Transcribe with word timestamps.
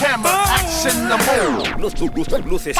Camera, 0.00 0.42
action, 0.54 1.08
the 1.08 2.38
luces. 2.46 2.76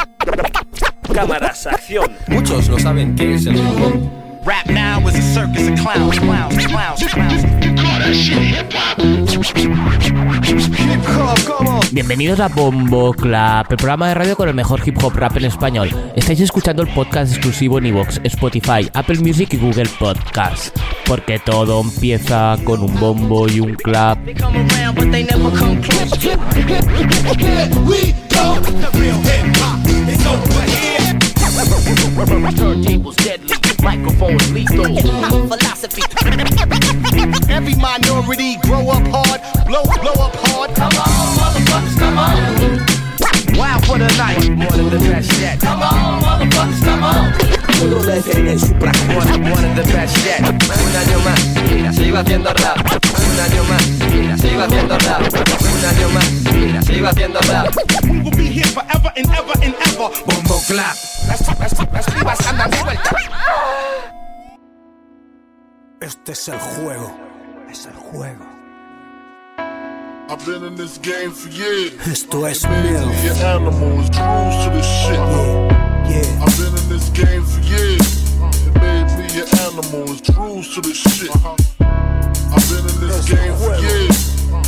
Cámaras, 1.13 1.67
acción. 1.67 2.11
Muchos 2.27 2.69
no 2.69 2.79
saben 2.79 3.15
qué 3.15 3.35
es 3.35 3.45
el 3.45 3.57
hop. 3.57 4.20
Rap 4.43 4.65
now 4.67 5.07
is 5.07 5.15
a 5.15 5.21
circus 5.21 5.67
of 5.67 5.77
clowns, 5.79 6.17
clowns, 6.17 6.65
clowns, 6.65 7.03
clowns. 7.13 7.43
Hip 8.51 8.73
hop, 11.05 11.37
come 11.45 11.67
on. 11.67 11.81
Bienvenidos 11.91 12.39
a 12.39 12.47
Bombo 12.47 13.13
Club, 13.13 13.67
el 13.69 13.77
programa 13.77 14.07
de 14.07 14.15
radio 14.15 14.35
con 14.35 14.49
el 14.49 14.55
mejor 14.55 14.81
hip 14.83 14.97
hop 15.03 15.15
rap 15.15 15.37
en 15.37 15.45
español. 15.45 15.89
Estáis 16.15 16.41
escuchando 16.41 16.81
el 16.81 16.89
podcast 16.89 17.33
exclusivo 17.33 17.77
en 17.77 17.85
iVoox, 17.87 18.19
Spotify, 18.23 18.89
Apple 18.93 19.19
Music 19.19 19.53
y 19.53 19.57
Google 19.57 19.87
Podcast. 19.99 20.75
Porque 21.05 21.37
todo 21.37 21.79
empieza 21.81 22.57
con 22.63 22.81
un 22.81 22.99
bombo 22.99 23.47
y 23.47 23.59
un 23.59 23.75
clap. 23.75 24.17
They 24.25 24.33
come 24.33 24.57
around, 24.57 24.95
but 24.95 25.11
they 25.11 25.23
never 25.23 25.51
come 25.51 25.79
close. 25.81 26.17
Turntables 32.55 33.15
deadly, 33.15 33.60
microphones 33.81 34.51
lethal. 34.51 34.95
Philosophy. 35.47 36.01
Every 37.49 37.75
minority 37.75 38.57
grow 38.57 38.89
up 38.89 39.05
hard, 39.07 39.41
blow, 39.67 39.83
blow 40.01 40.17
up 40.23 40.35
hard. 40.35 40.75
Come 40.75 40.93
on, 40.93 41.37
motherfuckers, 41.37 41.97
come 41.99 42.17
on. 42.17 43.57
Wow 43.57 43.79
for 43.79 43.97
the 43.97 44.07
night. 44.17 44.49
One 44.69 44.79
of 44.79 44.91
the 44.91 44.99
best 44.99 45.31
yet. 45.39 45.59
Come 45.59 45.81
on, 45.81 46.21
motherfuckers, 46.21 46.83
come 46.83 47.03
on. 47.03 47.60
One, 47.81 49.41
one 49.49 49.65
of 49.65 49.75
the 49.75 49.83
best 49.91 50.15
yet. 50.23 50.39
Un 50.41 50.95
año 50.95 51.19
más, 51.25 51.71
mira, 51.71 51.91
sigo 51.91 52.17
haciendo 52.17 52.53
rap. 52.53 52.77
Un 52.77 53.39
año 53.39 53.63
más, 53.63 53.87
mira, 54.13 54.37
sigo 54.37 54.61
haciendo 54.61 54.97
rap. 54.99 55.21
Un 55.23 55.85
año 55.85 56.09
más, 56.09 56.31
mira, 56.53 56.81
sigo 56.83 57.07
haciendo 57.07 57.39
rap. 57.41 57.75
We 58.03 58.19
will 58.19 58.37
be 58.37 58.45
here 58.45 58.67
forever 58.67 59.11
and 59.17 59.25
ever 59.31 59.63
and 59.63 59.75
ever. 59.87 60.11
Bombo 60.27 60.61
clap. 60.67 60.95
Las, 61.27 61.59
las, 61.59 61.73
las 61.91 62.05
pibas 62.05 62.47
andan 62.47 62.69
de 62.69 62.83
vuelta. 62.83 63.15
Este 66.01 66.31
es 66.33 66.47
el 66.49 66.59
juego. 66.59 67.17
Es 67.69 67.87
el 67.87 67.93
juego. 67.93 68.45
I've 70.29 70.45
been 70.45 70.63
in 70.63 70.75
this 70.75 70.99
game 70.99 71.31
for 71.31 71.49
years. 71.49 71.93
Esto 72.07 72.45
es 72.45 72.63
MILF. 72.63 73.41
an 73.41 73.63
animal, 73.63 74.05
it's 74.05 74.17
rules 74.19 74.65
to 74.65 74.69
this 74.71 74.85
shit. 74.85 75.15
Yeah. 75.15 75.70
I've 76.13 76.57
been 76.57 76.75
in 76.75 76.89
this 76.89 77.07
game 77.09 77.43
for 77.45 77.61
years. 77.61 78.01
It 78.67 78.73
made 78.75 79.07
me 79.17 79.27
an 79.39 79.47
animal, 79.59 80.11
it's 80.11 80.29
rules 80.35 80.73
to 80.75 80.81
this 80.81 80.97
shit. 80.97 81.29
Uh-huh. 81.29 81.55
I've 81.79 82.69
been 82.69 82.85
in 82.93 83.07
this 83.07 83.29
game 83.29 83.55
for 83.55 83.75
years. 83.79 84.60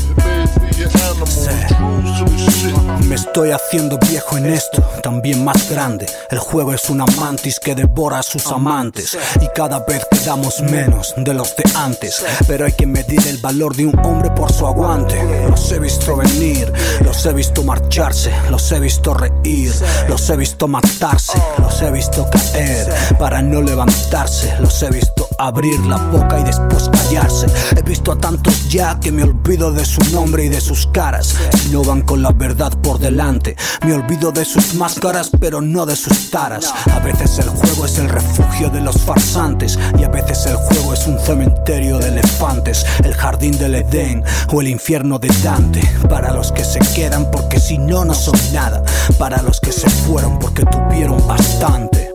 Me 3.07 3.15
estoy 3.15 3.51
haciendo 3.51 3.97
viejo 4.09 4.37
en 4.37 4.47
esto, 4.47 4.81
también 5.01 5.43
más 5.43 5.69
grande. 5.69 6.05
El 6.31 6.39
juego 6.39 6.73
es 6.73 6.89
una 6.89 7.05
mantis 7.19 7.59
que 7.59 7.75
devora 7.75 8.19
a 8.19 8.23
sus 8.23 8.47
amantes. 8.47 9.17
Y 9.41 9.47
cada 9.53 9.79
vez 9.79 10.05
quedamos 10.09 10.61
menos 10.61 11.13
de 11.17 11.33
los 11.33 11.55
de 11.55 11.63
antes. 11.75 12.23
Pero 12.47 12.65
hay 12.65 12.71
que 12.71 12.87
medir 12.87 13.27
el 13.27 13.37
valor 13.37 13.75
de 13.75 13.85
un 13.85 13.99
hombre 14.05 14.31
por 14.31 14.51
su 14.51 14.65
aguante. 14.65 15.21
Los 15.49 15.71
he 15.71 15.79
visto 15.79 16.15
venir, 16.15 16.71
los 17.03 17.25
he 17.25 17.33
visto 17.33 17.63
marcharse, 17.63 18.31
los 18.49 18.71
he 18.71 18.79
visto 18.79 19.13
reír, 19.13 19.73
los 20.07 20.29
he 20.29 20.37
visto 20.37 20.67
matarse, 20.67 21.41
los 21.59 21.81
he 21.81 21.91
visto 21.91 22.27
caer 22.29 22.87
para 23.19 23.41
no 23.41 23.61
levantarse, 23.61 24.55
los 24.59 24.81
he 24.81 24.89
visto 24.89 25.27
abrir 25.37 25.79
la 25.81 25.97
boca 25.97 26.39
y 26.39 26.43
después 26.43 26.89
callarse. 26.89 27.47
He 27.75 27.81
visto 27.81 28.11
a 28.11 28.17
tantos 28.17 28.69
ya 28.69 28.99
que 28.99 29.11
me 29.11 29.23
olvido 29.23 29.71
de 29.71 29.85
su 29.85 29.99
nombre 30.11 30.45
y 30.45 30.49
de 30.49 30.61
sus 30.61 30.87
caras. 30.87 31.35
Si 31.57 31.69
no 31.69 31.83
van 31.83 32.01
con 32.01 32.21
la 32.21 32.31
verdad 32.31 32.71
por 32.81 32.99
delante, 32.99 33.55
me 33.85 33.93
olvido 33.93 34.31
de 34.31 34.45
sus 34.45 34.75
máscaras, 34.75 35.31
pero 35.39 35.61
no 35.61 35.85
de 35.85 35.95
sus 35.95 36.29
taras. 36.29 36.73
A 36.91 36.99
veces 36.99 37.39
el 37.39 37.49
juego 37.49 37.85
es 37.85 37.97
el 37.97 38.09
refugio 38.09 38.69
de 38.69 38.81
los 38.81 39.01
farsantes, 39.01 39.77
y 39.99 40.03
a 40.03 40.09
veces 40.09 40.45
el 40.45 40.55
juego 40.55 40.93
es 40.93 41.07
un 41.07 41.19
cementerio 41.19 41.99
de 41.99 42.09
elefantes, 42.09 42.85
el 43.03 43.13
jardín 43.13 43.57
del 43.57 43.75
Edén 43.75 44.23
o 44.51 44.61
el 44.61 44.67
infierno 44.67 45.19
de 45.19 45.29
Dante. 45.43 45.81
Para 46.09 46.33
los 46.33 46.51
que 46.51 46.63
se 46.63 46.79
quedan, 46.95 47.29
porque 47.31 47.59
si 47.59 47.77
no, 47.77 48.05
no 48.05 48.13
son 48.13 48.35
nada. 48.53 48.83
Para 49.17 49.41
los 49.41 49.59
que 49.59 49.71
se 49.71 49.89
fueron, 49.89 50.39
porque 50.39 50.65
tuvieron 50.65 51.25
bastante. 51.27 52.11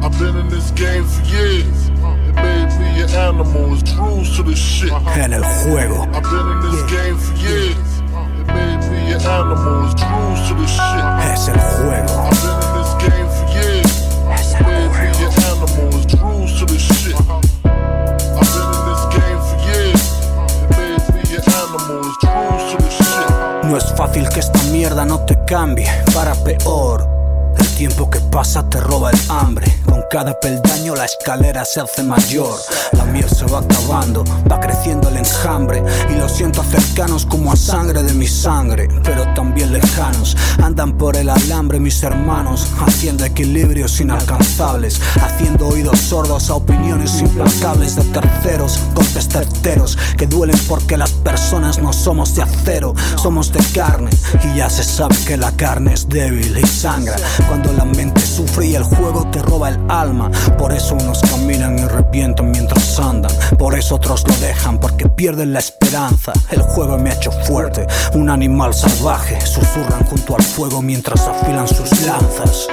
I've 0.00 0.16
been 0.18 0.36
in 0.36 0.48
this 0.48 0.70
game 0.72 1.04
for 1.04 1.24
years. 1.26 1.87
En 5.16 5.32
el 5.32 5.42
juego. 5.44 6.06
Es 11.22 11.48
el 11.48 11.58
juego. 11.58 12.06
I've 12.14 12.40
been 12.42 12.60
in 12.60 12.70
this 12.72 12.94
game 13.02 13.28
for 13.28 13.46
years. 13.56 13.98
It 14.38 14.56
made 14.64 14.90
me 14.90 15.22
an 15.22 15.32
animal, 15.36 16.00
it's 16.00 16.14
rules 16.14 16.58
to 16.58 16.66
this 16.66 16.80
shit. 16.80 17.14
I've 17.14 18.50
been 18.54 18.70
in 18.70 18.82
this 18.88 19.04
game 19.12 19.40
for 19.46 19.56
years. 19.66 20.02
It 20.54 20.70
made 20.76 21.02
me 21.12 21.20
an 21.36 21.42
animal, 21.58 21.98
it's 22.08 22.24
rules 22.24 22.70
to 22.70 22.76
this 22.82 22.94
shit. 22.94 23.28
No 23.64 23.76
es 23.76 23.84
fácil 23.94 24.28
que 24.30 24.40
esta 24.40 24.62
mierda 24.72 25.04
no 25.04 25.20
te 25.26 25.36
cambie 25.44 25.86
para 26.14 26.34
peor. 26.34 27.06
El 27.58 27.66
tiempo 27.76 28.08
que 28.08 28.20
pasa 28.20 28.68
te 28.68 28.80
roba 28.80 29.10
el 29.10 29.18
hambre. 29.28 29.66
Con 29.84 30.02
cada 30.10 30.38
peldaño 30.40 30.94
la 30.94 31.04
escalera 31.04 31.64
se 31.64 31.80
hace 31.80 32.02
mayor. 32.02 32.58
La 32.92 33.04
miel 33.04 33.28
se 33.28 33.44
va 33.46 33.60
acabando, 33.60 34.24
va 34.50 34.58
creciendo 34.58 35.08
el 35.08 35.18
enjambre. 35.18 35.82
Y 36.10 36.14
los 36.14 36.32
siento 36.32 36.62
cercanos 36.62 37.26
como 37.26 37.52
a 37.52 37.56
sangre 37.56 38.02
de 38.02 38.14
mi 38.14 38.26
sangre, 38.26 38.88
pero 39.02 39.24
también 39.34 39.72
lejanos. 39.72 40.36
Andan 40.62 40.96
por 40.96 41.16
el 41.16 41.28
alambre 41.28 41.78
mis 41.78 42.02
hermanos, 42.02 42.66
haciendo 42.80 43.24
equilibrios 43.24 44.00
inalcanzables. 44.00 45.00
Haciendo 45.20 45.68
oídos 45.68 45.98
sordos 45.98 46.48
a 46.50 46.54
opiniones 46.54 47.20
implacables 47.20 47.96
de 47.96 48.04
terceros, 48.04 48.80
golpes 48.94 49.28
certeros 49.28 49.98
que 50.16 50.26
duelen 50.26 50.58
porque 50.68 50.96
las 50.96 51.12
personas 51.12 51.78
no 51.78 51.92
somos 51.92 52.34
de 52.34 52.42
acero, 52.42 52.94
somos 53.16 53.52
de 53.52 53.60
carne. 53.74 54.10
Y 54.44 54.58
ya 54.58 54.70
se 54.70 54.84
sabe 54.84 55.16
que 55.26 55.36
la 55.36 55.52
carne 55.52 55.92
es 55.92 56.08
débil 56.08 56.56
y 56.56 56.66
sangra. 56.66 57.16
Cuando 57.46 57.72
la 57.74 57.84
mente 57.84 58.22
sufre 58.22 58.66
y 58.68 58.74
el 58.74 58.84
juego 58.84 59.28
te 59.30 59.42
roba 59.42 59.68
el 59.68 59.76
alma. 59.88 59.97
Por 60.56 60.72
eso 60.72 60.94
unos 60.94 61.20
caminan 61.22 61.76
y 61.76 61.84
revientan 61.84 62.52
mientras 62.52 63.00
andan. 63.00 63.32
Por 63.58 63.76
eso 63.76 63.96
otros 63.96 64.24
lo 64.28 64.36
dejan 64.36 64.78
porque 64.78 65.08
pierden 65.08 65.52
la 65.52 65.58
esperanza. 65.58 66.32
El 66.52 66.62
juego 66.62 66.96
me 66.98 67.10
ha 67.10 67.14
hecho 67.14 67.32
fuerte, 67.32 67.84
un 68.14 68.30
animal 68.30 68.74
salvaje. 68.74 69.40
Susurran 69.40 70.06
junto 70.06 70.36
al 70.36 70.42
fuego 70.44 70.82
mientras 70.82 71.26
afilan 71.26 71.66
sus 71.66 71.90
lanzas. 72.06 72.68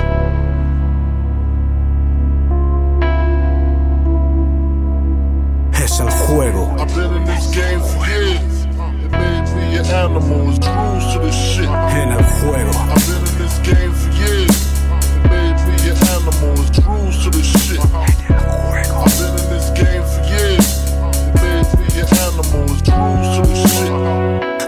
Es 5.84 6.00
el 6.00 6.12
juego. 6.12 6.75
I've 6.78 6.96
been 6.96 7.16
in 7.16 7.25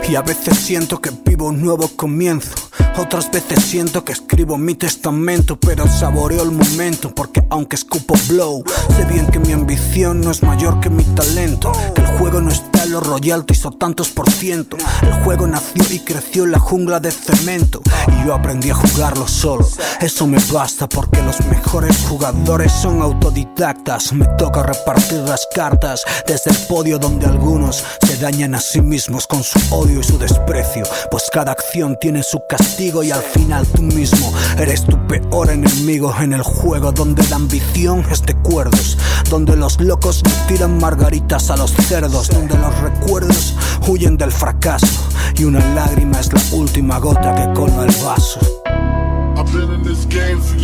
Y 0.09 0.15
a 0.15 0.21
veces 0.21 0.57
siento 0.57 1.01
que 1.01 1.11
vivo 1.25 1.47
un 1.47 1.61
nuevo 1.61 1.89
comienzo. 1.89 2.66
Otras 2.97 3.29
veces 3.29 3.63
siento 3.63 4.03
que 4.03 4.11
escribo 4.11 4.57
mi 4.57 4.73
testamento, 4.73 5.59
pero 5.59 5.87
saboreo 5.87 6.41
el 6.41 6.51
momento 6.51 7.13
porque 7.13 7.45
aunque 7.51 7.75
escupo 7.75 8.15
blow, 8.27 8.63
sé 8.95 9.05
bien 9.05 9.27
que 9.27 9.37
mi 9.37 9.53
ambición 9.53 10.21
no 10.21 10.31
es 10.31 10.41
mayor 10.41 10.79
que 10.79 10.89
mi 10.89 11.03
talento. 11.03 11.71
Que 11.93 12.01
el 12.01 12.07
juego 12.17 12.41
no 12.41 12.49
está 12.49 12.83
en 12.83 12.93
los 12.93 13.05
royalties 13.05 13.65
o 13.67 13.71
tantos 13.71 14.09
por 14.09 14.31
ciento. 14.31 14.77
El 15.03 15.13
juego 15.23 15.45
nació 15.45 15.83
y 15.91 15.99
creció 15.99 16.45
en 16.45 16.53
la 16.53 16.59
jungla 16.59 16.99
de 16.99 17.11
cemento 17.11 17.81
y 18.07 18.25
yo 18.25 18.33
aprendí 18.33 18.71
a 18.71 18.75
jugarlo 18.75 19.27
solo. 19.27 19.67
Eso 20.01 20.25
me 20.25 20.39
basta 20.51 20.89
porque 20.89 21.21
los 21.21 21.39
mejores 21.45 21.95
jugadores 22.09 22.71
son 22.71 23.03
autodidactas. 23.03 24.11
Me 24.11 24.25
toca 24.39 24.63
repartir 24.63 25.19
las 25.19 25.47
cartas 25.53 26.03
desde 26.25 26.49
el 26.49 26.57
podio 26.67 26.97
donde 26.97 27.27
algunos 27.27 27.83
se 28.01 28.17
dañan 28.17 28.55
a 28.55 28.59
sí 28.59 28.81
mismos 28.81 29.27
con 29.27 29.43
su 29.43 29.59
odio 29.69 29.99
y 29.99 30.03
su 30.03 30.17
desprecio. 30.17 30.83
Pues 31.11 31.29
cada 31.31 31.51
acción 31.51 31.95
tiene 32.01 32.23
su 32.23 32.41
castigo 32.49 32.86
y 32.87 33.11
al 33.11 33.21
final 33.21 33.67
tú 33.67 33.81
mismo 33.81 34.33
eres 34.57 34.85
tu 34.85 34.97
peor 35.07 35.49
enemigo 35.49 36.13
en 36.21 36.31
el 36.31 36.41
juego 36.41 36.93
donde 36.93 37.21
la 37.27 37.35
ambición 37.35 38.05
es 38.09 38.21
de 38.21 38.33
cuerdos, 38.35 38.97
donde 39.29 39.57
los 39.57 39.79
locos 39.81 40.23
tiran 40.47 40.77
margaritas 40.77 41.49
a 41.49 41.57
los 41.57 41.71
cerdos, 41.71 42.29
donde 42.29 42.57
los 42.57 42.79
recuerdos 42.79 43.55
huyen 43.87 44.15
del 44.15 44.31
fracaso 44.31 44.87
y 45.37 45.43
una 45.43 45.59
lágrima 45.75 46.17
es 46.19 46.31
la 46.31 46.41
última 46.53 46.97
gota 46.99 47.35
que 47.35 47.53
colma 47.59 47.83
el 47.83 47.95
vaso. 48.05 48.39
I've 49.35 49.51
been 49.53 49.71
in 49.71 49.83
this 49.83 50.05
game 50.05 50.39
for 50.39 50.57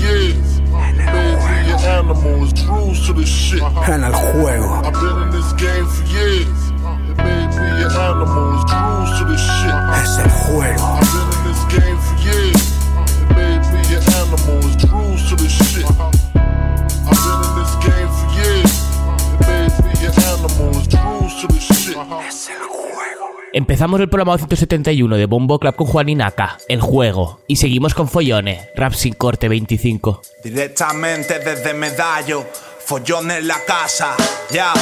Empezamos 23.55 24.00
el 24.00 24.09
programa 24.09 24.35
171 24.38 25.15
de 25.15 25.25
Bombo 25.27 25.59
Club 25.59 25.75
con 25.75 25.85
Juan 25.85 26.09
Inaca, 26.09 26.57
El 26.67 26.81
Juego, 26.81 27.41
y 27.47 27.57
seguimos 27.57 27.94
con 27.94 28.09
Follones, 28.09 28.67
Rap 28.75 28.94
sin 28.94 29.13
corte 29.13 29.47
25. 29.47 30.21
Directamente 30.44 31.38
desde 31.38 31.75
Medallo, 31.75 32.45
Follones 32.79 33.44
la 33.44 33.63
casa, 33.65 34.15
ya. 34.51 34.73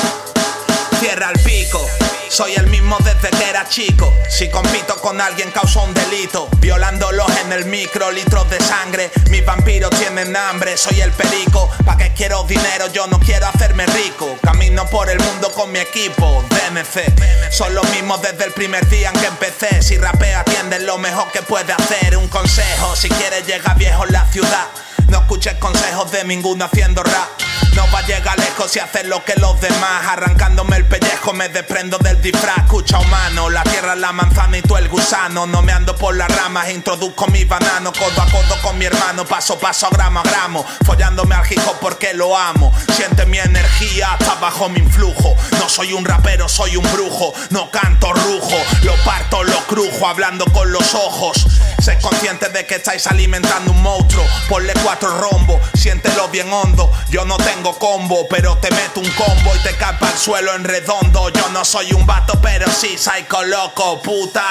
Cierra 1.01 1.31
el 1.31 1.39
pico. 1.39 1.83
Soy 2.29 2.53
el 2.53 2.67
mismo 2.67 2.95
desde 2.99 3.35
que 3.35 3.49
era 3.49 3.67
chico. 3.67 4.13
Si 4.29 4.51
compito 4.51 4.95
con 4.97 5.19
alguien 5.19 5.49
causo 5.49 5.81
un 5.81 5.95
delito. 5.95 6.47
Violándolos 6.59 7.25
en 7.43 7.51
el 7.53 7.65
micro, 7.65 8.11
litros 8.11 8.47
de 8.51 8.59
sangre. 8.59 9.09
Mis 9.31 9.43
vampiros 9.43 9.89
tienen 9.97 10.35
hambre, 10.35 10.77
soy 10.77 11.01
el 11.01 11.11
perico. 11.11 11.71
¿Pa' 11.83 11.97
qué 11.97 12.13
quiero 12.15 12.43
dinero? 12.43 12.85
Yo 12.93 13.07
no 13.07 13.19
quiero 13.19 13.47
hacerme 13.47 13.87
rico. 13.87 14.37
Camino 14.43 14.85
por 14.91 15.09
el 15.09 15.17
mundo 15.19 15.51
con 15.53 15.71
mi 15.71 15.79
equipo, 15.79 16.45
DMC. 16.49 17.51
Son 17.51 17.73
los 17.73 17.89
mismos 17.89 18.21
desde 18.21 18.45
el 18.45 18.51
primer 18.51 18.87
día 18.87 19.09
en 19.09 19.19
que 19.19 19.25
empecé. 19.25 19.81
Si 19.81 19.97
rapea, 19.97 20.41
atienden 20.41 20.85
lo 20.85 20.99
mejor 20.99 21.31
que 21.31 21.41
puede 21.41 21.73
hacer. 21.73 22.15
Un 22.15 22.27
consejo, 22.27 22.95
si 22.95 23.09
quieres 23.09 23.47
llegar 23.47 23.75
viejo 23.75 24.05
en 24.05 24.13
la 24.13 24.27
ciudad. 24.27 24.67
No 25.07 25.21
escuches 25.21 25.55
consejos 25.55 26.11
de 26.11 26.25
ninguno 26.25 26.65
haciendo 26.65 27.01
rap. 27.01 27.50
No 27.75 27.89
va 27.91 27.99
a 27.99 28.05
llegar 28.05 28.37
lejos 28.37 28.71
si 28.71 28.79
haces 28.79 29.05
lo 29.05 29.23
que 29.23 29.35
los 29.35 29.59
demás. 29.61 30.07
Arrancándome 30.07 30.77
el 30.77 30.85
pellejo, 30.85 31.33
me 31.33 31.49
desprendo 31.49 31.97
del 31.97 32.21
disfraz. 32.21 32.57
Escucha 32.57 32.99
humano, 32.99 33.49
la 33.49 33.63
tierra 33.63 33.93
es 33.93 33.99
la 33.99 34.11
manzana 34.11 34.57
y 34.57 34.61
tú 34.61 34.77
el 34.77 34.89
gusano. 34.89 35.45
No 35.45 35.61
me 35.61 35.71
ando 35.71 35.95
por 35.95 36.15
las 36.15 36.29
ramas, 36.35 36.69
introduzco 36.69 37.27
mi 37.27 37.45
banano. 37.45 37.91
Codo 37.93 38.21
a 38.21 38.25
codo 38.25 38.61
con 38.61 38.77
mi 38.77 38.85
hermano, 38.85 39.25
paso 39.25 39.53
a 39.53 39.59
paso, 39.59 39.89
gramo 39.91 40.19
a 40.19 40.23
gramo. 40.23 40.65
Follándome 40.85 41.35
al 41.35 41.51
hijo 41.51 41.75
porque 41.79 42.13
lo 42.13 42.37
amo. 42.37 42.73
Siente 42.95 43.25
mi 43.25 43.39
energía, 43.39 44.17
está 44.19 44.35
bajo 44.35 44.69
mi 44.69 44.79
influjo. 44.79 45.35
No 45.59 45.69
soy 45.69 45.93
un 45.93 46.05
rapero, 46.05 46.49
soy 46.49 46.75
un 46.75 46.91
brujo. 46.91 47.33
No 47.49 47.71
canto 47.71 48.11
rujo, 48.13 48.57
lo 48.83 48.95
parto, 49.03 49.43
lo 49.43 49.59
crujo, 49.67 50.07
hablando 50.07 50.45
con 50.45 50.71
los 50.71 50.93
ojos. 50.93 51.47
Sé 51.81 51.97
consciente 51.99 52.49
de 52.49 52.65
que 52.65 52.75
estáis 52.75 53.07
alimentando 53.07 53.71
un 53.71 53.81
monstruo. 53.81 54.23
Ponle 54.49 54.73
cuatro 54.83 55.09
rombos, 55.19 55.59
siéntelo 55.73 56.27
bien 56.29 56.51
hondo. 56.51 56.91
Yo 57.09 57.25
no 57.25 57.37
tengo 57.55 57.77
combo, 57.77 58.27
pero 58.29 58.57
te 58.57 58.69
meto 58.71 58.99
un 58.99 59.09
combo 59.11 59.55
y 59.55 59.59
te 59.59 59.75
capa 59.75 60.07
al 60.07 60.17
suelo 60.17 60.55
en 60.55 60.63
redondo. 60.63 61.29
Yo 61.29 61.49
no 61.49 61.65
soy 61.65 61.91
un 61.93 62.05
vato, 62.05 62.39
pero 62.41 62.69
sí 62.71 62.97
psycho 62.97 63.43
loco, 63.43 64.01
puta. 64.01 64.43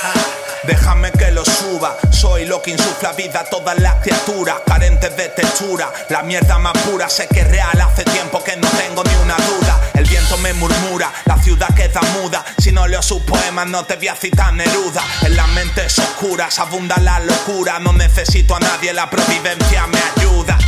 Déjame 0.64 1.12
que 1.12 1.30
lo 1.30 1.44
suba, 1.44 1.96
soy 2.10 2.44
lo 2.44 2.60
que 2.60 2.72
insufla 2.72 3.12
vida 3.12 3.40
a 3.40 3.44
todas 3.44 3.78
las 3.78 3.96
criaturas, 4.02 4.56
carentes 4.66 5.16
de 5.16 5.28
textura. 5.28 5.92
La 6.08 6.22
mierda 6.24 6.58
más 6.58 6.76
pura, 6.78 7.08
sé 7.08 7.28
que 7.28 7.40
es 7.40 7.48
real, 7.48 7.80
hace 7.80 8.02
tiempo 8.04 8.42
que 8.42 8.56
no 8.56 8.68
tengo 8.70 9.04
ni 9.04 9.14
una 9.22 9.36
duda. 9.36 9.80
El 9.94 10.04
viento 10.04 10.36
me 10.38 10.52
murmura, 10.54 11.12
la 11.24 11.38
ciudad 11.38 11.72
queda 11.74 12.00
muda. 12.20 12.44
Si 12.58 12.72
no 12.72 12.86
leo 12.86 13.02
sus 13.02 13.22
poemas, 13.22 13.68
no 13.68 13.84
te 13.84 13.94
voy 13.96 14.08
a 14.08 14.16
citar 14.16 14.52
Neruda. 14.54 15.02
En 15.22 15.36
las 15.36 15.48
mentes 15.50 15.98
oscuras 15.98 16.58
abunda 16.58 16.96
la 16.98 17.20
locura. 17.20 17.78
No 17.78 17.92
necesito 17.92 18.56
a 18.56 18.60
nadie, 18.60 18.92
la 18.92 19.08
providencia 19.08 19.86
me 19.86 19.98
ayuda. 20.16 20.58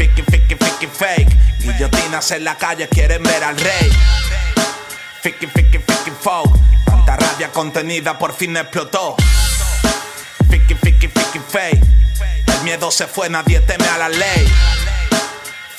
Fiki, 0.00 0.22
fiki, 0.22 0.56
fiki, 0.56 0.86
fake. 0.86 1.36
Guillotinas 1.58 2.30
en 2.30 2.42
la 2.42 2.56
calle 2.56 2.88
quieren 2.88 3.22
ver 3.22 3.44
al 3.44 3.54
rey. 3.58 3.90
Fiki, 5.22 5.46
fiki, 5.46 5.76
fiki, 5.76 6.10
folk. 6.22 6.50
Tanta 6.86 7.16
rabia 7.16 7.52
contenida 7.52 8.18
por 8.18 8.32
fin 8.32 8.56
explotó. 8.56 9.14
Fiki, 10.48 10.74
fiki, 10.74 11.06
fiki, 11.06 11.38
fake. 11.38 11.82
El 12.46 12.62
miedo 12.64 12.90
se 12.90 13.06
fue, 13.06 13.28
nadie 13.28 13.60
teme 13.60 13.86
a 13.88 13.98
la 13.98 14.08
ley. 14.08 14.48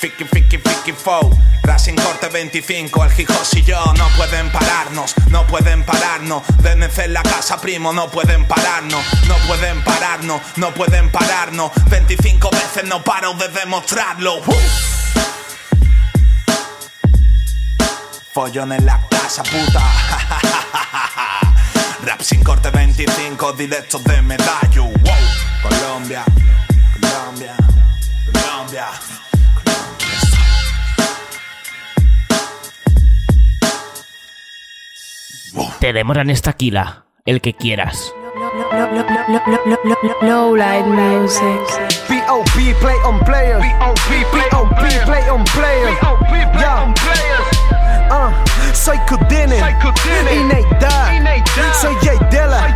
Fiki, 0.02 0.24
fiki, 0.24 0.58
fiki, 0.58 0.92
folk. 0.92 1.32
Racing 1.62 1.94
Corte 1.94 2.28
25, 2.28 3.04
el 3.04 3.10
Gijos 3.12 3.54
y 3.54 3.62
yo 3.62 3.80
no 3.96 4.08
pueden 4.16 4.50
pararnos, 4.50 5.14
no 5.30 5.46
pueden 5.46 5.84
pararnos. 5.84 6.42
DNC 6.58 7.04
en 7.04 7.12
la 7.12 7.22
casa, 7.22 7.60
primo, 7.60 7.92
no 7.92 8.10
pueden 8.10 8.44
pararnos, 8.48 9.00
no 9.28 9.36
pueden 9.46 9.80
pararnos, 9.84 10.40
no 10.56 10.74
pueden 10.74 11.08
pararnos. 11.08 11.70
25 11.88 12.50
veces 12.50 12.82
no 12.86 13.04
paro 13.04 13.34
de 13.34 13.46
demostrarlo. 13.46 14.38
¡Uh! 14.38 14.54
Follón 18.32 18.72
en 18.72 18.84
la 18.84 19.00
casa, 19.08 19.44
puta. 19.44 19.80
Rap 22.04 22.20
sin 22.22 22.42
corte 22.42 22.70
25, 22.70 23.52
directo 23.52 24.00
de 24.00 24.20
medallo. 24.20 24.86
Wow. 24.86 25.14
Colombia, 25.62 26.24
Colombia, 27.00 27.54
Colombia. 28.32 28.88
Tenemos 35.82 36.16
a 36.16 36.22
Nestaquila, 36.22 37.06
el 37.24 37.40
que 37.40 37.54
quieras. 37.54 38.14
Low 40.22 40.54
light 40.54 40.86
music. 40.86 41.60
B.O.B. 42.08 42.74
play 42.80 42.94
on 43.04 43.18
players. 43.24 43.60
B.O.B. 43.60 44.26
play 44.30 45.28
on 45.28 45.44
players. 45.46 45.98
Yeah. 46.54 46.78
Uh, 48.12 48.30
soy 48.72 48.96
Kudini 49.08 49.56
y 49.56 50.44
Nate 50.44 50.68
Dogg. 50.78 51.74
Soy 51.80 51.96
Jay 52.00 52.16
Dilla. 52.30 52.72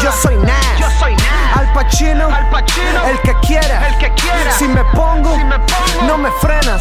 Yo 0.00 0.12
soy 0.12 0.36
Nas. 0.36 1.23
Al 1.54 1.72
Pacino, 1.72 2.28
el 3.06 3.20
que 3.20 3.34
quiera. 3.40 3.80
Si 4.58 4.66
me 4.68 4.84
pongo, 4.86 5.36
no 6.06 6.18
me 6.18 6.30
frenas. 6.40 6.80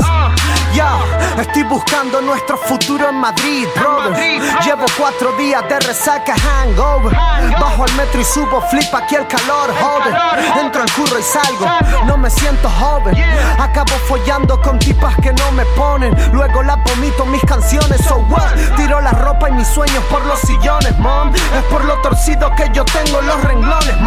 Ya, 0.74 0.98
estoy 1.40 1.64
buscando 1.64 2.22
nuestro 2.22 2.58
futuro 2.58 3.10
en 3.10 3.16
Madrid, 3.16 3.68
brother. 3.76 4.42
Llevo 4.66 4.86
cuatro 4.98 5.32
días 5.38 5.64
de 5.70 5.80
resaca 5.80 6.34
hangover. 6.36 7.16
Bajo 7.60 7.84
al 7.84 7.94
metro 7.94 8.22
y 8.22 8.24
subo, 8.24 8.62
flip 8.70 8.94
aquí 8.94 9.16
el 9.16 9.28
calor, 9.28 9.72
joder. 9.80 10.16
Entro 10.60 10.82
al 10.82 10.92
curro 10.94 11.20
y 11.20 11.24
salgo, 11.24 11.68
no 12.06 12.18
me 12.18 12.30
siento 12.30 12.70
joven. 12.70 13.16
Acabo 13.60 13.94
follando 14.08 14.60
con 14.62 14.80
tipas 14.80 15.16
que 15.18 15.32
no 15.34 15.52
me 15.52 15.66
ponen. 15.78 16.16
Luego 16.34 16.64
las 16.64 16.78
vomito 16.84 17.26
mis 17.26 17.42
canciones, 17.44 18.04
so 18.06 18.18
what? 18.30 18.54
Tiro 18.76 19.00
la 19.02 19.12
ropa 19.12 19.50
y 19.50 19.52
mis 19.52 19.68
sueños 19.68 20.04
por 20.10 20.26
los 20.26 20.40
sillones, 20.40 20.98
mom. 20.98 21.32
Es 21.36 21.64
por 21.70 21.86
lo 21.86 21.96
torcido 22.02 22.52
que 22.56 22.70
yo 22.74 22.84
tengo 22.86 23.22
los 23.22 23.44
renglones. 23.44 24.02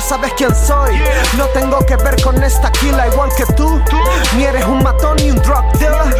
Sabes 0.00 0.32
quién 0.36 0.52
soy. 0.54 1.00
No 1.36 1.46
tengo 1.48 1.78
que 1.86 1.94
ver 1.96 2.20
con 2.22 2.42
esta 2.42 2.70
quila 2.72 3.06
igual 3.06 3.30
que 3.36 3.46
tú. 3.54 3.80
Ni 4.36 4.44
eres 4.44 4.64
un 4.64 4.82
matón 4.82 5.16
ni 5.16 5.30
un 5.30 5.36
drug 5.36 5.64
dealer. 5.78 6.16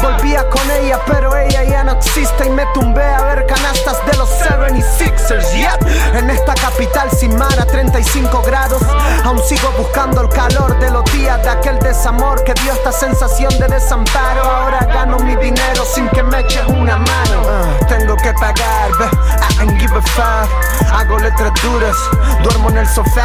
Volvía 0.00 0.48
con 0.48 0.70
ella, 0.70 1.00
pero 1.06 1.36
ella 1.36 1.64
ya 1.64 1.82
no 1.82 1.92
existe. 1.92 2.46
Y 2.46 2.50
me 2.50 2.64
tumbé 2.74 3.04
a 3.04 3.22
ver 3.22 3.46
canastas 3.46 3.96
de 4.06 4.16
los 4.16 4.28
76ers. 4.42 5.50
Yep. 5.52 6.16
En 6.16 6.30
esta 6.30 6.54
capital 6.54 7.10
sin 7.10 7.36
mar 7.36 7.58
a 7.58 7.64
35 7.64 8.42
grados. 8.42 8.82
Aún 9.24 9.42
sigo 9.42 9.72
buscando 9.76 10.20
el 10.22 10.28
calor 10.28 10.78
de 10.78 10.90
los 10.90 11.04
días 11.12 11.42
de 11.42 11.48
aquel 11.48 11.78
desamor 11.80 12.44
que 12.44 12.54
dio 12.62 12.72
esta 12.72 12.92
sensación 12.92 13.50
de 13.58 13.66
desamparo. 13.66 14.42
Ahora 14.42 14.86
gano 14.86 15.18
mi 15.18 15.34
dinero 15.36 15.84
sin 15.84 16.08
que 16.10 16.22
me 16.22 16.40
eches 16.40 16.64
una 16.68 16.96
mano. 16.96 17.42
Tengo 17.88 18.16
que 18.16 18.32
pagar, 18.34 18.90
I 19.00 19.62
ain't 19.62 19.80
give 19.80 19.96
a 19.96 20.02
fuck. 20.02 20.48
Hago 20.92 21.18
letras 21.18 21.52
duras, 21.62 21.96
duermo 22.42 22.70
en 22.70 22.78
el 22.78 22.88
sofá. 22.88 23.21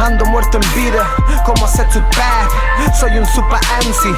Ando 0.00 0.24
muerto 0.26 0.58
en 0.58 0.74
vida, 0.74 1.06
como 1.44 1.64
hace 1.64 1.84
Tupac. 1.84 2.50
Soy 2.98 3.18
un 3.18 3.26
super 3.26 3.58
MC, 3.84 4.14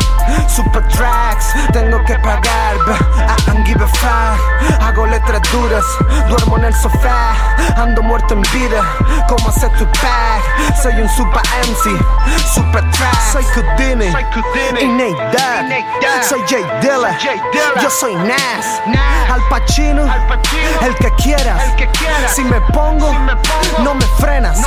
super 0.49 0.87
tracks. 0.89 1.47
Tengo 1.73 2.03
que 2.05 2.15
pagar, 2.19 2.77
but 2.87 3.01
I 3.17 3.37
ain't 3.51 3.67
give 3.67 3.83
a 3.83 3.89
fuck. 3.89 4.39
Hago 4.81 5.07
letras 5.07 5.41
duras, 5.53 5.85
duermo 6.29 6.59
en 6.59 6.65
el 6.65 6.75
sofá. 6.75 7.35
Ando 7.77 8.03
muerto 8.03 8.35
en 8.35 8.43
vida, 8.53 8.83
como 9.29 9.49
hace 9.49 9.69
Tupac. 9.71 10.43
Soy 10.83 11.01
un 11.01 11.09
super 11.09 11.43
MC, 11.69 11.99
super 12.55 12.89
tracks. 12.93 13.33
Soy 13.33 13.45
Kudini 13.45 14.07
y 14.81 14.89
Nate 14.89 15.37
Dogg. 15.37 16.25
Soy 16.29 16.43
Jay 16.49 16.65
Dilla, 16.81 17.19
yo 17.81 17.91
soy 17.91 18.15
Nas. 18.17 18.81
Al 19.31 19.43
Pacino, 19.49 20.05
el 20.83 20.95
que 20.97 21.11
quieras. 21.13 21.63
Si 22.35 22.45
me 22.45 22.61
pongo, 22.73 23.13
no 23.83 23.95
me 23.95 24.05
frenas. 24.19 24.59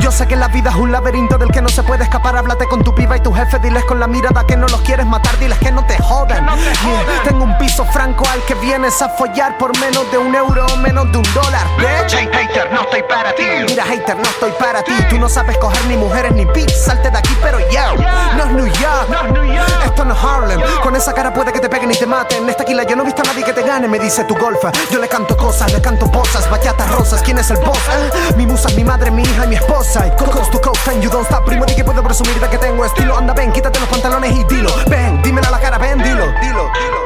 Yo 0.00 0.10
sé 0.10 0.26
que 0.26 0.36
la 0.36 0.48
vida 0.48 0.70
es 0.70 0.76
un 0.76 0.90
laberinto 0.92 1.36
del 1.38 1.50
que 1.50 1.60
no 1.60 1.68
se 1.68 1.82
puede 1.82 2.04
escapar. 2.04 2.36
Háblate 2.36 2.66
con 2.66 2.82
tu 2.82 2.94
piba 2.94 3.16
y 3.16 3.20
tu 3.20 3.32
jefe, 3.32 3.58
diles 3.58 3.84
con 3.84 4.00
la 4.00 4.06
mirada 4.06 4.46
que 4.46 4.56
no 4.56 4.66
los 4.68 4.80
quieres 4.82 5.06
matar, 5.06 5.38
diles 5.38 5.58
que 5.58 5.70
no 5.70 5.84
te 5.86 5.98
jodan. 6.02 6.46
Yeah, 6.46 7.22
Tengo 7.24 7.44
un 7.44 7.56
piso 7.58 7.84
franco 7.86 8.26
al 8.32 8.42
que 8.44 8.54
vienes 8.54 9.00
a 9.02 9.08
follar 9.10 9.58
por 9.58 9.76
menos 9.78 10.10
de 10.10 10.18
un 10.18 10.34
euro 10.34 10.64
o 10.66 10.76
menos 10.76 11.10
de 11.12 11.18
un 11.18 11.34
dólar. 11.34 11.66
bitch. 11.78 12.14
hater, 12.14 12.72
no 12.72 12.80
estoy 12.82 13.02
para 13.02 13.34
ti. 13.34 13.44
Mira, 13.66 13.84
hater, 13.84 14.16
no 14.16 14.22
estoy 14.22 14.52
para 14.52 14.82
ti. 14.82 14.92
Tú 15.10 15.18
no 15.18 15.28
sabes 15.28 15.58
coger 15.58 15.84
ni 15.86 15.96
mujeres 15.96 16.32
ni 16.32 16.44
beats. 16.46 16.84
Salte 16.84 17.10
de 17.10 17.18
aquí, 17.18 17.36
pero 17.42 17.58
yo. 17.70 17.94
No 18.36 18.44
es 18.44 18.50
New 18.52 18.66
York. 18.66 19.84
Esto 19.84 20.04
no 20.04 20.14
es 20.14 20.24
Harlem. 20.24 20.60
Con 20.82 20.96
esa 20.96 21.12
cara 21.12 21.32
puede 21.32 21.52
que 21.52 21.60
te 21.60 21.68
peguen 21.68 21.90
y 21.90 21.94
te 21.96 22.06
maten. 22.06 22.48
Esta 22.48 22.64
quila 22.64 22.84
yo 22.84 22.96
no 22.96 23.02
he 23.02 23.06
visto 23.06 23.22
a 23.22 23.26
nadie 23.26 23.44
que 23.44 23.52
te 23.52 23.62
gane, 23.62 23.86
me 23.88 23.98
dice 23.98 24.24
tu 24.24 24.34
golfa. 24.36 24.70
Yo 24.90 24.98
le 24.98 25.08
canto 25.08 25.36
cosas, 25.36 25.72
le 25.72 25.80
canto 25.80 26.10
posas, 26.10 26.48
bachatas 26.50 26.90
rosas. 26.90 27.22
¿Quién 27.22 27.38
es 27.38 27.50
el 27.50 27.58
boss? 27.58 27.78
eh? 27.88 28.34
Mi 28.36 28.46
musa, 28.46 28.68
mi 28.70 28.84
madre, 28.84 29.10
mi 29.10 29.19
mi 29.20 29.28
hija 29.28 29.44
y 29.44 29.48
mi 29.48 29.54
esposa. 29.56 30.06
Y 30.06 30.10
cocos 30.16 30.50
tu 30.50 30.60
coastline, 30.60 31.00
you 31.00 31.10
don't 31.10 31.26
stop. 31.26 31.44
Primo, 31.44 31.64
di 31.64 31.74
que 31.74 31.84
puedo 31.84 32.02
presumir 32.02 32.38
de 32.40 32.48
que 32.48 32.58
tengo 32.58 32.84
estilo. 32.84 33.16
Anda, 33.16 33.34
ven, 33.34 33.52
quítate 33.52 33.78
los 33.78 33.88
pantalones 33.88 34.32
y 34.32 34.44
dilo. 34.44 34.70
Ven, 34.88 35.20
dímelo 35.22 35.48
a 35.48 35.50
la 35.50 35.60
cara, 35.60 35.78
ven, 35.78 35.98
dilo 35.98 36.10
Dilo, 36.10 36.32
dilo, 36.40 36.70
dilo 36.74 37.00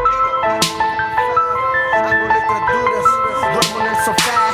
Duermo 3.52 3.80
en 3.80 3.86
el 3.86 3.96
sofá. 4.04 4.44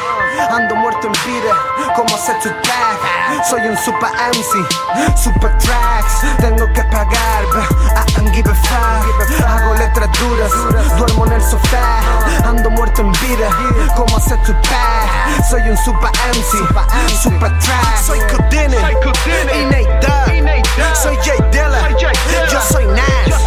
Ando 0.51 0.75
muerto 0.75 1.07
en 1.07 1.13
vida 1.13 1.55
Como 1.95 2.15
hacer 2.15 2.39
tu 2.41 2.49
tag 2.49 3.30
soy 3.49 3.67
un 3.67 3.77
super 3.79 4.11
MC, 4.33 5.17
super 5.17 5.57
tracks. 5.59 6.21
Tengo 6.41 6.67
que 6.73 6.83
pagar, 6.85 7.45
I 7.97 8.13
don't 8.15 8.33
give 8.35 8.49
a 8.49 8.55
fuck. 8.55 9.05
Hago 9.47 9.75
letras 9.75 10.11
duras, 10.19 10.53
duermo 10.99 11.27
en 11.27 11.33
el 11.33 11.43
sofá. 11.43 12.01
Ando 12.45 12.71
muerto 12.71 13.01
en 13.03 13.13
vida, 13.13 13.49
como 13.97 14.21
set 14.21 14.43
to 14.45 14.53
pack. 14.63 15.45
Soy 15.49 15.63
un 15.69 15.77
super 15.79 16.11
MC, 16.29 16.59
super 17.23 17.51
tracks. 17.59 18.07
Soy 18.07 18.21
Kudini 18.21 18.77
y 19.57 19.65
Nate. 19.65 20.71
Soy 21.03 21.17
Jay 21.25 21.39
Dilla, 21.51 21.89
yo 22.51 22.61
soy 22.71 22.87
Nas. 22.87 23.40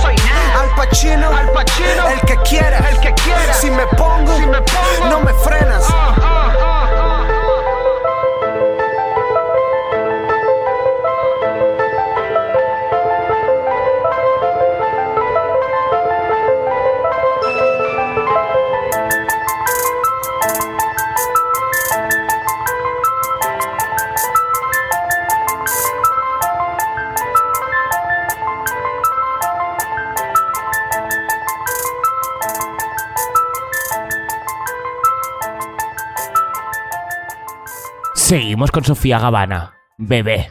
Seguimos 38.34 38.72
con 38.72 38.84
Sofía 38.84 39.20
Gavana. 39.20 39.76
Bebé. 40.00 40.50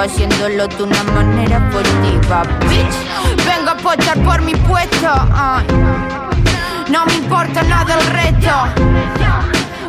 Haciéndolo 0.00 0.66
de 0.66 0.82
una 0.82 1.02
manera 1.04 1.60
furtiva. 1.70 2.42
Bitch, 2.68 2.96
vengo 3.44 3.70
a 3.70 3.76
pochar 3.76 4.18
por 4.24 4.40
mi 4.42 4.54
puesto. 4.54 5.12
No 6.88 7.06
me 7.06 7.14
importa 7.14 7.62
nada 7.62 7.94
el 7.94 8.06
resto. 8.06 8.50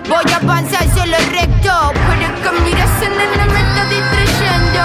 Voy 0.09 0.33
a 0.33 0.37
avanzar 0.37 0.83
solo 0.89 1.17
recto. 1.31 1.93
Pero 2.09 2.27
que 2.41 2.49
en 2.49 3.13
el 3.21 3.51
me 3.51 3.61
está 3.61 3.85
distrayendo. 3.85 4.83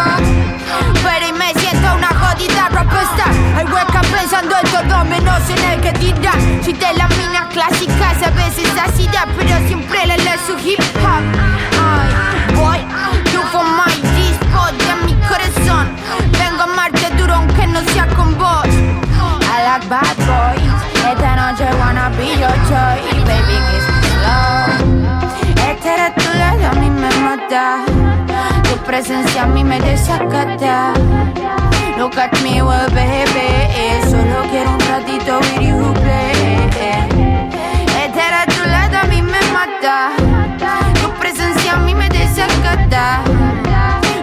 Pero 1.02 1.28
y 1.28 1.32
me 1.32 1.52
siento 1.60 1.94
una 1.94 2.08
jodida 2.08 2.68
rockstar. 2.68 3.32
Hay 3.56 3.66
hueca 3.66 4.00
pensando 4.02 4.54
en 4.62 4.68
todo 4.70 5.04
menos 5.04 5.50
en 5.50 5.64
el 5.72 5.80
que 5.80 5.92
tira. 5.92 6.32
Soy 6.62 6.72
de 6.72 6.94
las 6.94 7.10
minas 7.16 7.46
clásicas, 7.52 8.22
a 8.22 8.30
veces 8.30 8.74
da, 8.74 8.86
pero 9.36 9.66
siempre 9.66 10.06
le 10.06 10.18
leo 10.18 10.36
su 10.46 10.56
hip 10.58 10.80
hop. 11.02 11.55
Tu 27.48 28.76
presencia 28.84 29.44
a 29.44 29.46
mí 29.46 29.62
me 29.62 29.78
desacata. 29.80 30.92
Look 31.96 32.18
at 32.18 32.32
me, 32.42 32.60
well, 32.60 32.88
baby. 32.90 33.46
eh, 33.72 34.00
Solo 34.10 34.42
quiero 34.50 34.72
un 34.72 34.80
ratito 34.80 35.38
with 35.38 35.60
you, 35.60 35.92
baby. 36.02 36.90
Este 38.04 38.18
era 38.20 38.44
tu 38.46 38.68
lado, 38.68 38.98
a 38.98 39.04
mí 39.04 39.22
me 39.22 39.38
mata. 39.52 40.10
Tu 41.00 41.08
presencia 41.20 41.74
a 41.74 41.76
mí 41.76 41.94
me 41.94 42.08
desacata. 42.08 43.20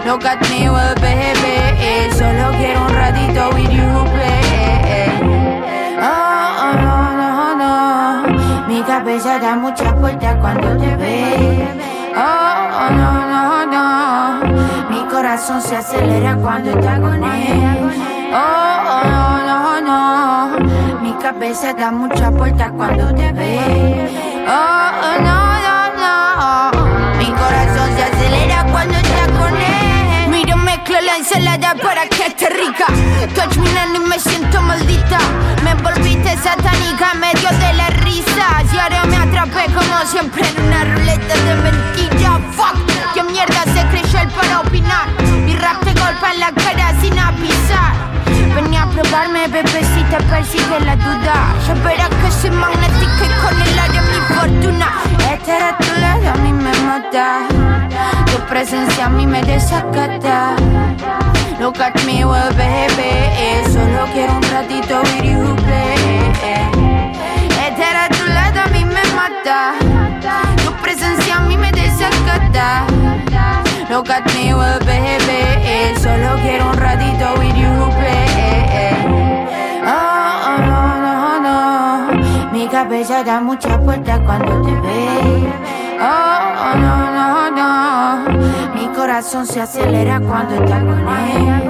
Look 0.04 0.26
at 0.26 0.40
me, 0.50 0.68
well, 0.68 0.94
baby. 0.96 1.56
eh, 1.80 2.10
Solo 2.12 2.50
quiero 2.58 2.82
un 2.82 2.94
ratito 2.94 3.48
with 3.54 3.70
you. 3.70 3.84
Oh, 5.96 6.60
oh, 6.60 6.72
no, 6.82 6.96
no, 7.16 7.56
no. 7.56 8.68
Mi 8.68 8.82
cabeza 8.82 9.38
da 9.38 9.56
muchas 9.56 9.94
vueltas 9.98 10.36
cuando 10.40 10.63
corazón 15.24 15.62
se 15.62 15.74
acelera 15.74 16.36
cuando 16.36 16.68
está 16.78 17.00
con 17.00 17.24
él. 17.24 17.90
Oh, 18.30 18.76
oh, 18.92 19.04
no, 19.08 19.80
no, 19.80 19.80
no. 19.80 21.00
Mi 21.00 21.14
cabeza 21.14 21.72
da 21.72 21.90
muchas 21.90 22.30
vueltas 22.30 22.70
cuando 22.76 23.06
te 23.14 23.32
ve. 23.32 24.44
Oh, 24.46 24.90
oh, 25.06 25.22
no, 25.26 25.38
no, 25.66 25.76
no. 26.02 27.16
Mi 27.16 27.24
corazón 27.24 27.88
se 27.96 28.02
acelera 28.02 28.66
cuando 28.70 28.94
está 28.96 29.24
con 29.38 29.56
él. 29.56 30.28
Miro, 30.28 30.58
mezclo 30.58 31.00
la 31.00 31.16
ensalada 31.16 31.74
para 31.82 32.06
que 32.06 32.26
esté 32.26 32.50
rica. 32.50 32.84
Touch 33.34 33.56
mi 33.56 33.68
nena 33.68 33.96
y 33.96 34.00
me 34.00 34.18
siento 34.18 34.60
maldita. 34.60 35.18
Me 35.64 35.72
volviste 35.76 36.36
satánica 36.36 37.12
en 37.14 37.20
medio 37.20 37.48
de 37.48 37.72
la 37.72 37.88
risa. 38.04 38.46
Y 38.70 38.76
ahora 38.76 39.06
me 39.06 39.16
atrapé 39.16 39.72
como 39.72 40.04
siempre 40.04 40.42
en 40.46 40.66
una 40.66 40.84
ruleta 40.84 41.34
de 41.46 41.54
mentira. 41.62 42.40
Fuck, 42.52 42.93
qué 43.14 43.22
mierda 43.22 43.62
se 43.64 43.86
creyó 43.88 44.18
él 44.20 44.28
para 44.28 44.60
opinar. 44.60 45.08
Mi 45.44 45.54
rap 45.56 45.78
te 45.84 45.92
golpea 45.92 46.32
en 46.34 46.40
la 46.40 46.52
cara 46.52 46.92
sin 47.00 47.18
avisar. 47.18 47.92
Venía 48.54 48.82
a 48.82 48.90
probarme, 48.90 49.46
bebecita, 49.48 50.18
persigue 50.30 50.80
la 50.80 50.96
duda. 50.96 51.34
Ya 51.66 51.74
verás 51.84 52.08
que 52.08 52.30
soy 52.30 52.50
magnética 52.50 53.24
y 53.24 53.46
con 53.46 53.62
el 53.62 53.78
área 53.78 54.02
mi 54.02 54.34
fortuna. 54.34 54.88
Este 55.32 55.56
era 55.56 55.76
tu 55.78 56.00
lado, 56.00 56.30
a 56.30 56.34
mí 56.36 56.52
me 56.52 56.72
mata. 56.86 57.40
Tu 58.26 58.38
presencia 58.48 59.06
a 59.06 59.08
mí 59.08 59.26
me 59.26 59.42
desacata. 59.42 60.54
Look 61.60 61.80
at 61.80 61.94
me, 62.04 62.24
well, 62.24 62.52
baby. 62.56 62.92
eh, 62.98 63.62
Solo 63.72 64.06
quiero 64.12 64.34
un 64.36 64.42
ratito 64.42 65.00
with 65.02 65.22
you, 65.24 65.54
baby. 65.66 66.54
Este 67.66 67.82
era 67.82 68.08
tu 68.08 68.24
lado, 68.26 68.60
a 68.60 68.66
mí 68.66 68.84
me 68.84 69.02
mata. 69.14 69.74
Tu 70.64 70.72
presencia 70.82 71.36
a 71.36 71.40
mí 71.40 71.56
me 71.56 71.70
desacata. 71.72 72.84
Me, 74.02 74.52
well, 74.52 74.80
baby. 74.80 75.38
eh, 75.62 75.94
Solo 76.02 76.34
quiero 76.42 76.68
un 76.70 76.76
ratito 76.76 77.32
with 77.38 77.54
you, 77.54 77.70
baby. 77.94 79.46
Oh, 79.86 80.48
oh, 80.48 80.58
no, 80.66 80.80
no, 81.04 81.40
no. 81.40 82.50
Mi 82.50 82.66
cabeza 82.66 83.22
da 83.22 83.40
muchas 83.40 83.78
vueltas 83.78 84.18
cuando 84.26 84.62
te 84.62 84.72
ve. 84.80 85.52
Oh, 86.00 86.40
oh, 86.58 86.74
no, 86.76 87.10
no, 87.12 87.50
no. 87.52 88.74
Mi 88.74 88.88
corazón 88.96 89.46
se 89.46 89.60
acelera 89.60 90.18
cuando 90.18 90.56
está 90.56 90.80
con 90.80 90.98
él. 90.98 91.62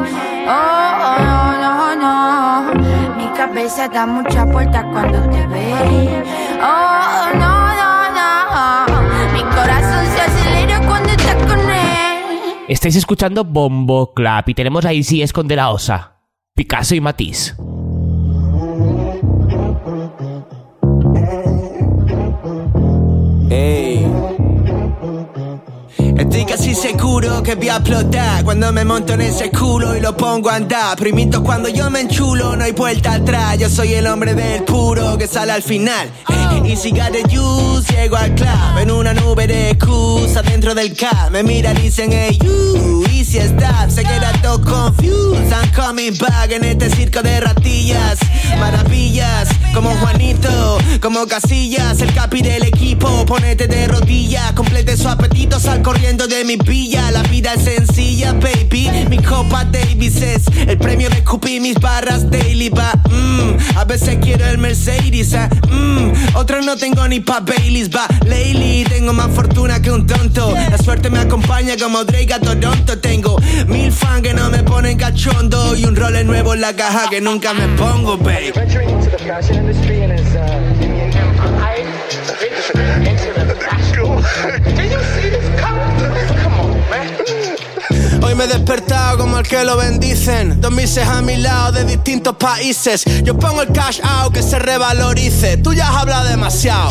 Oh, 0.48 1.16
no, 1.20 1.52
no, 1.60 1.94
no. 1.94 2.74
Mi 3.18 3.26
cabeza 3.36 3.86
da 3.88 4.06
muchas 4.06 4.46
vueltas 4.50 4.82
cuando 4.90 5.20
te 5.28 5.46
ve. 5.46 6.24
Oh, 6.58 6.64
oh, 6.64 7.36
no, 7.36 7.74
no, 7.74 7.84
no. 7.84 7.93
Estáis 12.66 12.96
escuchando 12.96 13.44
Bombo 13.44 14.14
Clap 14.14 14.48
y 14.48 14.54
tenemos 14.54 14.86
ahí 14.86 15.02
sí 15.02 15.20
es 15.20 15.34
con 15.34 15.46
de 15.46 15.56
la 15.56 15.70
Osa. 15.70 16.16
Picasso 16.54 16.94
y 16.94 17.00
Matisse. 17.00 17.54
Estoy 26.24 26.46
casi 26.46 26.74
seguro 26.74 27.42
que 27.42 27.54
voy 27.54 27.68
a 27.68 27.76
explotar 27.76 28.44
cuando 28.44 28.72
me 28.72 28.82
monto 28.82 29.12
en 29.12 29.20
ese 29.20 29.50
culo 29.50 29.94
y 29.94 30.00
lo 30.00 30.16
pongo 30.16 30.48
a 30.48 30.56
andar. 30.56 30.96
Primito 30.96 31.44
cuando 31.44 31.68
yo 31.68 31.90
me 31.90 32.00
enchulo, 32.00 32.56
no 32.56 32.64
hay 32.64 32.72
vuelta 32.72 33.12
atrás. 33.12 33.58
Yo 33.58 33.68
soy 33.68 33.92
el 33.92 34.06
hombre 34.06 34.34
del 34.34 34.64
puro 34.64 35.18
que 35.18 35.28
sale 35.28 35.52
al 35.52 35.62
final. 35.62 36.10
y 36.64 36.76
si 36.76 36.92
the 36.92 37.22
juice, 37.28 37.92
llego 37.92 38.16
al 38.16 38.34
club 38.34 38.78
en 38.80 38.90
una 38.90 39.12
nube 39.12 39.46
de 39.46 39.70
excusa 39.70 40.40
dentro 40.40 40.74
del 40.74 40.96
cab. 40.96 41.30
Me 41.30 41.42
mira, 41.42 41.74
dicen, 41.74 42.10
hey, 42.10 42.38
you, 42.42 43.04
easy 43.10 43.38
stop. 43.38 43.90
Se 43.90 44.02
queda 44.02 44.32
todo 44.42 44.62
confused. 44.62 45.52
I'm 45.52 45.70
coming 45.72 46.16
back 46.18 46.50
en 46.52 46.64
este 46.64 46.88
circo 46.88 47.22
de 47.22 47.38
ratillas. 47.38 48.18
Maravillas, 48.58 49.48
como 49.74 49.90
Juanito, 49.96 50.78
como 51.00 51.26
Casillas, 51.26 52.00
el 52.00 52.14
capi 52.14 52.40
del 52.40 52.64
equipo. 52.64 53.26
Ponete 53.26 53.66
de 53.66 53.88
rodillas, 53.88 54.52
complete 54.52 54.96
su 54.96 55.08
apetito, 55.08 55.60
sal 55.60 55.82
corriendo 55.82 56.13
de 56.16 56.44
mi 56.44 56.56
villa. 56.56 57.10
La 57.10 57.22
vida 57.24 57.54
es 57.54 57.64
sencilla, 57.64 58.32
baby. 58.32 58.88
Mi 59.08 59.18
copa 59.18 59.64
Davis 59.64 60.22
es 60.22 60.42
el 60.66 60.78
premio 60.78 61.10
de 61.10 61.22
Cupi, 61.24 61.60
mis 61.60 61.74
barras 61.80 62.30
daily 62.30 62.68
va. 62.68 62.92
mm. 63.10 63.76
A 63.76 63.84
veces 63.84 64.18
quiero 64.22 64.46
el 64.46 64.58
Mercedes, 64.58 65.34
ah, 65.34 65.48
mm. 65.70 66.36
otros 66.36 66.64
no 66.64 66.76
tengo 66.76 67.06
ni 67.08 67.20
pa' 67.20 67.40
Baileys, 67.40 67.90
va. 67.90 68.06
Lately 68.26 68.84
tengo 68.88 69.12
más 69.12 69.30
fortuna 69.34 69.82
que 69.82 69.90
un 69.90 70.06
tonto. 70.06 70.52
La 70.54 70.78
suerte 70.78 71.10
me 71.10 71.18
acompaña 71.18 71.74
como 71.76 72.04
Drake 72.04 72.32
a 72.32 72.40
Toronto. 72.40 72.98
Tengo 72.98 73.36
mil 73.66 73.92
fans 73.92 74.22
que 74.22 74.32
no 74.34 74.48
me 74.50 74.62
ponen 74.62 74.96
cachondo 74.96 75.76
y 75.76 75.84
un 75.84 75.96
role 75.96 76.24
nuevo 76.24 76.54
en 76.54 76.60
la 76.60 76.74
caja 76.74 77.10
que 77.10 77.20
nunca 77.20 77.52
me 77.52 77.66
pongo, 77.76 78.16
baby. 78.16 78.52
Hoy 88.34 88.38
me 88.38 88.44
he 88.46 88.48
despertado 88.48 89.18
como 89.18 89.38
el 89.38 89.46
que 89.46 89.62
lo 89.62 89.76
bendicen. 89.76 90.60
Dos 90.60 90.72
mises 90.72 91.06
a 91.06 91.22
mi 91.22 91.36
lado 91.36 91.70
de 91.70 91.84
distintos 91.84 92.34
países. 92.34 93.04
Yo 93.22 93.38
pongo 93.38 93.62
el 93.62 93.72
cash 93.72 94.00
out 94.02 94.34
que 94.34 94.42
se 94.42 94.58
revalorice. 94.58 95.58
Tú 95.58 95.72
ya 95.72 95.88
has 95.88 95.98
hablado 95.98 96.28
demasiado. 96.28 96.90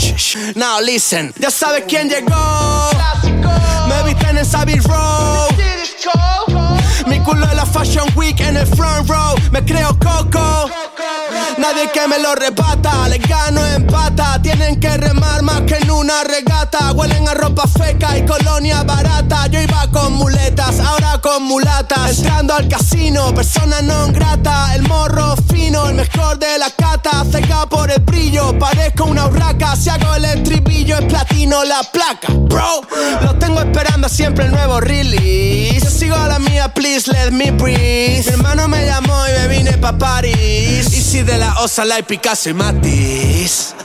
Now 0.55 0.79
listen. 0.79 1.33
Ya 1.38 1.51
sabes 1.51 1.83
quién 1.85 2.07
llegó. 2.07 2.89
Me 3.89 4.03
visten 4.03 4.38
en 4.38 4.45
Savile 4.45 4.81
Row. 4.83 5.50
Mi 7.07 7.19
culo 7.19 7.50
en 7.50 7.57
la 7.57 7.65
Fashion 7.65 8.07
Week 8.15 8.39
en 8.39 8.57
el 8.57 8.67
front 8.67 9.10
row. 9.10 9.36
Me 9.51 9.63
creo 9.63 9.89
Coco. 10.00 10.69
Nadie 11.57 11.89
que 11.93 12.07
me 12.07 12.17
lo 12.19 12.36
rebata, 12.36 13.07
les 13.10 13.22
gano 13.27 13.65
en 13.65 13.86
pata. 13.88 14.41
Tienen 14.41 14.79
que 14.79 14.98
remar 14.98 15.41
más 15.43 15.62
que 15.62 15.75
en 15.75 15.91
una 15.91 16.24
regata. 16.24 16.91
Huelen 16.93 17.27
a 17.27 17.33
ropa 17.33 17.67
feca 17.67 18.17
y 18.17 18.25
colonia 18.25 18.83
barata. 18.83 19.48
Yo 19.48 19.62
iba 19.62 19.88
con 19.91 20.13
muletas, 20.13 20.79
ahora 20.79 21.19
con 21.22 21.43
mulatas. 21.43 22.17
Entrando 22.17 22.55
al 22.55 22.67
casino, 22.67 23.33
persona 23.33 23.81
non 23.81 24.12
grata. 24.12 24.74
El 24.75 24.83
morro 24.83 25.36
mejor 26.03 26.37
de 26.37 26.57
la 26.57 26.70
cata. 26.72 27.25
Cega 27.31 27.66
por 27.68 27.89
el 27.89 28.00
brillo, 28.01 28.57
parezco 28.59 29.05
una 29.05 29.27
urraca. 29.27 29.75
Si 29.75 29.89
hago 29.89 30.16
el 30.16 30.25
estribillo, 30.25 30.98
es 30.98 31.05
platino 31.05 31.63
la 31.63 31.83
placa. 31.83 32.27
Bro, 32.29 32.81
lo 33.22 33.35
tengo 33.35 33.59
esperando 33.59 34.09
siempre 34.09 34.46
el 34.46 34.51
nuevo 34.51 34.79
release. 34.79 35.81
Yo 35.81 35.89
sigo 35.89 36.16
a 36.16 36.27
la 36.27 36.39
mía, 36.39 36.74
please 36.74 37.11
let 37.11 37.31
me 37.31 37.51
breathe. 37.51 38.25
Mi 38.25 38.33
hermano 38.33 38.68
me 38.68 38.85
llamó 38.85 39.18
y 39.27 39.31
me 39.39 39.48
vine 39.48 39.77
pa' 39.77 39.98
París. 39.98 40.94
Y 40.94 41.01
si 41.01 41.22
de 41.24 41.37
la 41.37 41.59
osa 41.61 41.85
la 41.85 42.01
Picasso 42.01 42.50
y 42.50 42.53
Matisse. 42.53 43.75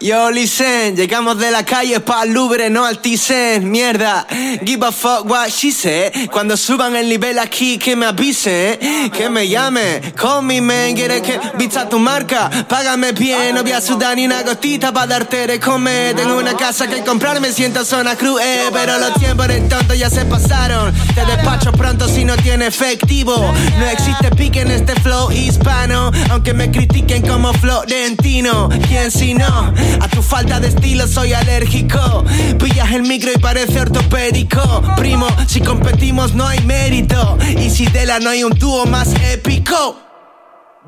Yo, 0.00 0.30
listen, 0.30 0.96
llegamos 0.96 1.38
de 1.38 1.50
la 1.50 1.64
calle 1.64 2.00
pa' 2.00 2.24
Louvre, 2.24 2.70
no 2.70 2.84
al 2.84 2.98
Thyssen, 3.00 3.70
mierda. 3.70 4.26
Give 4.64 4.86
a 4.86 4.92
fuck 4.92 5.24
what 5.24 5.50
she 5.50 5.70
said. 5.70 6.12
Cuando 6.30 6.56
suban 6.56 6.96
el 6.96 7.08
nivel 7.08 7.38
aquí, 7.38 7.78
que 7.78 7.96
me 7.96 8.06
avisen, 8.06 8.78
que 9.10 9.28
me 9.30 9.48
llame. 9.48 10.00
Call 10.14 10.42
me 10.42 10.60
man, 10.60 10.94
quiere 10.94 11.22
que 11.22 11.38
vista 11.56 11.88
tu 11.88 11.98
marca. 11.98 12.50
Págame 12.68 13.12
bien, 13.12 13.54
no 13.54 13.62
voy 13.62 13.72
a 13.72 13.80
sudar 13.80 14.16
ni 14.16 14.26
una 14.26 14.42
gotita 14.42 14.92
pa' 14.92 15.06
darte 15.06 15.46
de 15.46 15.60
comer. 15.60 16.14
Tengo 16.16 16.36
una 16.36 16.56
casa 16.56 16.86
que 16.86 17.02
comprar, 17.02 17.40
me 17.40 17.52
siento 17.52 17.84
zona 17.84 18.16
cruz, 18.16 18.40
eh, 18.42 18.68
pero 18.72 18.98
los 18.98 19.14
tiempos 19.14 19.48
de 19.48 19.60
tonto 19.62 19.94
ya 19.94 20.10
se 20.10 20.24
pasaron. 20.24 20.94
Te 21.14 21.24
despacho 21.24 21.72
pronto 21.72 22.08
si 22.08 22.24
no 22.24 22.36
tiene 22.36 22.66
efectivo. 22.66 23.34
No 23.78 23.86
existe 23.86 24.30
pique 24.36 24.60
en 24.60 24.70
este 24.70 24.94
flow 25.00 25.30
hispano, 25.30 26.10
aunque 26.30 26.52
me 26.54 26.70
critiquen 26.70 27.26
como 27.26 27.52
florentino. 27.54 28.68
¿Quién 28.88 29.10
si 29.10 29.34
no? 29.34 29.72
A 30.00 30.08
tu 30.08 30.22
falta 30.22 30.60
de 30.60 30.68
estilo 30.68 31.06
soy 31.06 31.32
alérgico. 31.32 32.24
Pillas 32.58 32.92
el 32.92 33.02
micro 33.02 33.30
y 33.32 33.38
parece 33.38 33.80
ortopédico. 33.80 34.82
Primo, 34.96 35.26
si 35.46 35.60
competimos 35.60 36.34
no 36.34 36.46
hay 36.46 36.60
mérito. 36.60 37.38
Y 37.56 37.70
si 37.70 37.86
de 37.86 38.06
la 38.06 38.18
no 38.18 38.30
hay 38.30 38.44
un 38.44 38.52
dúo 38.58 38.86
más 38.86 39.14
épico. 39.32 39.98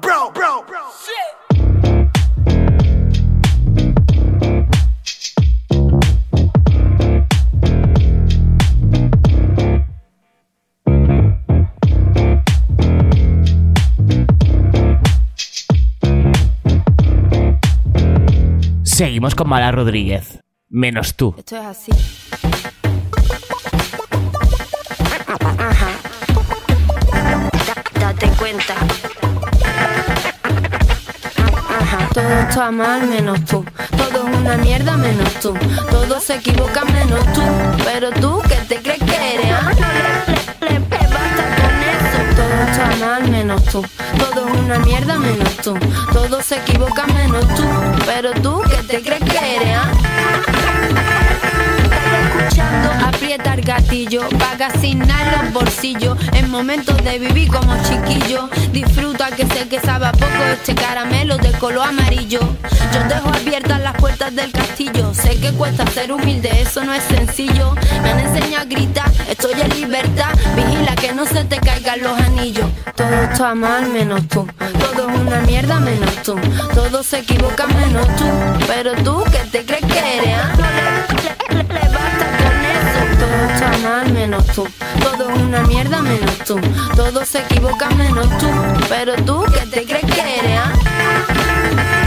Bro, 0.01 0.33
bro, 0.33 0.65
bro. 0.67 0.81
Seguimos 19.01 19.35
con 19.35 19.49
Mala 19.49 19.73
Rodríguez. 19.73 20.41
Menos 20.69 21.17
tú. 21.17 21.35
Esto 21.39 21.57
es 21.57 21.65
así. 21.65 21.91
Date 27.99 28.31
cuenta. 28.39 28.75
Ajá, 31.81 32.09
todo 32.13 32.41
está 32.41 32.71
mal 32.71 33.07
menos 33.07 33.43
tú. 33.47 33.65
Todo 33.97 34.29
es 34.29 34.37
una 34.37 34.59
mierda 34.59 34.99
menos 34.99 35.33
tú. 35.41 35.55
Todos 35.91 36.23
se 36.23 36.35
equivocan 36.35 36.93
menos 36.93 37.25
tú. 37.33 37.41
Pero 37.83 38.11
tú, 38.11 38.43
¿qué 38.51 38.57
te 38.69 38.83
crees 38.83 38.99
que 38.99 39.35
eres? 39.35 39.51
ah? 39.51 39.90
Todo 42.81 42.91
está 42.93 43.07
mal 43.07 43.31
menos 43.31 43.63
tú. 43.65 43.85
Todo 44.19 44.49
es 44.49 44.55
una 44.55 44.79
mierda 44.79 45.19
menos 45.19 45.55
tú. 45.57 45.79
Todos 46.15 46.45
se 46.47 46.57
equivocan 46.57 47.13
menos 47.15 47.47
tú. 47.55 47.65
Pero 48.07 48.33
tú, 48.33 48.63
¿qué 48.71 48.83
te 48.85 49.03
crees 49.03 49.23
que 49.23 49.57
eres? 49.57 49.77
ah? 49.77 50.60
Aprieta 52.59 53.55
el 53.55 53.63
gatillo 53.63 54.29
paga 54.39 54.67
asignar 54.67 55.43
los 55.43 55.53
bolsillos. 55.53 56.19
En 56.35 56.51
momentos 56.51 56.97
de 57.05 57.19
vivir 57.19 57.49
como 57.49 57.75
chiquillo 57.83 58.49
disfruta 58.73 59.31
que 59.31 59.47
sé 59.47 59.69
que 59.69 59.81
sabe 59.81 60.11
poco 60.13 60.43
este 60.53 60.75
caramelo 60.75 61.37
de 61.39 61.53
color 61.53 61.89
amarillo. 61.89 62.41
Yo 62.93 63.05
dejo 63.09 63.29
abiertas 63.29 63.81
las 63.81 63.95
puertas 63.97 64.35
del 64.35 64.51
castillo. 64.51 65.13
Sé 65.15 65.37
que 65.41 65.53
cuesta 65.53 65.87
ser 65.89 66.13
humilde 66.13 66.51
eso 66.61 66.83
no 66.85 66.93
es 66.93 67.03
sencillo. 67.05 67.75
Me 68.03 68.11
han 68.11 68.21
enseñado 68.21 68.63
a 68.63 68.65
gritar 68.65 69.11
estoy 69.29 69.61
en 69.61 69.71
libertad. 69.75 70.31
Vigila 70.57 70.95
que 70.97 71.13
no 71.13 71.27
se 71.27 71.45
te 71.45 71.59
caigan 71.59 72.03
los 72.03 72.19
anillos. 72.19 72.67
Todo 72.95 73.23
está 73.23 73.55
mal 73.55 73.89
menos 73.89 74.27
tú. 74.29 74.47
Todo 74.79 75.09
es 75.09 75.21
una 75.21 75.41
mierda 75.43 75.79
menos 75.81 76.23
tú. 76.23 76.37
Todos 76.75 77.07
se 77.07 77.19
equivocan 77.21 77.69
menos 77.77 78.07
tú. 78.17 78.25
Pero 78.67 78.93
tú 79.05 79.25
¿qué 79.31 79.39
te 79.51 79.65
crees 79.65 79.85
que 79.87 80.19
eres? 80.19 80.37
ah? 80.37 80.90
Menos 83.81 84.45
tú. 84.49 84.67
Todo 85.03 85.31
es 85.31 85.39
una 85.39 85.63
mierda 85.63 86.03
menos 86.03 86.37
tú. 86.47 86.61
Todos 86.95 87.27
se 87.27 87.39
equivocan 87.39 87.97
menos 87.97 88.29
tú. 88.37 88.47
Pero 88.91 89.15
tú, 89.25 89.43
¿qué 89.55 89.67
te 89.67 89.87
crees 89.87 90.05
que 90.05 90.39
eres? 90.39 90.59
ah? 90.59 92.00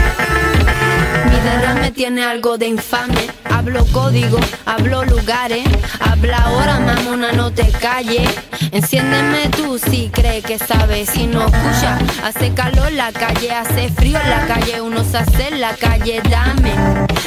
Mi 1.24 1.40
derrame 1.40 1.90
tiene 1.90 2.24
algo 2.24 2.58
de 2.58 2.68
infame. 2.68 3.28
Hablo 3.50 3.84
código, 3.92 4.38
hablo 4.66 5.04
lugares. 5.04 5.64
Habla 6.00 6.38
ahora, 6.38 6.80
mamona, 6.80 7.32
no 7.32 7.50
te 7.52 7.70
calles. 7.70 8.28
Enciéndeme 8.72 9.48
tú 9.56 9.78
si 9.78 10.10
crees 10.10 10.44
que 10.44 10.58
sabes. 10.58 11.10
Si 11.10 11.26
no 11.26 11.46
escucha, 11.46 11.98
hace 12.24 12.52
calor 12.52 12.92
la 12.92 13.12
calle, 13.12 13.52
hace 13.52 13.88
frío 13.88 14.18
en 14.20 14.30
la 14.30 14.46
calle. 14.46 14.80
Uno 14.80 15.04
se 15.04 15.18
hace 15.18 15.48
en 15.48 15.60
la 15.60 15.74
calle, 15.74 16.20
dame 16.28 16.74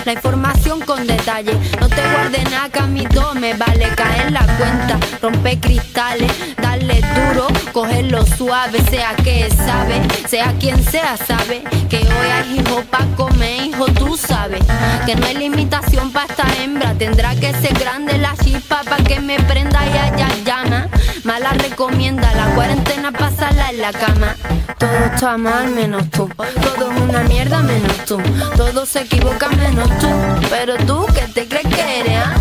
la 0.05 0.13
información 0.13 0.81
con 0.81 1.07
detalle. 1.07 1.53
No 1.79 1.87
te 1.87 2.01
guardes 2.11 2.43
nada 2.51 2.69
que 2.69 2.79
a 2.79 2.87
mí 2.87 3.05
todo 3.05 3.33
me 3.35 3.53
vale. 3.53 3.87
Caer 3.95 4.31
la 4.31 4.45
cuenta, 4.57 4.99
romper 5.21 5.59
cristales, 5.59 6.31
darle 6.61 7.01
duro, 7.01 7.47
cogerlo 7.71 8.25
suave. 8.25 8.79
Sea 8.89 9.15
que 9.15 9.49
sabe, 9.49 10.01
sea 10.27 10.53
quien 10.59 10.83
sea, 10.83 11.17
sabe 11.17 11.63
que 11.89 11.97
hoy 11.97 12.29
hay 12.33 12.59
hijo 12.59 12.81
pa' 12.91 13.05
comer, 13.15 13.65
hijo, 13.65 13.86
tú 13.91 14.17
sabes 14.17 14.61
que 15.05 15.15
no 15.15 15.25
hay 15.25 15.35
limitación 15.35 16.11
pa' 16.11 16.25
esta 16.25 16.45
hembra. 16.61 16.93
Tendrá 16.93 17.35
que 17.35 17.53
ser 17.53 17.77
grande 17.77 18.17
la 18.17 18.35
chispa 18.37 18.83
pa' 18.83 18.97
que 18.97 19.19
me 19.19 19.39
prenda 19.41 19.85
y 19.85 19.97
haya 19.97 20.29
llama. 20.45 20.87
Mala 21.23 21.51
la 21.51 21.63
recomienda. 21.63 22.33
La 22.35 22.53
cuarentena 22.55 23.11
pasarla 23.11 23.69
en 23.69 23.81
la 23.81 23.91
cama. 23.91 24.35
Todo 24.77 25.05
está 25.13 25.37
mal 25.37 25.69
menos 25.71 26.09
tú. 26.09 26.29
Todo 26.37 26.91
es 26.91 27.01
una 27.01 27.23
mierda 27.23 27.61
menos 27.61 28.05
tú. 28.05 28.17
Todos 28.55 28.89
se 28.89 29.01
equivocan 29.01 29.55
menos 29.57 29.89
tú. 29.99 30.09
Pero 30.49 30.77
tú, 30.85 31.05
¿qué 31.13 31.27
te 31.33 31.47
crees 31.47 31.67
que 31.67 31.99
eres? 31.99 32.17
ah? 32.17 32.33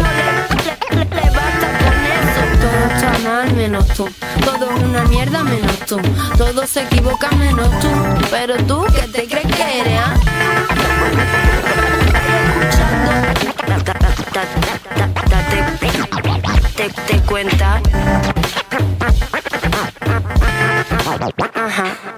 Le, 0.90 1.04
basta 1.04 1.68
con 1.82 1.96
eso. 2.16 2.42
Todo 2.60 2.94
está 2.94 3.28
mal 3.28 3.52
menos 3.54 3.86
tú. 3.88 4.08
Todo 4.44 4.70
es 4.76 4.82
una 4.82 5.04
mierda 5.04 5.42
menos 5.44 5.78
tú. 5.86 6.00
Todos 6.36 6.68
se 6.70 6.82
equivocan 6.82 7.38
menos 7.38 7.68
tú. 7.80 7.88
Pero 8.30 8.56
tú, 8.64 8.84
¿qué 8.94 9.08
te 9.08 9.26
crees 9.26 9.46
que 9.54 9.80
eres? 9.80 10.00
ah? 10.04 10.85
Te 17.06 17.20
cuenta. 17.20 17.80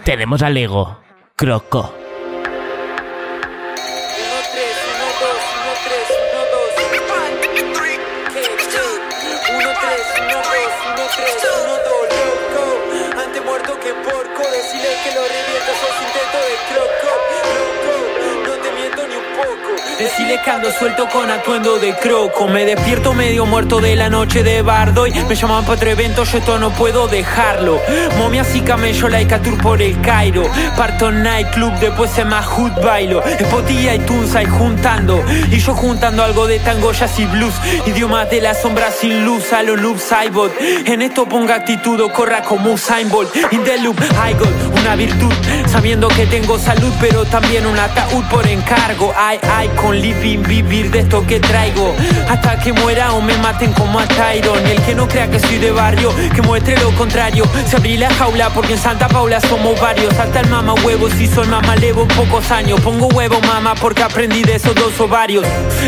Tenemos 0.04 0.42
al 0.42 0.56
ego. 0.56 0.98
Croco. 1.36 1.94
Poco. 20.18 20.28
Decirle 20.28 20.40
que 20.42 20.50
ando 20.50 20.72
suelto 20.72 21.08
con 21.08 21.30
atuendo 21.30 21.78
de 21.78 21.94
croco, 21.94 22.48
me 22.48 22.64
despierto 22.64 23.14
medio 23.14 23.46
muerto 23.46 23.80
de 23.80 23.94
la 23.94 24.10
noche 24.10 24.42
de 24.42 24.62
bardo 24.62 25.06
y 25.06 25.12
me 25.12 25.34
llaman 25.34 25.64
para 25.64 25.74
otro 25.74 25.90
evento, 25.90 26.24
yo 26.24 26.38
esto 26.38 26.58
no 26.58 26.70
puedo 26.70 27.06
dejarlo. 27.06 27.80
Momias 28.18 28.54
y 28.56 28.60
camello 28.60 29.08
like 29.08 29.38
tour 29.38 29.56
por 29.58 29.80
el 29.80 30.00
Cairo, 30.00 30.42
parto 30.76 31.12
nightclub, 31.12 31.72
después 31.78 32.10
se 32.10 32.24
más 32.24 32.46
hood 32.46 32.72
bailo, 32.82 33.22
Spotilla 33.40 33.94
y 33.94 33.98
Tunza 34.00 34.42
y 34.42 34.46
juntando, 34.46 35.22
y 35.50 35.58
yo 35.58 35.74
juntando 35.74 36.24
algo 36.24 36.46
de 36.46 36.58
tango, 36.58 36.92
y 37.18 37.24
blues, 37.26 37.54
idiomas 37.86 38.28
de 38.30 38.40
la 38.40 38.54
sombra 38.54 38.90
sin 38.90 39.24
luz, 39.24 39.52
a 39.52 39.62
los 39.62 39.80
noobs 39.80 40.12
iBot, 40.26 40.52
en 40.60 41.02
esto 41.02 41.26
ponga 41.26 41.54
actitud 41.54 42.00
o 42.00 42.12
corra 42.12 42.42
como 42.42 42.72
Usain 42.72 43.08
Bolt, 43.08 43.34
in 43.52 43.62
the 43.64 43.78
loop, 43.78 43.98
I 44.00 44.32
got 44.34 44.80
una 44.80 44.96
virtud, 44.96 45.32
sabiendo 45.68 46.08
que 46.08 46.26
tengo 46.26 46.58
salud, 46.58 46.92
pero 47.00 47.24
también 47.24 47.66
un 47.66 47.78
ataúd 47.78 48.24
por 48.24 48.46
encargo, 48.46 49.12
ay, 49.16 49.38
ay, 49.54 49.68
con 49.76 49.98
living, 49.98 50.42
vivir 50.42 50.90
de 50.90 51.00
esto 51.00 51.26
que 51.26 51.40
traigo, 51.40 51.94
hasta 52.28 52.58
que 52.58 52.72
muera 52.72 53.12
o 53.12 53.20
me 53.20 53.36
maten 53.38 53.72
como 53.72 54.00
a 54.00 54.06
Tyron, 54.06 54.66
el 54.66 54.80
que 54.82 54.94
no 54.94 55.06
crea 55.06 55.30
que 55.30 55.38
soy 55.38 55.58
de 55.58 55.70
barrio, 55.70 56.12
que 56.34 56.42
muestre 56.42 56.76
lo 56.78 56.90
contrario, 56.92 57.44
se 57.66 57.76
abrí 57.76 57.96
la 57.96 58.10
jaula 58.14 58.50
porque 58.50 58.74
en 58.74 58.78
Santa 58.78 59.08
Paula 59.08 59.40
somos 59.40 59.78
varios, 59.80 60.18
hasta 60.18 60.40
el 60.40 60.48
mama 60.48 60.74
huevos 60.84 61.14
y 61.20 61.26
soy 61.26 61.46
mamá 61.46 61.76
levo 61.76 62.02
en 62.02 62.08
pocos 62.08 62.50
años, 62.50 62.80
pongo 62.80 63.08
huevo 63.08 63.40
mama 63.42 63.74
porque 63.74 64.02
aprendí 64.02 64.42
de 64.42 64.54
esos 64.56 64.74
dos 64.74 64.98
ovarios, 65.00 65.46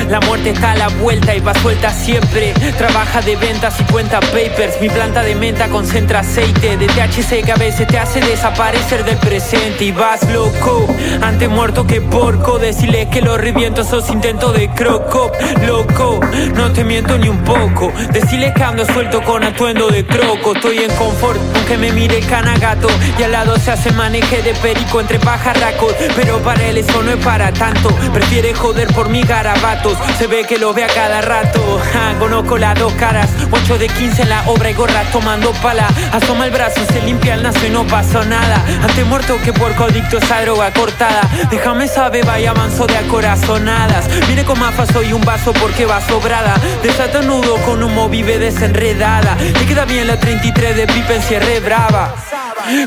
la 0.09 0.21
muerte 0.21 0.51
está 0.51 0.73
a 0.73 0.77
la 0.77 0.89
vuelta 0.89 1.35
y 1.35 1.41
va 1.41 1.55
suelta 1.55 1.91
siempre, 1.91 2.53
trabaja 2.77 3.21
de 3.23 3.37
ventas 3.37 3.81
y 3.81 3.85
cuenta 3.85 4.21
papers, 4.21 4.81
mi 4.81 4.89
planta 4.89 5.23
de 5.23 5.35
menta 5.35 5.69
concentra 5.69 6.21
aceite. 6.21 6.77
De 6.77 6.87
THC 6.87 7.45
que 7.45 7.53
a 7.53 7.57
veces 7.57 7.87
te 7.87 7.99
hace 7.99 8.21
desaparecer 8.21 9.05
del 9.05 9.17
presente 9.19 9.70
y 9.79 9.93
vas 9.93 10.29
loco, 10.31 10.87
antes 11.23 11.49
muerto 11.49 11.87
que 11.87 12.01
porco, 12.01 12.59
decirle 12.59 13.09
que 13.09 13.23
lo 13.23 13.39
reviento 13.39 13.83
esos 13.83 14.11
intentos 14.11 14.53
de 14.55 14.69
croco, 14.71 15.31
loco, 15.67 16.21
no 16.55 16.73
te 16.73 16.85
miento 16.85 17.17
ni 17.17 17.29
un 17.29 17.39
poco, 17.45 17.93
decirle 18.13 18.53
que 18.55 18.63
ando 18.63 18.85
suelto 18.85 19.23
con 19.23 19.45
atuendo 19.45 19.89
de 19.89 20.05
croco, 20.05 20.55
estoy 20.55 20.79
en 20.79 20.91
confort, 20.97 21.39
aunque 21.55 21.79
me 21.79 21.93
mire 21.93 22.21
canagato 22.21 22.89
y 23.19 23.23
al 23.23 23.33
lado 23.33 23.57
se 23.59 23.71
hace 23.71 23.93
maneje 23.93 24.43
de 24.43 24.55
perico 24.55 25.01
entre 25.01 25.19
pajarracos, 25.19 25.95
pero 26.17 26.39
para 26.39 26.67
él 26.67 26.79
eso 26.79 27.03
no 27.03 27.13
es 27.13 27.25
para 27.25 27.53
tanto, 27.53 27.89
prefiere 28.13 28.53
joder 28.53 28.89
por 28.89 29.09
mis 29.09 29.27
garabatos, 29.27 29.97
se 30.19 30.27
ve 30.27 30.45
que 30.47 30.59
lo 30.59 30.75
ve 30.75 30.85
a 30.85 30.89
cada 30.89 31.21
rato, 31.21 31.81
ja, 31.93 32.19
conozco 32.19 32.59
las 32.59 32.79
dos 32.79 32.93
caras, 32.95 33.31
8 33.51 33.79
de 33.79 33.89
15 33.89 34.23
en 34.23 34.29
la 34.31 34.43
obra 34.49 34.71
y 34.71 34.75
gorra 34.75 35.05
tomando 35.13 35.53
pala, 35.63 35.87
asoma 36.13 36.47
el 36.47 36.51
brazo, 36.51 36.81
se 36.93 37.01
limpia 37.03 37.35
el 37.35 37.43
naso 37.43 37.65
y 37.67 37.71
no 37.71 37.87
pasó 37.87 38.25
nada, 38.25 38.65
antes 38.83 39.07
muerto 39.07 39.39
que 39.45 39.53
porco 39.61 39.85
adicto 39.85 40.17
esa 40.17 40.41
droga 40.41 40.73
cortada, 40.73 41.21
déjame 41.51 41.87
saber, 41.87 42.25
vaya 42.25 42.55
manso 42.55 42.87
de 42.87 42.97
acorazonadas, 42.97 44.09
mire 44.27 44.43
con 44.43 44.59
mafa 44.59 44.87
soy 44.87 45.13
un 45.13 45.21
vaso 45.21 45.53
porque 45.53 45.85
va 45.85 46.01
sobrada, 46.01 46.55
desata 46.83 47.21
nudo 47.21 47.57
con 47.67 47.83
humo 47.83 48.09
vive 48.09 48.39
desenredada, 48.39 49.37
te 49.37 49.67
queda 49.67 49.85
bien 49.85 50.07
la 50.07 50.19
33 50.19 50.77
de 50.77 50.87
pipa 50.87 51.15
en 51.15 51.23
cierre 51.23 51.61
brava. 51.61 52.15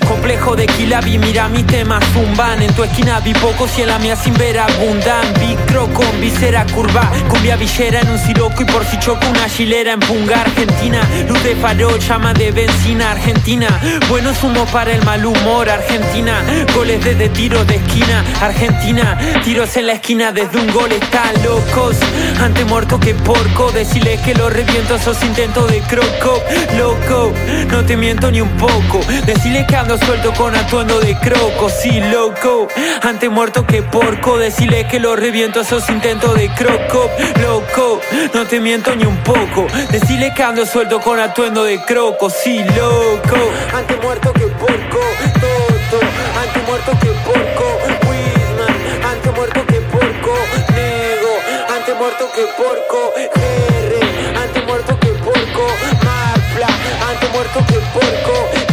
Complejo 0.07 0.55
de 0.55 0.65
Kilabi, 0.65 1.17
mira 1.17 1.47
mi 1.49 1.63
tema 1.63 1.99
zumban. 2.13 2.62
En 2.62 2.73
tu 2.73 2.83
esquina 2.83 3.19
vi 3.19 3.33
pocos 3.33 3.77
y 3.77 3.81
en 3.81 3.88
la 3.88 3.99
mía 3.99 4.15
sin 4.15 4.33
ver 4.36 4.59
abundan. 4.59 5.33
Vicro 5.39 5.88
con 5.93 6.21
visera 6.21 6.65
curva 6.73 7.12
Cumbia 7.29 7.55
villera 7.55 8.01
en 8.01 8.09
un 8.09 8.19
siroco 8.19 8.62
y 8.62 8.65
por 8.65 8.86
si 8.86 8.97
choco 8.99 9.27
una 9.29 9.47
chilera 9.49 9.93
en 9.93 9.99
punga 9.99 10.41
Argentina. 10.41 11.01
Luz 11.27 11.43
de 11.43 11.55
farol, 11.55 11.99
llama 11.99 12.33
de 12.33 12.51
benzina 12.51 13.12
Argentina. 13.12 13.67
Buenos 14.09 14.43
humos 14.43 14.69
para 14.69 14.91
el 14.91 15.03
mal 15.03 15.25
humor 15.25 15.69
Argentina. 15.69 16.41
Goles 16.73 17.03
desde 17.03 17.29
tiros 17.29 17.65
de 17.67 17.75
esquina 17.75 18.23
Argentina. 18.41 19.17
Tiros 19.43 19.75
en 19.77 19.88
la 19.88 19.93
esquina 19.93 20.31
desde 20.31 20.59
un 20.59 20.71
gol 20.71 20.91
están 20.91 21.33
locos. 21.43 21.97
Antes 22.39 22.65
muerto 22.67 22.99
que 22.99 23.13
porco 23.13 23.71
Decirles 23.71 24.19
que 24.21 24.36
lo 24.36 24.49
reviento 24.49 24.95
esos 24.95 25.21
intentos 25.23 25.69
de 25.71 25.81
croco. 25.81 26.41
Loco, 26.77 27.33
no 27.69 27.83
te 27.83 27.97
miento 27.97 28.29
ni 28.29 28.39
un 28.39 28.49
poco. 28.57 28.99
Decirles 29.25 29.62
que 29.67 29.76
ando 29.76 29.97
suelto 29.97 30.34
con 30.34 30.56
atuendo 30.56 30.99
de 30.99 31.15
croco 31.15 31.69
Sí, 31.69 31.99
loco, 31.99 32.67
antes 33.02 33.30
muerto 33.30 33.65
que 33.65 33.84
porco 33.84 34.38
Decirles 34.38 34.86
que 34.88 34.99
lo 34.99 35.15
reviento 35.15 35.62
esos 35.62 35.89
intentos 35.89 36.34
de 36.36 36.49
croco 36.49 37.10
Loco, 37.41 37.99
no 38.34 38.45
te 38.45 38.60
miento 38.60 38.95
ni 38.95 39.06
un 39.06 39.17
poco 39.17 39.67
Decirles 39.89 40.34
que 40.34 40.43
ando 40.43 40.65
suelto 40.65 40.99
con 41.02 41.19
atuendo 41.19 41.63
de 41.63 41.82
croco 41.84 42.30
Sí, 42.30 42.63
loco, 42.63 43.38
antes 43.73 44.02
muerto 44.02 44.34
que 44.34 44.47
porco 44.47 44.99
Toto, 45.39 46.06
antes 46.41 46.67
muerto 46.67 46.91
que 46.99 47.08
porco 47.08 47.80
Wisman, 48.10 49.06
antes 49.12 49.34
muerto 49.36 49.65
que 49.67 49.82
porco 49.82 50.34
Nego, 50.73 51.76
antes 51.76 51.95
muerto 51.97 52.32
que 52.36 52.45
porco 52.58 53.13
GR, 53.15 54.41
antes 54.41 54.65
muerto 54.65 54.99
que 54.99 55.08
porco 55.08 55.67
Mafla, 56.04 56.67
antes 57.10 57.32
muerto 57.32 57.60
que 57.67 57.80
porco 57.93 58.72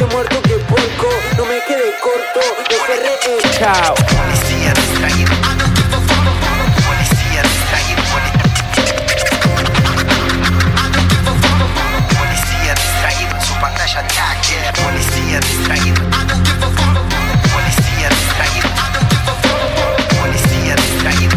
Muerto 0.00 0.40
que 0.42 0.54
porco 0.64 1.08
No 1.36 1.44
me 1.44 1.60
quede 1.68 1.92
corto, 2.02 2.40
SRE 2.86 3.58
Chao 3.58 3.94
Policía 3.94 4.72
distraído. 4.72 5.32
Policía 6.88 7.42
distraído. 7.42 8.02
Policía 12.18 12.74
distraído 12.74 13.36
en 13.36 13.42
su 13.42 13.54
pantalla 13.60 14.00
ataque. 14.00 14.56
Policía 14.82 15.40
distraído. 15.40 16.02
Policía 17.52 18.08
distraído. 18.08 18.68
Policía 20.20 20.74
distraído. 20.76 21.36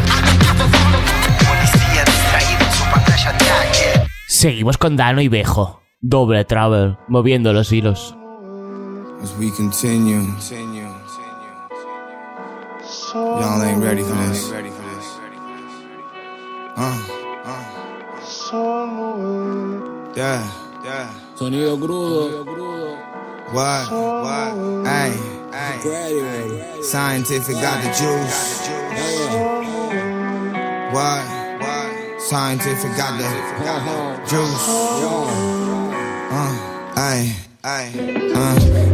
Policía 1.46 2.04
distraído 2.06 2.66
en 2.66 2.72
su 2.72 2.84
pantalla 2.92 3.30
ataque. 3.30 4.08
Seguimos 4.28 4.78
con 4.78 4.96
Dano 4.96 5.22
y 5.22 5.28
Bejo. 5.28 5.82
Doble 6.02 6.46
Travel, 6.46 6.98
moviendo 7.08 7.52
los 7.52 7.72
hilos. 7.72 8.16
As 9.26 9.34
we 9.38 9.50
continue, 9.50 10.22
y'all 13.12 13.64
ain't 13.64 13.82
ready 13.82 14.04
for 14.04 14.14
this. 14.14 14.52
Uh, 16.78 16.94
uh. 17.44 17.64
Yeah, 20.16 20.46
yeah. 20.84 21.10
Sonido 21.36 21.76
crudo. 21.76 22.46
What? 23.52 23.90
What? 23.90 24.54
Hey, 24.86 25.18
hey. 25.52 26.84
Scientific 26.84 27.56
got 27.56 27.82
the 27.82 27.90
juice. 27.98 28.70
What? 30.94 31.26
Scientific 32.22 32.92
got 32.96 33.18
the 33.18 33.26
juice. 34.30 34.70
Uh, 36.30 36.54
hey. 36.96 37.45
Ah, 37.68 37.82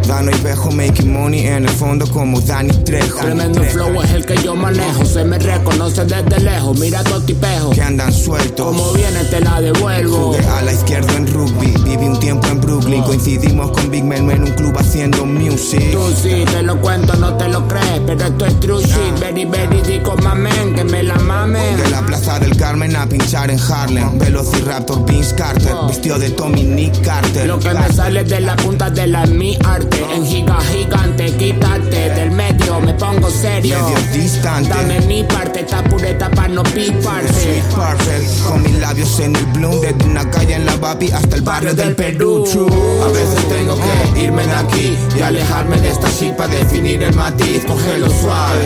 Dano 0.07 0.31
y 0.31 0.39
Bejo 0.41 0.71
making 0.71 1.11
money 1.11 1.45
en 1.45 1.65
el 1.65 1.69
fondo 1.69 2.07
como 2.07 2.39
Dani 2.39 2.71
Trejo. 2.85 3.19
Tremendo 3.19 3.61
flow 3.63 4.01
es 4.01 4.11
el 4.11 4.25
que 4.25 4.37
yo 4.37 4.55
manejo. 4.55 5.03
Se 5.03 5.25
me 5.25 5.37
reconoce 5.37 6.05
desde 6.05 6.39
lejos. 6.39 6.79
Mira 6.79 7.03
todo 7.03 7.21
tipejo. 7.21 7.71
Que 7.71 7.81
andan 7.81 8.13
sueltos. 8.13 8.67
Como 8.67 8.93
viene 8.93 9.25
te 9.25 9.41
la 9.41 9.59
devuelvo. 9.59 10.31
Jugué 10.31 10.47
a 10.47 10.61
la 10.61 10.71
izquierda 10.71 11.13
en 11.17 11.27
rugby. 11.27 11.73
Viví 11.83 12.05
un 12.05 12.17
tiempo 12.21 12.47
en 12.47 12.61
Brooklyn. 12.61 13.03
Coincidimos 13.03 13.71
con 13.71 13.91
Big 13.91 14.05
Men 14.05 14.31
en 14.31 14.43
un 14.43 14.51
club 14.51 14.73
haciendo 14.77 15.25
music. 15.25 15.91
Tú 15.91 16.09
sí, 16.15 16.45
te 16.49 16.63
lo 16.63 16.79
cuento, 16.79 17.13
no 17.17 17.35
te 17.35 17.49
lo 17.49 17.67
crees. 17.67 17.99
Pero 18.07 18.23
esto 18.23 18.45
es 18.45 18.59
true 18.61 18.81
shit. 18.81 19.19
Very, 19.19 19.43
very 19.43 19.81
dico 19.81 20.15
mamen. 20.23 20.75
Que 20.75 20.85
me 20.85 21.03
la 21.03 21.15
mamen. 21.15 21.75
De 21.75 21.89
la 21.89 22.05
plaza 22.05 22.39
del 22.39 22.55
Carmen 22.55 22.95
a 22.95 23.05
pinchar 23.05 23.51
en 23.51 23.59
Harlem. 23.59 24.17
Velociraptor 24.17 25.05
Vince 25.05 25.35
Carter. 25.35 25.73
Vistió 25.89 26.17
de 26.17 26.29
Tommy 26.29 26.63
Nick 26.63 27.01
Carter. 27.01 27.47
Lo 27.47 27.59
que 27.59 27.73
me 27.73 27.91
sale 27.91 28.23
de 28.23 28.39
la 28.39 28.55
punta 28.63 28.89
de 28.89 29.07
la 29.07 29.25
mi 29.25 29.57
arte. 29.63 30.05
En 30.13 30.25
giga 30.25 30.59
gigante, 30.61 31.25
quítate 31.37 32.09
del 32.11 32.31
medio. 32.31 32.79
Me 32.81 32.93
pongo 32.93 33.29
serio. 33.29 33.77
Medio 33.83 34.13
distante. 34.13 34.69
Dame 34.69 35.01
mi 35.01 35.23
parte, 35.23 35.61
esta 35.61 35.83
pureta 35.83 36.29
para 36.29 36.47
no 36.47 36.63
piparte. 36.63 37.33
Sweet 37.33 37.63
perfect. 37.75 38.43
Con 38.47 38.63
mis 38.63 38.79
labios 38.79 39.19
en 39.19 39.35
el 39.35 39.45
bloom. 39.47 39.81
Desde 39.81 40.05
una 40.05 40.29
calle 40.29 40.55
en 40.55 40.65
la 40.65 40.75
Babi 40.77 41.11
hasta 41.11 41.35
el 41.35 41.41
barrio 41.41 41.73
del 41.73 41.95
Perú. 41.95 42.45
True. 42.51 42.67
A 43.03 43.07
veces 43.07 43.49
tengo 43.49 43.75
que 43.75 44.21
irme 44.21 44.45
de 44.45 44.53
aquí 44.53 44.97
y 45.17 45.21
alejarme 45.21 45.77
de 45.79 45.89
esta 45.89 46.09
shit 46.09 46.33
para 46.35 46.53
definir 46.53 47.03
el 47.03 47.15
matiz. 47.15 47.63
Cógelo 47.65 48.09
suave. 48.09 48.65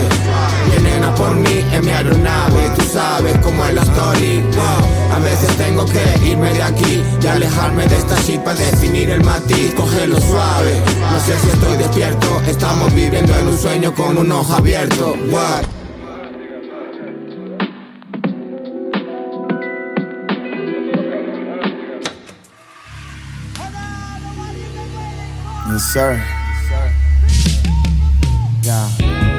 Vienen 0.70 1.04
a 1.04 1.14
por 1.14 1.34
mí 1.34 1.64
en 1.72 1.84
mi 1.84 1.90
aeronave. 1.90 2.70
Tú 2.76 2.82
sabes 2.92 3.36
cómo 3.42 3.64
es 3.64 3.74
la 3.74 3.82
story. 3.82 4.44
A 5.14 5.18
veces 5.20 5.56
tengo 5.56 5.86
que 5.86 6.28
irme 6.28 6.52
de 6.52 6.62
aquí 6.62 7.02
y 7.22 7.26
alejarme 7.26 7.86
de 7.86 7.96
esta 7.96 8.20
shit 8.22 8.40
para 8.40 8.58
definir 8.58 9.10
el 9.10 9.24
matiz. 9.24 9.72
Cógelo 9.74 9.85
suave. 10.20 10.82
No 11.00 11.20
sé 11.20 11.38
si 11.38 11.48
estoy 11.48 11.76
despierto. 11.78 12.42
Estamos 12.46 12.92
viviendo 12.94 13.34
en 13.36 13.48
un 13.48 13.58
sueño 13.58 13.94
con 13.94 14.18
un 14.18 14.30
ojo 14.32 14.54
abierto. 14.54 15.14
What? 15.30 15.64
Yes, 25.68 25.82
sir. 25.92 26.22
Yeah, 28.62 28.88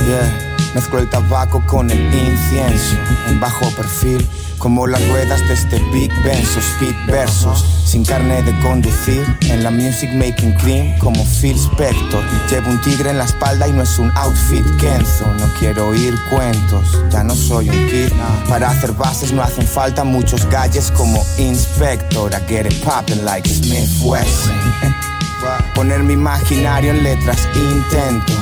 yeah. 0.08 0.47
Mezclo 0.78 1.00
el 1.00 1.10
tabaco 1.10 1.64
con 1.66 1.90
el 1.90 2.00
incienso 2.14 2.98
en 3.28 3.40
bajo 3.40 3.68
perfil, 3.72 4.24
como 4.60 4.86
las 4.86 5.02
ruedas 5.10 5.42
de 5.48 5.56
este 5.56 5.80
Big 5.92 6.14
Benzo, 6.24 6.60
speed 6.60 6.94
versos, 7.08 7.66
sin 7.84 8.06
carne 8.06 8.44
de 8.44 8.56
conducir, 8.60 9.26
en 9.50 9.64
la 9.64 9.72
music 9.72 10.12
making 10.14 10.54
clean 10.54 10.96
como 11.00 11.26
Phil 11.26 11.58
Spector. 11.58 12.24
Llevo 12.52 12.70
un 12.70 12.80
tigre 12.82 13.10
en 13.10 13.18
la 13.18 13.24
espalda 13.24 13.68
y 13.68 13.72
no 13.72 13.82
es 13.82 13.98
un 13.98 14.12
outfit 14.18 14.64
Kenzo. 14.78 15.26
No 15.40 15.48
quiero 15.58 15.88
oír 15.88 16.16
cuentos, 16.30 17.02
ya 17.10 17.24
no 17.24 17.34
soy 17.34 17.70
un 17.72 17.88
kid. 17.88 18.12
Para 18.48 18.70
hacer 18.70 18.92
bases 18.92 19.32
no 19.32 19.42
hacen 19.42 19.66
falta 19.66 20.04
muchos 20.04 20.46
galles 20.46 20.92
como 20.92 21.26
Inspector. 21.40 22.32
I 22.34 22.40
get 22.48 22.68
it 22.68 22.84
poppin' 22.84 23.26
like 23.26 23.50
Smith 23.50 23.90
Wesson. 24.04 25.17
Poner 25.76 26.02
mi 26.04 26.14
imaginario 26.14 26.92
en 26.92 27.04
letras 27.04 27.48
intento. 27.56 28.34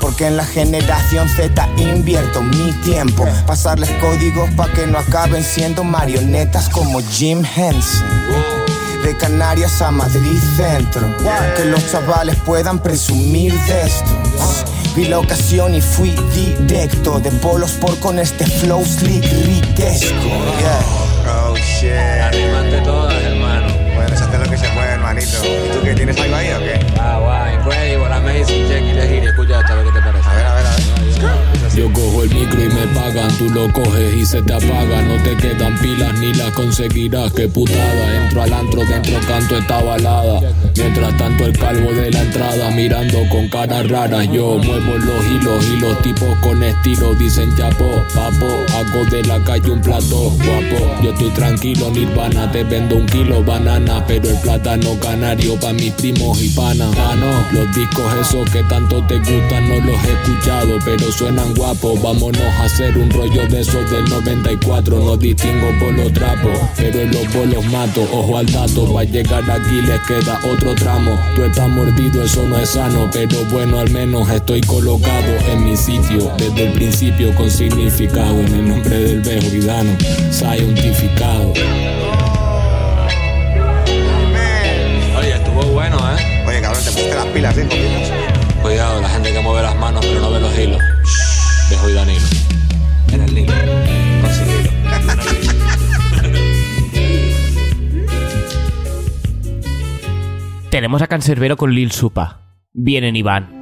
Porque 0.00 0.26
en 0.26 0.36
la 0.36 0.44
generación 0.44 1.28
Z 1.28 1.68
invierto 1.76 2.42
mi 2.42 2.72
tiempo. 2.84 3.26
Pasarles 3.46 3.90
códigos 4.00 4.48
pa' 4.50 4.68
que 4.68 4.86
no 4.86 4.98
acaben 4.98 5.42
siendo 5.42 5.82
marionetas 5.84 6.68
como 6.68 7.00
Jim 7.00 7.44
Henson. 7.44 8.06
De 9.02 9.16
Canarias 9.16 9.82
a 9.82 9.90
Madrid 9.90 10.38
Centro. 10.56 11.02
Que 11.56 11.64
los 11.64 11.90
chavales 11.90 12.36
puedan 12.36 12.78
presumir 12.78 13.52
de 13.52 13.82
esto. 13.82 14.10
Vi 14.94 15.06
la 15.06 15.18
ocasión 15.18 15.74
y 15.74 15.80
fui 15.80 16.10
directo. 16.32 17.18
De 17.18 17.30
polos 17.32 17.72
por 17.72 17.98
con 17.98 18.18
este 18.18 18.46
flow 18.46 18.84
slick 18.84 19.24
riquesco. 19.24 20.28
Yeah. 20.58 20.84
Oh 21.26 21.56
shit. 21.56 21.94
¿Y 25.24 25.70
tú 25.72 25.82
qué 25.82 25.94
tienes 25.94 26.20
algo 26.20 26.36
ahí 26.36 26.52
o 26.52 26.58
qué? 26.58 26.78
Ah, 27.00 27.18
guay, 27.18 27.54
incredible, 27.54 28.12
amazing, 28.12 28.68
check 28.68 28.82
legit. 28.94 29.24
Escucha 29.24 29.60
esto, 29.60 29.72
a 29.72 29.76
Yo 31.76 31.92
cojo 31.92 32.22
el 32.22 32.32
micro 32.32 32.62
y 32.62 32.68
me 32.68 32.86
pagan, 32.94 33.36
tú 33.36 33.50
lo 33.50 33.72
coges 33.72 34.14
y 34.14 34.24
se 34.24 34.40
te 34.42 34.52
apaga. 34.52 35.02
No 35.02 35.20
te 35.24 35.36
quedan 35.36 35.76
pilas 35.78 36.16
ni 36.20 36.32
las 36.34 36.52
conseguirás, 36.52 37.32
qué 37.32 37.48
putada. 37.48 38.22
Entro 38.22 38.42
al 38.42 38.52
antro, 38.52 38.84
dentro 38.84 39.18
canto 39.26 39.58
esta 39.58 39.82
balada. 39.82 40.40
Mientras 40.76 41.16
tanto 41.16 41.46
el 41.46 41.58
calvo 41.58 41.92
de 41.92 42.12
la 42.12 42.22
entrada 42.22 42.70
mirando 42.70 43.18
con 43.28 43.48
cara 43.48 43.82
rara. 43.82 44.22
Yo 44.22 44.56
muevo 44.58 44.98
los 44.98 45.26
hilos 45.26 45.66
y 45.66 45.80
los 45.80 46.00
tipos 46.02 46.38
con 46.38 46.62
estilo 46.62 47.12
dicen 47.16 47.52
chapo, 47.56 47.90
papo. 48.14 48.64
Hago 48.76 49.04
de 49.06 49.24
la 49.24 49.42
calle 49.42 49.70
un 49.70 49.80
plato 49.80 50.30
guapo. 50.30 51.02
Yo 51.02 51.10
estoy 51.10 51.30
tranquilo, 51.30 51.90
nirvana, 51.90 52.52
te 52.52 52.62
vendo 52.62 52.94
un 52.96 53.06
kilo 53.06 53.42
banana. 53.42 54.04
Pero 54.06 54.30
el 54.30 54.36
plátano 54.36 54.96
canario 55.00 55.58
pa' 55.58 55.72
mis 55.72 55.92
primos 55.94 56.40
y 56.40 56.50
panas. 56.50 56.94
Ah, 56.98 57.16
los 57.50 57.74
discos 57.74 58.14
esos 58.20 58.48
que 58.50 58.62
tanto 58.62 59.04
te 59.08 59.18
gustan 59.18 59.68
no 59.68 59.84
los 59.84 60.04
he 60.04 60.12
escuchado, 60.12 60.78
pero 60.84 61.10
suenan 61.10 61.52
guapos. 61.54 61.63
Vámonos 61.72 62.42
a 62.42 62.64
hacer 62.64 62.96
un 62.98 63.10
rollo 63.10 63.46
de 63.48 63.62
esos 63.62 63.90
del 63.90 64.04
94. 64.04 64.98
No 64.98 65.16
distingo 65.16 65.66
por 65.80 65.94
los 65.94 66.12
trapos, 66.12 66.52
pero 66.76 67.00
en 67.00 67.10
los 67.10 67.32
bolos 67.32 67.64
mato. 67.66 68.02
Ojo 68.12 68.36
al 68.36 68.46
dato, 68.46 68.92
va 68.92 69.00
a 69.00 69.04
llegar 69.04 69.50
aquí 69.50 69.80
les 69.80 69.98
queda 70.02 70.38
otro 70.44 70.74
tramo. 70.74 71.18
Tú 71.34 71.42
estás 71.42 71.68
mordido, 71.70 72.22
eso 72.22 72.46
no 72.46 72.58
es 72.58 72.68
sano, 72.68 73.08
pero 73.10 73.42
bueno, 73.50 73.78
al 73.78 73.90
menos 73.90 74.28
estoy 74.28 74.60
colocado 74.60 75.32
en 75.50 75.64
mi 75.64 75.74
sitio 75.74 76.30
desde 76.36 76.66
el 76.66 76.72
principio 76.74 77.34
con 77.34 77.50
significado. 77.50 78.40
En 78.40 78.54
el 78.54 78.68
nombre 78.68 78.98
del 78.98 79.20
viejo 79.20 79.50
Vidano, 79.50 79.96
scientificado. 80.30 81.50
Oye, 85.18 85.34
estuvo 85.34 85.62
bueno, 85.72 85.96
¿eh? 85.96 86.44
Oye, 86.46 86.60
cabrón, 86.60 86.84
te 86.84 86.90
pusiste 86.90 87.14
las 87.14 87.26
pilas, 87.26 87.56
¿eh? 87.56 87.62
copitas? 87.62 88.62
Cuidado, 88.62 89.00
la 89.00 89.08
gente 89.08 89.32
que 89.32 89.40
mueve 89.40 89.62
las 89.62 89.76
manos 89.76 90.04
pero 90.04 90.20
no 90.20 90.30
ve 90.30 90.40
los 90.40 90.58
hilos. 90.58 90.93
Dejo 91.70 91.90
y 91.90 91.92
Danilo. 91.92 92.26
En 93.12 93.22
el 93.22 93.34
link. 93.34 93.50
Conseguilo. 94.20 94.70
Tenemos 100.70 101.02
a 101.02 101.06
Cancerbero 101.06 101.56
con 101.56 101.72
Lil 101.72 101.92
Supa. 101.92 102.40
Vienen 102.72 103.14
Iván. 103.14 103.53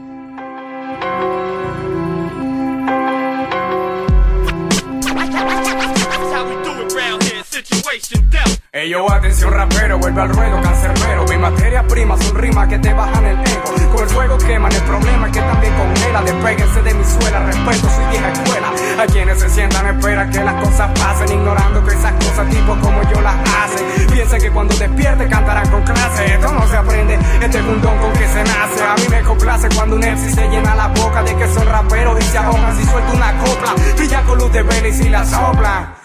Atención 8.82 9.52
rapero, 9.52 9.96
vuelve 9.96 10.22
al 10.22 10.28
ruedo, 10.30 10.60
cancerbero 10.60 11.24
Mi 11.28 11.38
materia 11.38 11.86
prima 11.86 12.16
son 12.18 12.34
rimas 12.34 12.66
que 12.66 12.80
te 12.80 12.92
bajan 12.92 13.24
el 13.26 13.38
ego. 13.38 13.92
Con 13.92 14.02
el 14.02 14.08
fuego 14.08 14.38
queman, 14.38 14.72
el 14.72 14.82
problema 14.82 15.28
es 15.28 15.32
que 15.32 15.40
también 15.40 15.72
congela 15.74 16.22
Despéguense 16.22 16.82
de 16.82 16.94
mi 16.94 17.04
suela, 17.04 17.46
respeto 17.46 17.88
su 17.88 18.10
vieja 18.10 18.32
escuela. 18.32 18.72
A 19.00 19.06
quienes 19.06 19.38
se 19.38 19.50
sientan 19.50 19.86
espera 19.86 20.28
que 20.28 20.42
las 20.42 20.54
cosas 20.64 20.90
pasen 20.98 21.28
Ignorando 21.30 21.84
que 21.84 21.94
esas 21.94 22.12
cosas 22.12 22.48
tipos 22.50 22.78
como 22.78 23.02
yo 23.04 23.20
las 23.20 23.36
hacen 23.36 24.06
Piensen 24.10 24.40
que 24.40 24.50
cuando 24.50 24.74
despierte 24.74 25.28
cantarán 25.28 25.70
con 25.70 25.82
clase. 25.84 26.34
Esto 26.34 26.52
no 26.52 26.66
se 26.66 26.76
aprende, 26.76 27.18
este 27.40 27.58
es 27.58 27.64
un 27.64 27.80
don 27.80 27.96
con 27.98 28.12
que 28.14 28.26
se 28.26 28.42
nace. 28.42 28.82
A 28.82 28.94
mí 28.96 29.04
me 29.10 29.22
complace 29.22 29.68
cuando 29.76 29.94
un 29.94 30.02
MC 30.02 30.34
se 30.34 30.48
llena 30.48 30.74
la 30.74 30.88
boca 30.88 31.22
De 31.22 31.36
que 31.36 31.46
son 31.54 31.66
raperos 31.68 32.18
y 32.18 32.24
se 32.24 32.36
ahogan 32.36 32.76
si 32.76 32.84
suelta 32.84 33.12
una 33.12 33.32
copla. 33.44 33.74
Brilla 33.96 34.22
con 34.22 34.38
luz 34.38 34.52
de 34.52 34.62
vela 34.64 34.88
y 34.88 34.92
si 34.92 35.08
la 35.08 35.24
sopla 35.24 36.02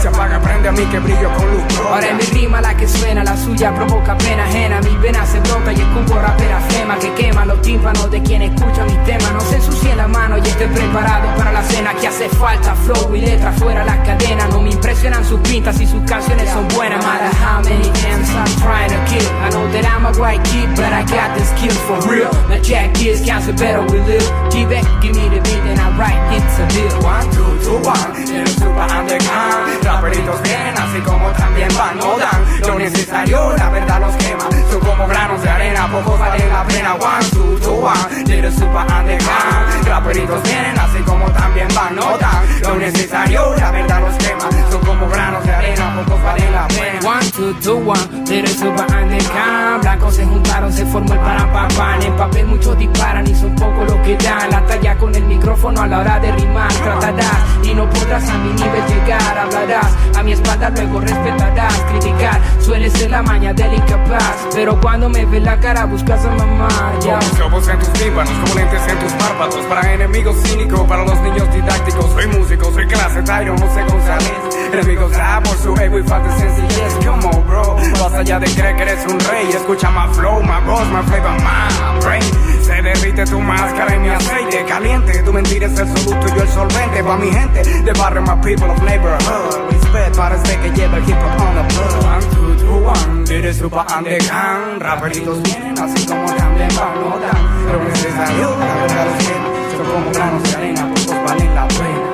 se 0.00 0.08
apaga, 0.08 0.40
prende 0.40 0.68
a 0.68 0.72
mí 0.72 0.84
que 0.86 0.98
brillo 0.98 1.32
con 1.34 1.50
luz. 1.50 1.62
Ahora 1.88 2.06
es 2.08 2.14
mi 2.14 2.40
rima 2.40 2.60
la 2.60 2.76
que 2.76 2.86
suena, 2.86 3.24
la 3.24 3.36
suya 3.36 3.74
provoca 3.74 4.16
pena 4.18 4.44
ajena. 4.44 4.80
Mi 4.80 4.96
vena 4.96 5.24
se 5.26 5.40
brota 5.40 5.72
y 5.72 5.80
escupo 5.80 6.18
rapera 6.18 6.60
flema 6.68 6.98
que 6.98 7.12
quema 7.14 7.44
los 7.44 7.60
tímpanos 7.62 8.10
de 8.10 8.22
quien 8.22 8.42
escucha 8.42 8.84
mis 8.84 9.04
temas. 9.04 9.32
No 9.32 9.40
se 9.40 9.56
ensucie 9.56 9.94
la 9.96 10.08
mano 10.08 10.38
y 10.38 10.40
esté 10.40 10.66
preparado 10.68 11.28
para 11.36 11.52
la 11.52 11.62
cena 11.62 11.94
que 11.94 12.08
hace 12.08 12.28
falta. 12.28 12.74
Flow 12.74 13.14
y 13.14 13.20
letra 13.20 13.52
fuera 13.52 13.84
las 13.84 13.98
cadenas. 14.06 14.48
No 14.50 14.60
me 14.60 14.70
impresionan 14.70 15.24
sus 15.24 15.40
pintas 15.40 15.80
y 15.80 15.86
sus 15.86 16.02
canciones 16.04 16.48
son 16.50 16.66
buenas. 16.68 17.04
Matter 17.04 17.30
how 17.36 17.62
many 17.62 17.88
M's 17.88 18.30
I'm 18.30 18.44
trying 18.60 18.90
to 18.90 18.98
kill. 19.10 19.26
I 19.42 19.50
know 19.50 19.66
that 19.72 19.84
I'm 19.84 20.06
a 20.06 20.12
right 20.12 20.42
kid, 20.44 20.68
but 20.76 20.92
I 20.92 21.02
got 21.02 21.36
the 21.36 21.44
skill 21.44 21.74
for 21.86 21.98
real. 22.10 22.30
Now 22.48 22.60
Jack 22.62 23.00
is 23.02 23.24
cancer 23.24 23.52
better 23.52 23.82
we 23.82 24.00
live. 24.00 24.26
G-Back, 24.50 24.84
give 25.02 25.14
me 25.14 25.28
the 25.28 25.40
beat 25.40 25.64
and 25.70 25.80
I 25.80 25.88
write 25.96 26.20
it's 26.36 26.58
a 26.58 26.66
deal. 26.74 27.02
One, 27.02 27.26
two, 27.32 27.52
two, 27.64 27.78
one. 27.82 28.46
Super 28.46 28.80
underground. 28.80 29.86
Raperitos 29.96 30.42
bien, 30.42 30.74
así 30.76 31.00
como 31.00 31.30
también 31.30 31.68
van, 31.74 31.96
no 31.96 32.18
dan. 32.18 32.60
Lo 32.66 32.78
necesario, 32.78 33.56
la 33.56 33.70
verdad 33.70 33.98
los 33.98 34.14
quema. 34.16 34.44
Son 34.70 34.80
como 34.80 35.06
granos 35.08 35.42
de 35.42 35.48
arena 35.48 35.88
pocos 35.90 36.20
valen 36.20 36.52
la 36.52 36.64
pena. 36.64 36.94
One, 36.96 37.30
two, 37.30 37.58
two, 37.60 37.72
one, 37.72 38.24
little 38.26 38.52
super 38.52 38.84
underground. 38.92 39.88
Raperitos 39.88 40.42
vienen 40.42 40.78
así 40.78 40.98
como 40.98 41.24
también 41.30 41.68
van, 41.74 41.96
notan 41.96 42.46
lo 42.60 42.74
necesario, 42.76 43.54
la 43.56 43.70
verdad 43.70 44.00
los 44.02 44.14
quema. 44.16 44.70
Son 44.70 44.84
como 44.84 45.08
granos 45.08 45.44
de 45.46 45.54
arena, 45.54 46.02
pocos 46.04 46.22
valen 46.22 46.52
la 46.52 46.68
pena. 46.68 47.08
One, 47.08 47.30
two, 47.30 47.54
two, 47.62 47.76
one, 47.78 48.24
little 48.28 48.48
super 48.48 48.86
underground. 48.94 49.80
Blancos 49.80 50.14
se 50.14 50.26
juntaron, 50.26 50.72
se 50.74 50.84
formó 50.84 51.14
el 51.14 51.20
parapapan. 51.20 52.02
En 52.02 52.16
papel 52.16 52.46
muchos 52.46 52.76
disparan 52.76 53.26
y 53.26 53.34
son 53.34 53.54
pocos 53.54 53.90
los 53.90 54.00
que 54.06 54.14
dan 54.18 54.50
la 54.50 54.60
talla 54.66 54.98
con 54.98 55.14
el 55.14 55.24
micrófono 55.24 55.80
a 55.80 55.86
la 55.86 56.00
hora 56.00 56.20
de 56.20 56.32
rimar. 56.32 56.70
Tratarás 56.70 57.45
no 57.76 57.88
podrás 57.90 58.28
a 58.28 58.38
mi 58.38 58.52
nivel 58.54 58.86
llegar. 58.88 59.38
Hablarás 59.38 59.92
a 60.16 60.22
mi 60.22 60.32
espalda, 60.32 60.70
luego 60.70 61.00
respetarás. 61.00 61.74
Criticar 61.90 62.40
suele 62.60 62.90
ser 62.90 63.10
la 63.10 63.22
maña 63.22 63.52
del 63.52 63.74
incapaz. 63.74 64.48
Pero 64.54 64.80
cuando 64.80 65.08
me 65.08 65.24
ves 65.26 65.42
la 65.42 65.60
cara, 65.60 65.84
buscas 65.84 66.24
a 66.24 66.30
mamá. 66.30 66.68
Ya. 67.04 67.18
Como 67.40 67.58
en 67.58 67.78
tus 67.78 67.92
tímpanos, 67.92 68.32
como 68.40 68.54
lentes 68.54 68.82
en 68.88 68.98
tus 68.98 69.12
párpados 69.12 69.64
Para 69.66 69.92
enemigos 69.92 70.36
cínicos, 70.42 70.80
para 70.88 71.04
los 71.04 71.20
niños 71.20 71.52
didácticos 71.52 72.06
Soy 72.12 72.26
músico, 72.26 72.72
soy 72.72 72.86
clase 72.86 73.22
Tyron, 73.22 73.58
José 73.58 73.82
González 73.84 74.32
Enemigos 74.72 75.16
rap 75.16 75.46
por 75.46 75.56
su 75.56 75.74
ego 75.76 75.98
y 75.98 76.02
falta 76.02 76.34
de 76.34 76.40
sencillez 76.40 76.94
Come 77.04 77.24
on 77.26 77.46
bro, 77.46 77.76
más 78.00 78.12
allá 78.14 78.38
de 78.38 78.46
creer 78.46 78.76
que 78.76 78.82
eres 78.82 79.06
un 79.06 79.20
rey 79.20 79.48
Escucha 79.50 79.90
más 79.90 80.16
flow, 80.16 80.42
más 80.42 80.64
voz, 80.64 80.86
más 80.88 81.06
flavor, 81.06 81.42
más 81.42 82.04
brain 82.04 82.55
Se 82.76 82.82
derrite 82.82 83.24
tu 83.24 83.40
máscara 83.40 83.94
en 83.94 84.02
mi 84.02 84.10
aceite 84.10 84.62
caliente. 84.66 85.22
Tu 85.22 85.32
mentira 85.32 85.66
es 85.66 85.78
el 85.78 85.88
soluto 85.96 86.26
y 86.26 86.36
yo 86.36 86.42
el 86.42 86.48
solvente. 86.48 87.02
Pa' 87.02 87.16
mi 87.16 87.30
gente 87.32 87.64
de 87.64 87.92
barrio, 87.92 88.20
my 88.20 88.36
people 88.42 88.68
of 88.68 88.82
neighborhood. 88.82 89.70
Respect 89.70 90.14
para 90.14 90.36
este 90.36 90.58
que 90.60 90.70
lleva 90.72 90.98
el 90.98 91.04
hip 91.08 91.16
hop 91.16 91.40
on 91.40 91.54
the 91.54 91.62
blood 91.74 92.04
One, 92.04 92.20
two, 92.34 92.54
two, 92.58 92.84
one, 92.84 93.24
little 93.24 93.54
super 93.54 93.82
underground. 93.96 94.82
Raperitos 94.82 95.42
vienen 95.42 95.78
así 95.78 96.04
como 96.06 96.26
también 96.34 96.68
van, 96.76 97.00
no 97.00 97.18
dan. 97.18 97.72
Lo 97.72 97.82
necesario, 97.82 98.50
la 98.58 98.74
verdad 98.74 99.06
los 99.06 99.24
quema 99.24 99.48
Son 99.70 99.86
como 99.86 100.10
granos 100.12 100.42
de 100.42 100.56
arena, 100.56 100.86
pocos 100.94 101.24
valen 101.24 101.54
la 101.54 101.68
pena. 101.68 102.06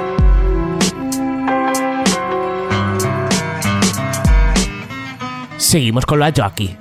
Seguimos 5.57 6.07
con 6.07 6.21
la 6.21 6.33
jockey. 6.33 6.79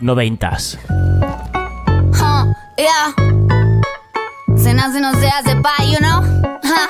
Noventas. 0.00 0.78
Huh, 2.78 2.82
yeah. 2.82 4.56
Se 4.56 4.72
nace, 4.72 5.00
no 5.00 5.12
se 5.14 5.28
hace 5.28 5.56
pa, 5.62 5.82
you 5.82 6.00
know? 6.00 6.22
Huh. 6.62 6.88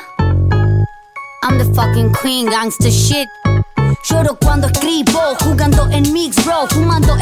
I'm 1.43 1.59
the 1.59 1.73
fucking 1.75 2.13
queen, 2.13 2.49
gangsta 2.49 2.91
shit. 2.91 3.29
Lloro 4.09 4.37
cuando 4.37 4.67
escribo, 4.67 5.21
jugando 5.45 5.89
en 5.91 6.13
mix, 6.13 6.45
bro, 6.45 6.67
fumando 6.69 7.13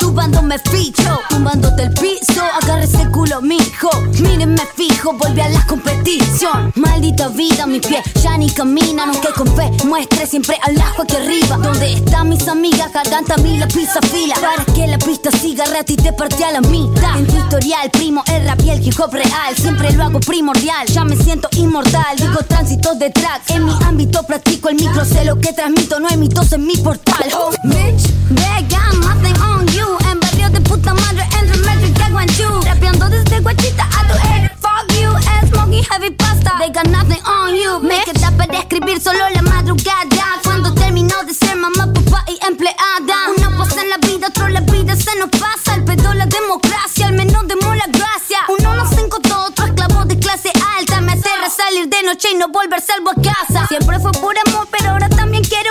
tubando 0.00 0.42
me 0.42 0.58
ficho, 0.58 1.20
tumbándote 1.28 1.84
el 1.84 1.94
piso, 1.94 2.42
agarre 2.60 2.84
ese 2.84 3.08
culo, 3.10 3.40
mijo. 3.40 3.90
Mírenme 4.20 4.62
fijo, 4.76 5.12
volví 5.12 5.40
a 5.40 5.48
la 5.48 5.64
competición. 5.66 6.72
Maldita 6.74 7.28
vida, 7.28 7.66
mi 7.66 7.80
pie 7.80 8.02
ya 8.20 8.36
ni 8.36 8.50
caminan, 8.50 9.10
aunque 9.10 9.28
con 9.32 9.46
fe 9.56 9.70
muestre 9.86 10.26
siempre 10.26 10.58
al 10.62 10.80
ajo 10.80 11.02
aquí 11.02 11.16
arriba. 11.16 11.56
Donde 11.56 11.94
están 11.94 12.28
mis 12.28 12.46
amigas, 12.48 12.92
garganta 12.92 13.36
mí 13.38 13.58
la 13.58 13.68
pizza 13.68 14.00
fila. 14.02 14.34
Para 14.40 14.64
que 14.74 14.86
la 14.86 14.98
pista 14.98 15.30
siga 15.30 15.64
rata 15.66 15.92
y 15.92 15.96
te 15.96 16.12
partí 16.12 16.42
a 16.42 16.52
la 16.52 16.60
mitad. 16.60 17.18
En 17.18 17.26
tu 17.26 17.36
historial, 17.36 17.90
primo, 17.90 18.22
el 18.26 18.44
rap 18.44 18.60
y 18.64 18.70
el 18.70 18.86
hip 18.86 18.98
hop 18.98 19.12
real. 19.12 19.56
Siempre 19.56 19.92
lo 19.92 20.04
hago 20.04 20.20
primordial, 20.20 20.86
ya 20.88 21.04
me 21.04 21.16
siento 21.16 21.48
inmortal. 21.56 22.16
Digo 22.16 22.40
tránsitos 22.46 22.98
de 22.98 23.10
tracks, 23.10 23.50
en 23.50 23.64
mi 23.64 23.72
ámbito 23.84 24.24
practico 24.26 24.68
el 24.68 24.76
micro, 24.76 25.04
sé 25.04 25.24
lo 25.24 25.38
que 25.38 25.52
transmito, 25.52 25.91
no 26.00 26.08
hay 26.08 26.16
mitos 26.16 26.52
en 26.52 26.66
mi 26.66 26.76
portal. 26.76 27.28
Oh, 27.34 27.50
bitch, 27.64 28.04
they 28.30 28.62
got 28.68 28.94
nothing 29.00 29.36
on 29.42 29.66
you. 29.68 29.86
En 30.10 30.18
barrio 30.20 30.48
de 30.50 30.60
puta 30.60 30.94
madre, 30.94 31.26
entre 31.38 31.56
metro 31.58 31.86
y 31.86 31.90
Taguanchu. 31.92 32.60
Rapeando 32.64 33.08
desde 33.08 33.40
Guachita 33.40 33.84
a 33.84 34.06
tu 34.06 34.14
head. 34.14 34.50
Fuck 34.60 34.90
you, 35.00 35.10
smoky 35.48 35.82
heavy 35.90 36.10
pasta. 36.10 36.52
They 36.58 36.70
got 36.70 36.86
nothing 36.86 37.22
on 37.26 37.54
you. 37.54 37.80
Me 37.80 38.02
queda 38.04 38.30
para 38.36 38.58
escribir 38.58 39.00
solo 39.00 39.28
la 39.34 39.42
madrugada. 39.42 40.40
Cuando 40.44 40.72
termino 40.74 41.14
de 41.24 41.34
ser 41.34 41.56
mamá, 41.56 41.92
papá 41.92 42.24
y 42.28 42.38
empleada. 42.46 43.16
Uno 43.36 43.58
pasa 43.58 43.82
en 43.82 43.90
la 43.90 43.98
vida, 43.98 44.28
otro 44.28 44.48
la 44.48 44.60
vida 44.60 44.96
se 44.96 45.18
nos 45.18 45.28
pasa. 45.30 45.74
El 45.74 45.84
pedo, 45.84 46.14
la 46.14 46.26
democracia, 46.26 47.08
al 47.08 47.14
menos 47.14 47.46
demos 47.48 47.76
la 47.76 47.86
gracia. 47.88 48.38
Uno 48.48 48.74
no 48.76 48.88
se 48.88 49.00
encontró, 49.00 49.44
otro 49.44 49.66
esclavo 49.66 50.04
de 50.04 50.18
clase 50.18 50.52
alta. 50.78 51.00
Me 51.00 51.12
aterra 51.12 51.50
salir 51.50 51.88
de 51.88 52.02
noche 52.02 52.28
y 52.32 52.36
no 52.36 52.48
volver 52.48 52.80
salvo 52.80 53.10
a 53.10 53.14
casa. 53.14 53.66
Siempre 53.68 53.98
fue 53.98 54.12
por 54.12 54.34
amor, 54.46 54.68
pero 54.70 54.90
ahora 54.90 55.08
también 55.08 55.42
quiero 55.44 55.61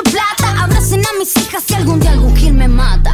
Abracen 0.92 1.16
a 1.16 1.20
mis 1.20 1.38
hijas 1.38 1.64
si 1.66 1.74
algún 1.74 2.02
día 2.02 2.12
algún 2.12 2.36
gil 2.36 2.54
me 2.54 2.68
mata. 2.68 3.11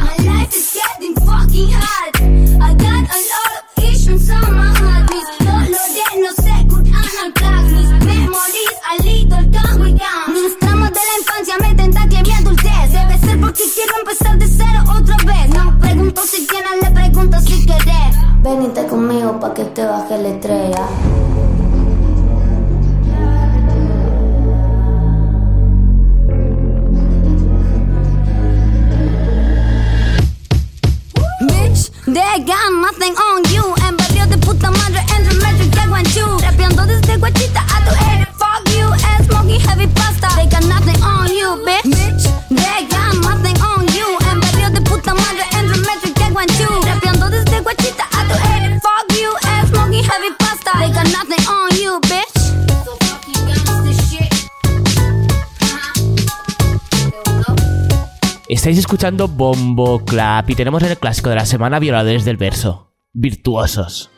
Escuchando 58.98 59.28
Bombo 59.28 60.04
Clap 60.04 60.50
y 60.50 60.56
tenemos 60.56 60.82
en 60.82 60.90
el 60.90 60.98
clásico 60.98 61.30
de 61.30 61.36
la 61.36 61.46
semana 61.46 61.78
Violadores 61.78 62.24
del 62.24 62.36
Verso. 62.36 62.96
Virtuosos. 63.12 64.10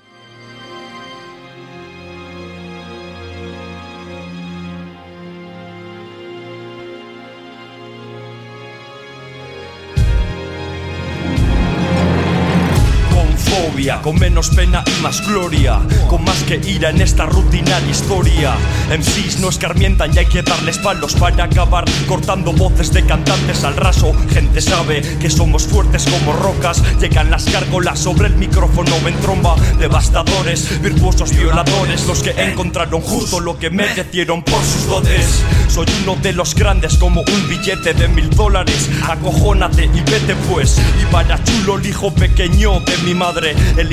Menos 14.30 14.50
pena 14.50 14.84
y 14.86 15.02
más 15.02 15.26
gloria. 15.26 15.80
Con 16.08 16.22
más 16.24 16.44
que 16.44 16.60
ira 16.64 16.90
en 16.90 17.00
esta 17.00 17.26
rutinaria 17.26 17.90
historia. 17.90 18.54
MCs 18.88 19.40
no 19.40 19.48
escarmientan 19.48 20.14
y 20.14 20.18
hay 20.18 20.26
que 20.26 20.42
darles 20.42 20.78
palos 20.78 21.14
Para 21.14 21.44
acabar 21.44 21.84
cortando 22.06 22.52
voces 22.52 22.92
de 22.92 23.04
cantantes 23.04 23.64
al 23.64 23.76
raso. 23.76 24.14
Gente 24.32 24.60
sabe 24.60 25.02
que 25.18 25.28
somos 25.28 25.66
fuertes 25.66 26.06
como 26.06 26.32
rocas. 26.32 26.82
Llegan 27.00 27.30
las 27.30 27.50
gárgolas 27.50 27.98
sobre 27.98 28.28
el 28.28 28.36
micrófono 28.36 28.94
en 29.06 29.14
tromba. 29.20 29.56
Devastadores, 29.78 30.80
virtuosos 30.80 31.36
violadores. 31.36 32.06
Los 32.06 32.22
que 32.22 32.30
encontraron 32.30 33.00
justo 33.00 33.40
lo 33.40 33.58
que 33.58 33.70
merecieron 33.70 34.44
por 34.44 34.62
sus 34.62 34.86
dotes. 34.86 35.42
Soy 35.68 35.86
uno 36.04 36.16
de 36.22 36.32
los 36.32 36.54
grandes 36.54 36.96
como 36.98 37.22
un 37.22 37.48
billete 37.48 37.94
de 37.94 38.06
mil 38.06 38.30
dólares. 38.30 38.88
Acojónate 39.08 39.86
y 39.86 40.00
vete 40.08 40.36
pues. 40.48 40.80
Y 41.02 41.12
para 41.12 41.42
chulo 41.42 41.78
el 41.78 41.86
hijo 41.86 42.14
pequeño 42.14 42.78
de 42.80 42.96
mi 42.98 43.14
madre. 43.14 43.56
El 43.76 43.92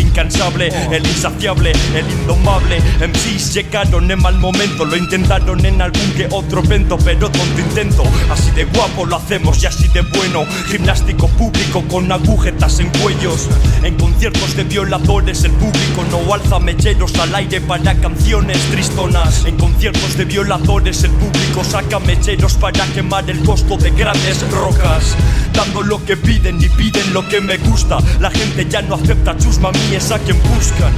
el 0.92 1.08
insaciable, 1.08 1.72
el 1.96 2.10
indomable. 2.10 2.80
MCs 3.00 3.54
llegaron 3.54 4.12
en 4.12 4.22
mal 4.22 4.38
momento 4.38 4.84
Lo 4.84 4.98
intentaron 4.98 5.66
en 5.66 5.82
algún 5.82 6.12
que 6.12 6.28
otro 6.30 6.64
evento 6.64 6.98
Pero 6.98 7.30
tonto 7.32 7.62
intento, 7.62 8.04
así 8.30 8.52
de 8.52 8.66
guapo 8.66 9.06
lo 9.06 9.16
hacemos 9.16 9.64
y 9.64 9.68
así 9.68 9.88
de 9.90 10.02
bueno. 10.02 10.46
Gimnástico 10.70 11.28
público 11.30 11.84
con 11.88 12.12
agujetas 12.12 12.80
en 12.80 12.90
cuellos. 13.02 13.48
En 13.84 13.96
conciertos 13.96 14.56
de 14.56 14.64
violadores 14.66 15.44
el 15.44 15.52
público 15.52 16.04
no 16.12 16.34
alza 16.34 16.60
mecheros 16.60 17.18
al 17.20 17.34
aire 17.34 17.62
para 17.62 17.96
canciones 17.96 18.60
tristonas. 18.72 19.46
En 19.46 19.56
conciertos 19.58 20.18
de 20.18 20.26
violadores 20.26 21.04
el 21.04 21.12
público 21.12 21.64
saca 21.64 22.00
mecheros 22.00 22.56
para 22.56 22.86
quemar 22.88 23.30
el 23.30 23.40
costo 23.44 23.78
de 23.78 23.92
grandes 23.92 24.50
rocas. 24.52 25.16
Dando 25.54 25.82
lo 25.82 26.04
que 26.04 26.18
piden 26.18 26.62
y 26.62 26.70
piden 26.70 27.14
lo 27.14 27.28
que 27.28 27.40
me 27.40 27.58
gusta. 27.58 28.00
La 28.20 28.30
gente 28.30 28.68
ya 28.70 28.82
no 28.82 28.96
acepta 28.96 29.38
chus 29.38 29.60
mamíes 29.60 30.12
a 30.18 30.24
quien 30.26 30.42
buscan 30.56 30.94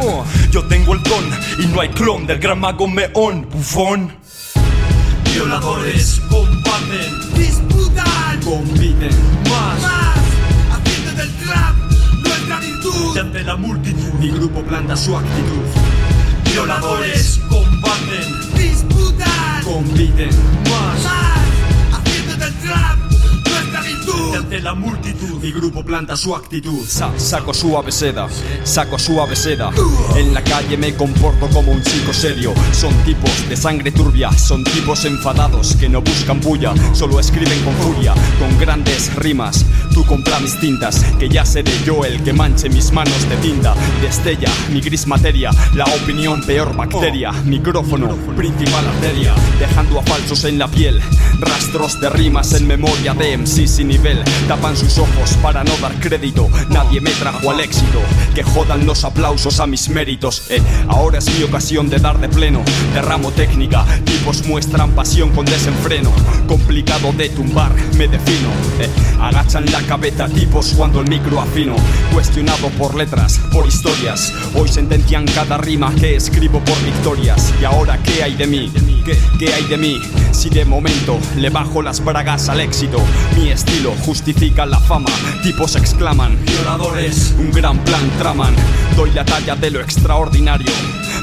Oh, 0.00 0.24
Yo 0.50 0.64
tengo 0.64 0.94
el 0.94 1.02
don 1.02 1.24
y 1.58 1.66
no 1.66 1.80
hay 1.80 1.88
clon 1.88 2.26
del 2.26 2.38
gran 2.38 2.60
mago 2.60 2.86
meón, 2.86 3.48
bufón 3.50 4.12
Violadores 5.34 6.20
combaten, 6.30 7.34
disputan, 7.34 8.40
compiten 8.44 9.10
más, 9.50 9.82
Haciendo 10.72 11.12
del 11.12 11.32
trap 11.36 11.74
nuestra 12.22 12.58
virtud. 12.60 13.18
ante 13.18 13.42
la 13.44 13.56
multitud, 13.56 14.12
mi 14.18 14.30
grupo 14.30 14.62
planta 14.62 14.96
su 14.96 15.16
actitud. 15.16 15.62
Violadores 16.52 17.40
combaten, 17.48 18.56
Disputan 18.56 19.62
compiten 19.64 20.30
más. 20.70 21.04
más 21.04 21.37
Ante 24.38 24.60
la 24.60 24.72
multitud, 24.72 25.42
mi 25.42 25.50
grupo 25.50 25.82
planta 25.84 26.14
su 26.16 26.32
actitud. 26.32 26.86
Sa- 26.86 27.10
saco 27.18 27.52
suave 27.52 27.90
seda, 27.90 28.28
saco 28.62 28.96
suave 28.96 29.34
seda. 29.34 29.70
En 30.16 30.32
la 30.32 30.42
calle 30.44 30.76
me 30.76 30.94
comporto 30.94 31.48
como 31.48 31.72
un 31.72 31.82
chico 31.82 32.12
serio. 32.12 32.54
Son 32.70 32.94
tipos 33.04 33.48
de 33.48 33.56
sangre 33.56 33.90
turbia, 33.90 34.30
son 34.30 34.62
tipos 34.62 35.04
enfadados 35.06 35.74
que 35.74 35.88
no 35.88 36.00
buscan 36.02 36.40
bulla, 36.40 36.72
solo 36.92 37.18
escriben 37.18 37.60
con 37.64 37.74
furia, 37.78 38.14
con 38.38 38.56
grandes 38.60 39.12
rimas. 39.16 39.64
Tú 39.92 40.04
compra 40.06 40.38
mis 40.38 40.56
tintas, 40.60 41.02
que 41.18 41.28
ya 41.28 41.44
seré 41.44 41.72
yo 41.84 42.04
el 42.04 42.22
que 42.22 42.32
manche 42.32 42.68
mis 42.68 42.92
manos 42.92 43.28
de 43.28 43.36
tinta. 43.38 43.74
Destella 44.00 44.50
mi 44.72 44.80
gris 44.80 45.06
materia, 45.08 45.50
la 45.74 45.84
opinión 45.84 46.42
peor 46.42 46.76
bacteria. 46.76 47.32
Micrófono, 47.44 48.14
principal 48.36 48.86
arteria, 48.86 49.34
dejando 49.58 49.98
a 49.98 50.02
falsos 50.04 50.44
en 50.44 50.58
la 50.60 50.68
piel. 50.68 51.00
Rastros 51.40 52.00
de 52.00 52.08
rimas 52.10 52.52
en 52.52 52.68
memoria 52.68 53.14
de 53.14 53.36
MC 53.36 53.66
sin 53.66 53.88
nivel. 53.88 54.22
Tapan 54.46 54.76
sus 54.76 54.98
ojos 54.98 55.36
para 55.42 55.64
no 55.64 55.76
dar 55.78 55.94
crédito. 56.00 56.48
Nadie 56.70 57.00
me 57.00 57.10
trajo 57.10 57.50
al 57.50 57.60
éxito. 57.60 58.00
Que 58.34 58.42
jodan 58.42 58.86
los 58.86 59.04
aplausos 59.04 59.60
a 59.60 59.66
mis 59.66 59.88
méritos. 59.88 60.50
Eh, 60.50 60.62
ahora 60.88 61.18
es 61.18 61.36
mi 61.36 61.44
ocasión 61.44 61.88
de 61.88 61.98
dar 61.98 62.18
de 62.18 62.28
pleno. 62.28 62.62
Derramo 62.94 63.30
técnica, 63.32 63.84
tipos 64.04 64.46
muestran 64.46 64.92
pasión 64.92 65.30
con 65.30 65.44
desenfreno. 65.44 66.10
Complicado 66.46 67.12
de 67.12 67.28
tumbar, 67.28 67.72
me 67.96 68.08
defino. 68.08 68.48
Eh, 68.80 68.88
agachan 69.20 69.70
la 69.70 69.82
cabeza 69.82 70.28
tipos 70.28 70.74
cuando 70.76 71.00
el 71.00 71.08
micro 71.08 71.40
afino. 71.40 71.76
Cuestionado 72.12 72.68
por 72.70 72.94
letras, 72.94 73.40
por 73.52 73.66
historias. 73.66 74.32
Hoy 74.54 74.68
sentencian 74.68 75.26
cada 75.26 75.58
rima 75.58 75.94
que 75.94 76.16
escribo 76.16 76.60
por 76.60 76.82
victorias. 76.82 77.52
Y 77.60 77.64
ahora, 77.64 77.98
¿qué 78.02 78.22
hay 78.22 78.34
de 78.34 78.46
mí? 78.46 78.72
¿Qué, 79.04 79.18
qué 79.38 79.52
hay 79.52 79.64
de 79.64 79.76
mí? 79.76 80.00
Si 80.32 80.48
de 80.50 80.64
momento 80.64 81.18
le 81.36 81.50
bajo 81.50 81.82
las 81.82 82.04
bragas 82.04 82.48
al 82.48 82.60
éxito, 82.60 82.98
mi 83.36 83.50
estilo 83.50 83.92
justifica 84.18 84.66
la 84.66 84.80
fama. 84.80 85.08
Tipos 85.44 85.76
exclaman, 85.76 86.36
violadores, 86.44 87.34
un 87.38 87.52
gran 87.52 87.78
plan 87.84 88.10
traman. 88.18 88.52
Doy 88.96 89.12
la 89.12 89.24
talla 89.24 89.54
de 89.54 89.70
lo 89.70 89.80
extraordinario. 89.80 90.72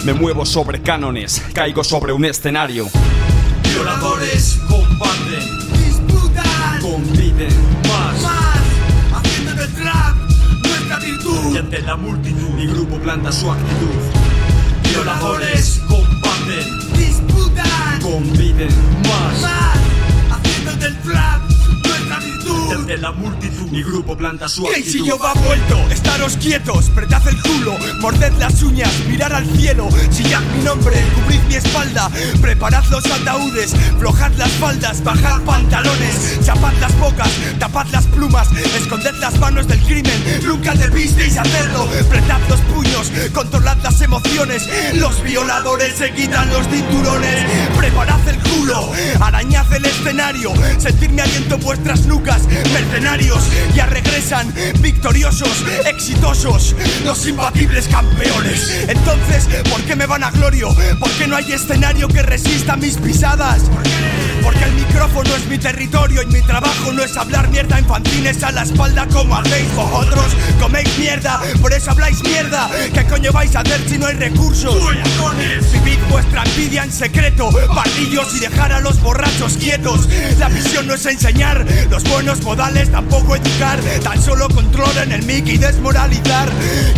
Me 0.06 0.14
muevo 0.14 0.46
sobre 0.46 0.82
cánones, 0.82 1.41
caigo 1.54 1.84
sobre 1.84 2.14
un 2.14 2.24
escenario. 2.24 2.88
Violadores 3.64 4.60
combaten, 4.70 5.43
Disputan 5.74 6.80
compiten 6.82 7.54
más. 7.84 8.22
más 8.22 9.20
Haciendo 9.20 9.54
del 9.56 9.74
trap 9.74 10.16
nuestra 10.64 11.00
virtud 11.00 11.54
Y 11.54 11.58
ante 11.58 11.82
la 11.82 11.98
multitud, 11.98 12.50
mi 12.52 12.66
grupo 12.66 12.98
planta 13.00 13.30
su 13.30 13.52
actitud. 13.52 14.89
Violadores 14.89 15.82
combaten, 15.89 16.93
Disputan 16.98 18.00
compiten 18.02 18.70
más. 19.04 19.41
más 19.41 20.39
Haciendo 20.39 20.72
del 20.78 20.98
trap 21.02 21.35
Y 22.68 22.72
ante 22.72 22.97
la 22.97 23.11
multitud, 23.11 23.70
mi 23.70 23.84
grupo 23.84 24.18
planta 24.18 24.47
su 24.47 24.66
actitud. 24.68 24.89
sillo 24.89 25.18
va 25.20 25.34
vuelto, 25.34 25.78
estaros 25.89 26.38
quietos, 26.38 26.89
pretad 26.89 27.28
el 27.28 27.41
culo, 27.41 27.78
morded 28.01 28.34
las 28.39 28.61
uñas, 28.63 28.91
mirar 29.07 29.34
al 29.34 29.45
cielo, 29.57 29.88
chillad 30.09 30.41
mi 30.55 30.63
nombre, 30.63 31.03
cubrid 31.16 31.41
mi 31.47 31.55
espalda, 31.55 32.09
preparad 32.41 32.84
los 32.89 33.05
ataúdes, 33.05 33.74
flojad 33.99 34.32
las 34.34 34.51
faldas, 34.53 35.03
bajad 35.03 35.41
pantalones, 35.41 36.39
chapad 36.43 36.74
las 36.80 36.97
bocas, 36.99 37.30
tapad 37.59 37.88
las 37.88 38.05
plumas, 38.07 38.47
esconded 38.76 39.13
las 39.20 39.38
manos 39.39 39.68
del 39.68 39.80
crimen, 39.82 40.41
nunca 40.43 40.74
debisteis 40.74 41.38
hacerlo, 41.38 41.88
pretad 42.09 42.41
los 42.49 42.59
puños, 42.61 43.11
controlad 43.34 43.78
las 43.84 44.01
emociones, 44.01 44.68
los 44.95 45.22
violadores 45.24 45.95
se 45.95 46.11
quitan 46.13 46.49
los 46.49 46.68
cinturones, 46.68 47.45
preparad 47.78 48.28
el 48.28 48.39
culo, 48.39 48.91
arañad 49.20 49.72
el 49.74 49.86
escenario, 49.86 50.53
sentirme 50.78 51.22
aliento 51.22 51.55
en 51.55 51.61
vuestras 51.61 52.05
nucas, 52.05 52.41
mercenarios, 52.74 53.43
ya 53.76 53.86
regresan 53.86 54.53
victoriosos, 54.80 55.64
exitosos, 55.86 56.76
los 57.03 57.26
imbatibles 57.28 57.88
campeones. 57.88 58.86
Entonces, 58.88 59.47
¿por 59.70 59.82
qué 59.82 59.95
me 59.95 60.06
van 60.06 60.24
a 60.24 60.32
glorio? 60.32 60.76
¿Por 60.99 61.10
qué 61.12 61.28
no 61.28 61.36
hay 61.36 61.51
escenario 61.51 62.08
que 62.08 62.22
resista 62.22 62.76
mis 62.76 62.97
pisadas? 62.97 63.64
Porque 64.43 64.64
el 64.64 64.74
micrófono 64.74 65.36
es 65.36 65.47
mi 65.47 65.58
territorio 65.58 66.22
y 66.22 66.26
mi 66.28 66.41
trabajo 66.41 66.93
no 66.93 67.03
es 67.03 67.18
hablar 67.18 67.49
mierda 67.49 67.80
infantines 67.80 68.43
a 68.43 68.51
la 68.51 68.64
espalda 68.64 69.08
como 69.08 69.36
hacéis 69.36 69.74
vosotros. 69.74 70.26
Coméis 70.60 70.97
mierda, 70.99 71.41
por 71.62 71.74
eso 71.74 71.91
habláis 71.91 72.22
mierda. 72.24 72.70
¿Qué 72.93 73.03
coño 73.06 73.32
vais 73.32 73.56
a 73.56 73.62
hacer 73.62 73.82
si 73.89 73.97
no 73.97 74.08
hay 74.08 74.16
recursos? 74.16 74.76
Vivid 75.74 75.97
vuestra 76.10 76.43
envidia 76.43 76.84
en 76.84 76.91
secreto, 76.91 77.49
pardillos 77.74 78.36
y 78.36 78.39
dejar 78.39 78.72
a 78.72 78.80
los 78.82 79.01
borrachos 79.01 79.58
quietos. 79.58 80.08
La 80.38 80.49
misión 80.49 80.88
no 80.88 80.93
es 80.93 81.06
enseñar 81.06 81.66
los 81.89 82.03
buenos 82.03 82.41
modales, 82.46 82.91
tampoco 82.91 83.36
educar. 83.36 83.80
Tan 84.04 84.22
solo 84.22 84.48
controlen 84.50 85.12
el 85.12 85.24
mic 85.24 85.48
y 85.48 85.58
desmoralizar. 85.58 86.48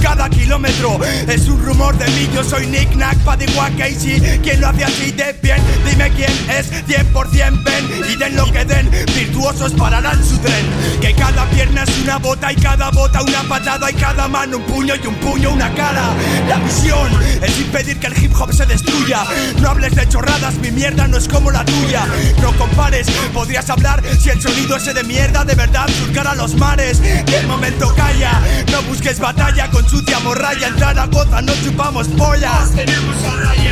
Cada 0.02 0.30
kilómetro 0.30 1.00
es 1.28 1.48
un 1.48 1.66
rumor 1.66 1.98
de 1.98 2.06
mí. 2.08 2.30
Yo 2.36 2.44
soy 2.44 2.68
Nick 2.68 2.94
Nack, 2.96 3.18
Paddy 3.20 3.46
Casey. 3.78 4.20
¿Quién 4.44 4.60
lo 4.62 4.68
hace 4.68 4.84
así 4.84 5.12
de 5.12 5.34
bien? 5.42 5.58
Dime 5.90 6.12
quién 6.12 6.32
es 6.50 6.70
100% 6.86 7.64
ven 7.64 8.12
y 8.12 8.16
den 8.18 8.36
lo 8.36 8.52
que 8.52 8.66
den. 8.66 8.92
Virtuosos 9.16 9.72
pararán 9.72 10.24
su 10.24 10.38
tren. 10.40 10.66
Que 11.02 11.14
cada 11.14 11.46
pierna 11.52 11.84
es 11.84 11.98
una 12.04 12.18
bota 12.18 12.52
y 12.52 12.56
cada 12.58 12.92
bota 12.92 13.22
una 13.22 13.44
patada 13.44 13.90
y 13.90 13.94
cada 13.94 14.28
mano 14.28 14.58
un 14.58 14.64
puño 14.64 14.96
y 15.02 15.08
un 15.08 15.16
puño 15.16 15.52
una 15.52 15.74
cara. 15.74 16.14
La 16.50 16.58
misión 16.58 17.10
es 17.42 17.58
impedir 17.60 17.98
que 18.00 18.08
el 18.08 18.22
hip 18.22 18.34
hop 18.38 18.54
se 18.54 18.66
destruya. 18.66 19.24
No 19.62 19.70
hables 19.70 19.96
de 19.96 20.10
chorradas, 20.10 20.56
mi 20.56 20.72
mierda 20.72 21.08
no 21.08 21.18
es 21.18 21.28
como 21.28 21.52
la 21.52 21.64
tuya. 21.64 22.06
No 22.42 22.52
compares, 22.58 23.08
podrías 23.34 23.70
hablar 23.70 24.04
si 24.20 24.30
el 24.30 24.42
sonido 24.42 24.76
ese 24.76 24.94
de 24.94 25.04
mierda 25.06 25.37
de 25.46 25.56
verdad 25.56 25.88
surcara 26.00 26.36
los 26.36 26.56
mares. 26.56 27.00
Que 27.00 27.38
el 27.38 27.48
momento 27.48 27.94
calla, 27.96 28.42
no 28.72 28.82
busques 28.84 29.20
batalla 29.20 29.70
con 29.70 29.88
sucia 29.88 30.20
morralla. 30.20 30.68
Entrar 30.68 30.98
a 30.98 31.06
goza, 31.08 31.42
no 31.42 31.54
chupamos 31.64 32.08
pollas. 32.10 32.72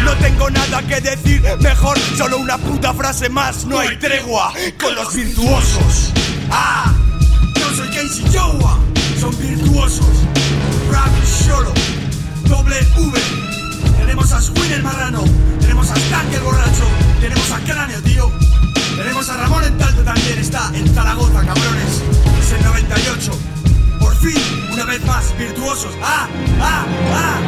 No 0.04 0.14
tengo 0.18 0.50
nada 0.50 0.82
que 0.84 1.02
decir, 1.02 1.42
mejor 1.60 1.98
solo 2.18 2.38
una 2.38 2.58
puta 2.58 2.94
frase 2.94 3.30
más. 3.30 3.66
No 3.66 3.80
hay 3.80 3.98
tregua 3.98 4.54
con 4.80 4.96
los 4.96 5.14
virtuosos. 5.14 6.14
Ah, 6.52 6.94
yo 7.56 7.76
soy 7.76 7.88
Casey 7.90 8.26
Joa, 8.32 8.80
son 9.20 9.38
virtuosos. 9.40 10.06
Rap 10.92 11.10
solo, 11.26 11.74
doble 12.48 12.78
V. 12.98 13.65
Tenemos 13.98 14.32
a 14.32 14.42
Swin 14.42 14.72
el 14.72 14.84
marrano, 14.84 15.24
tenemos 15.60 15.90
a 15.92 15.96
Stank 15.96 16.34
el 16.34 16.42
borracho, 16.42 16.86
tenemos 17.20 17.52
a 17.52 17.60
Cráneo, 17.60 18.02
tío. 18.02 18.32
Tenemos 18.96 19.30
a 19.30 19.38
Ramón 19.38 19.64
en 19.64 19.78
Talto 19.78 20.04
también, 20.04 20.40
está 20.40 20.72
en 20.74 20.88
Zaragoza, 20.94 21.46
cabrones. 21.46 22.02
Es 22.40 22.52
el 22.54 22.64
98. 22.64 23.32
Por 24.00 24.16
fin, 24.18 24.42
una 24.72 24.86
vez 24.86 25.06
más, 25.06 25.38
virtuosos. 25.38 25.94
¡Ah! 26.02 26.28
¡Ah! 26.62 26.86
¡Ah! 27.14 27.40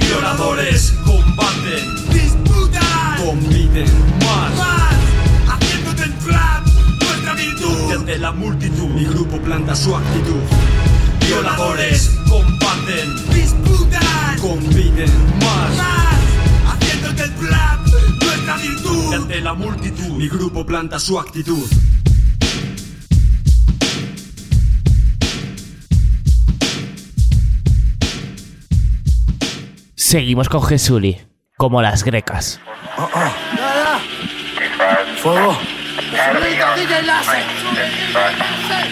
Violadores 0.00 0.94
combaten, 1.04 2.10
Disputan 2.10 3.16
compiten 3.24 3.86
más. 4.18 4.58
más 4.58 5.54
Haciendo 5.54 5.92
del 5.92 6.12
trap 6.18 6.66
nuestra 7.00 7.34
virtud 7.34 7.92
ante 7.92 8.18
la 8.18 8.32
multitud, 8.32 8.88
mi 8.88 9.04
grupo 9.04 9.38
planta 9.38 9.76
su 9.76 9.94
actitud. 9.94 10.40
Violadores 11.26 12.10
combaten, 12.28 13.14
Compiten 14.40 15.10
más. 15.38 15.76
más 15.76 16.74
Haciendo 16.74 17.12
del 17.12 17.34
trap 17.34 17.86
nuestra 18.22 18.56
virtud. 18.56 19.10
Y 19.10 19.14
ante 19.14 19.40
la 19.40 19.54
multitud, 19.54 20.08
mi 20.16 20.28
grupo 20.28 20.64
planta 20.64 20.98
su 20.98 21.18
actitud. 21.18 21.68
Seguimos 29.94 30.48
con 30.48 30.62
Jesuli, 30.64 31.20
como 31.56 31.82
las 31.82 32.02
grecas. 32.02 32.60
Fuego. 35.22 35.56
Solito 36.10 36.66
DJ 36.76 37.02
Láser 37.02 37.44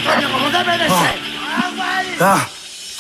Coño, 0.05 0.31
como 0.31 0.51
debe 0.51 0.79
de 0.79 0.89
ser 0.89 1.29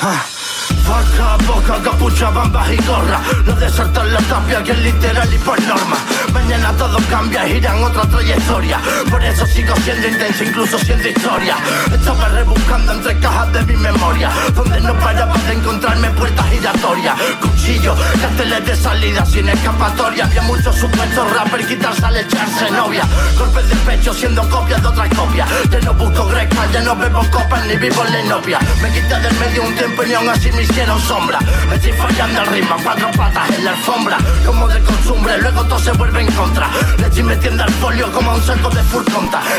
Ah, 0.00 0.24
ah. 0.70 0.88
Vaca, 0.88 1.44
boca, 1.46 1.82
capucha, 1.82 2.30
bambas 2.30 2.70
y 2.72 2.76
gorra 2.76 3.20
No 3.44 3.54
desertan 3.54 4.12
la 4.12 4.20
tapia 4.20 4.62
que 4.62 4.72
es 4.72 4.78
literal 4.78 5.34
y 5.34 5.38
por 5.38 5.60
norma 5.62 5.96
Mañana 6.32 6.72
todo 6.74 6.98
cambia, 7.10 7.48
irán 7.48 7.82
otra 7.82 8.02
trayectoria 8.02 8.80
Por 9.10 9.24
eso 9.24 9.46
sigo 9.46 9.74
siendo 9.76 10.08
intenso, 10.08 10.44
incluso 10.44 10.78
siendo 10.78 11.08
historia 11.08 11.56
Estaba 11.92 12.28
rebuscando 12.28 12.92
entre 12.92 13.18
cajas 13.18 13.52
de 13.52 13.62
mi 13.64 13.76
memoria 13.76 14.30
Donde 14.54 14.80
no 14.80 14.94
paraba 14.94 15.36
de 15.38 15.54
encontrarme 15.54 16.10
puertas 16.10 16.46
giratorias 16.50 17.16
Cuchillos, 17.40 17.98
carteles 18.20 18.64
de 18.64 18.76
salir 18.76 19.08
vida 19.08 19.24
sin 19.24 19.48
escapatoria. 19.48 20.24
Había 20.24 20.42
muchos 20.42 20.74
supuestos 20.76 21.30
rappers 21.32 21.66
quitarse 21.66 22.04
al 22.04 22.16
echarse 22.16 22.70
novia. 22.70 23.04
Golpes 23.38 23.68
de 23.68 23.76
pecho 23.76 24.12
siendo 24.12 24.48
copias 24.48 24.82
de 24.82 24.88
otras 24.88 25.08
copias. 25.14 25.48
Ya 25.70 25.80
no 25.80 25.94
busco 25.94 26.26
greca, 26.26 26.66
ya 26.72 26.80
no 26.82 26.96
bebo 26.96 27.22
copas 27.30 27.66
ni 27.66 27.76
vivo 27.76 28.04
en 28.04 28.12
la 28.12 28.20
inopia. 28.20 28.58
Me 28.82 28.90
quité 28.90 29.18
del 29.20 29.34
medio 29.38 29.62
un 29.62 29.74
tiempo 29.74 30.02
y 30.04 30.14
aún 30.14 30.28
así 30.28 30.50
me 30.58 30.64
hicieron 30.64 31.00
sombra. 31.00 31.38
Me 31.68 31.76
estoy 31.76 31.92
fallando 31.92 32.42
el 32.42 32.46
ritmo, 32.48 32.76
cuatro 32.82 33.08
patas 33.16 33.48
en 33.50 33.64
la 33.64 33.70
alfombra. 33.70 34.18
Como 34.44 34.66
de 34.66 34.80
costumbre, 34.80 35.38
luego 35.40 35.62
todo 35.64 35.78
se 35.78 35.92
vuelve 35.92 36.20
en 36.20 36.32
contra. 36.32 36.68
Le 36.98 37.06
estoy 37.06 37.22
metiendo 37.22 37.62
al 37.62 37.70
folio 37.74 38.10
como 38.10 38.32
a 38.32 38.34
un 38.34 38.42
saco 38.42 38.68
de 38.70 38.82
full. 38.82 39.04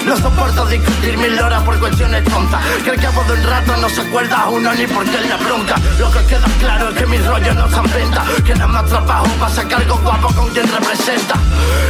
No 0.06 0.18
soporto 0.18 0.66
discutir 0.66 1.18
mil 1.18 1.40
horas 1.40 1.62
por 1.64 1.78
cuestiones 1.80 2.24
tontas. 2.26 2.62
Que 2.84 2.92
al 2.92 2.98
cabo 2.98 3.24
de 3.24 3.34
un 3.34 3.44
rato 3.44 3.78
no 3.78 3.90
se 3.90 4.02
acuerda 4.02 4.50
uno 4.50 4.74
ni 4.74 4.88
por 4.88 5.06
qué 5.06 5.22
la 5.22 5.38
bronca. 5.38 5.76
Lo 6.00 6.12
que 6.12 6.26
queda 6.26 6.48
claro 6.60 6.90
es 6.90 6.96
que 6.96 7.06
mis 7.06 7.26
rollos 7.26 7.56
no 7.56 7.66
están 7.66 7.92
venta. 7.92 8.26
Que 8.46 8.54
nada 8.54 8.68
más 8.68 8.86
trabajo 8.86 9.28
para 9.40 9.54
sacar 9.54 9.82
algo 9.82 9.98
guapo 9.98 10.34
con 10.34 10.50
quien 10.50 10.68
representa. 10.68 11.36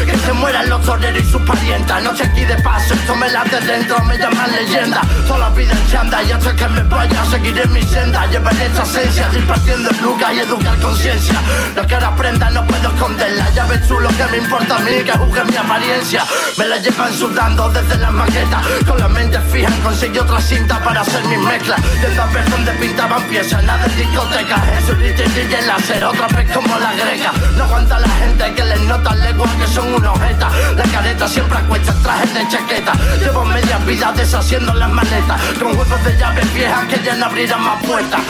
Que 0.06 0.18
se 0.18 0.34
mueran 0.34 0.70
los 0.70 0.82
toreros 0.82 1.24
y 1.24 1.32
sus 1.32 1.42
parientas. 1.44 2.04
Noche 2.04 2.24
aquí 2.24 2.44
de 2.46 2.56
paso, 2.58 2.94
esto 2.94 3.16
me 3.16 3.30
late 3.30 3.60
dentro, 3.62 4.04
me 4.04 4.18
llaman 4.18 4.52
leyenda. 4.52 5.02
Toda 5.28 5.40
la 5.40 5.50
vida 5.50 5.72
en 5.72 5.92
chanda 5.92 6.24
y 6.24 6.32
hasta 6.32 6.56
que 6.56 6.68
me 6.68 6.84
vaya 6.84 7.26
seguiré 7.26 7.66
mi 7.68 7.82
senda. 7.84 8.26
Llevaré 8.28 8.66
esta 8.66 8.86
esencia, 9.02 9.30
impartiendo 9.34 9.90
lucas 10.02 10.34
y 10.34 10.40
educar 10.40 10.78
conciencia. 10.80 11.42
Lo 11.76 11.86
que 11.86 11.96
ahora 11.96 12.08
aprenda 12.08 12.50
no 12.50 12.66
puedo 12.66 12.90
esconderla. 12.90 13.50
Ya 13.52 13.66
ves 13.66 13.88
tú 13.88 14.00
lo 14.00 14.10
que 14.10 14.26
me 14.32 14.38
importa 14.38 14.76
a 14.78 14.80
mí, 14.80 14.92
que 15.04 15.12
juzguen 15.12 15.48
mi 15.48 15.58
apariencia. 15.58 16.26
Me 16.58 16.68
la 16.68 16.78
llevan 16.78 17.14
sudando 17.14 17.70
desde 17.70 17.98
las 17.98 18.12
maquetas. 18.12 18.66
Con 18.88 19.00
la 19.00 19.08
mente 19.08 19.40
fija 19.52 19.72
conseguí 19.84 20.20
otra 20.20 20.42
cinta 20.42 20.80
para 20.84 21.02
hacer 21.02 21.24
mis 21.26 21.40
mezclas. 21.40 21.82
Yendo 22.02 22.24
a 22.24 22.28
donde 22.50 22.72
pintaban 22.74 23.24
piezas, 23.24 23.64
nada 23.64 23.88
de 23.88 23.96
discoteca. 23.96 24.60
Jesucristo 24.60 25.24
y 25.24 25.30
DJ 25.30 25.62
láser, 25.64 26.04
otra 26.04 26.28
vez 26.28 26.52
como 26.52 26.78
la 26.78 26.94
greca. 26.94 27.32
No 27.56 27.64
aguanta 27.64 28.00
la 28.00 28.10
gente 28.10 28.54
que 28.54 28.66
les 28.66 28.82
nota 28.82 29.16
lenguas 29.16 29.52
que 29.56 29.68
son 29.68 29.94
unos 29.94 30.20
jetas. 30.20 30.52
La 30.76 30.84
careta 30.84 31.28
siempre 31.28 31.58
acuesta 31.58 31.94
trajes 32.04 32.34
de 32.34 32.48
chaqueta. 32.48 32.94
Llevo 33.20 33.46
media 33.46 33.78
vida 33.80 34.12
deshaciendo 34.16 34.74
las 34.74 34.90
maletas. 34.90 35.42
Con 35.60 35.78
huevos 35.78 36.04
de 36.04 36.18
llaves 36.18 36.54
viejas 36.54 36.86
que 36.88 37.04
ya 37.04 37.16
no 37.16 37.26
abrirán 37.26 37.62
más 37.62 37.84
puertas. 37.84 38.22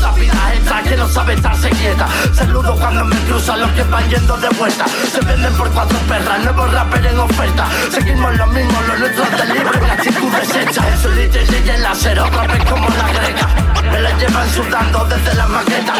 Puta 0.00 0.12
vida 0.12 0.54
extra 0.54 0.82
que 0.82 0.96
no 0.96 1.06
sabe 1.06 1.34
estarse 1.34 1.68
quieta. 1.68 2.08
Saludo 2.32 2.74
cuando 2.76 3.04
me 3.04 3.16
cruzan 3.26 3.60
los 3.60 3.70
que 3.72 3.82
van 3.82 4.08
yendo 4.08 4.34
de 4.38 4.48
vuelta. 4.48 4.86
Se 5.12 5.20
venden 5.20 5.52
por 5.58 5.70
cuatro 5.72 5.98
perras, 6.08 6.42
nuevos 6.42 6.72
rappers 6.72 7.04
en 7.04 7.18
oferta. 7.18 7.68
Seguimos 7.90 8.34
lo 8.34 8.46
mismo, 8.46 8.80
lo 8.88 8.96
nuestro 8.96 9.24
es 9.24 9.30
de 9.30 9.54
libre, 9.54 9.86
la 9.86 9.92
actitud 9.92 10.32
deshecha. 10.32 10.82
Jesucristo 10.84 11.38
y 11.38 11.44
DJ 11.44 11.78
láser, 11.80 12.18
otra 12.18 12.46
vez 12.46 12.64
como 12.64 12.88
la 12.88 13.08
greca. 13.12 13.48
Me 13.92 14.00
la 14.00 14.10
llevan 14.16 14.50
sudando 14.50 15.04
desde 15.04 15.34
la 15.34 15.46
maqueta. 15.48 15.92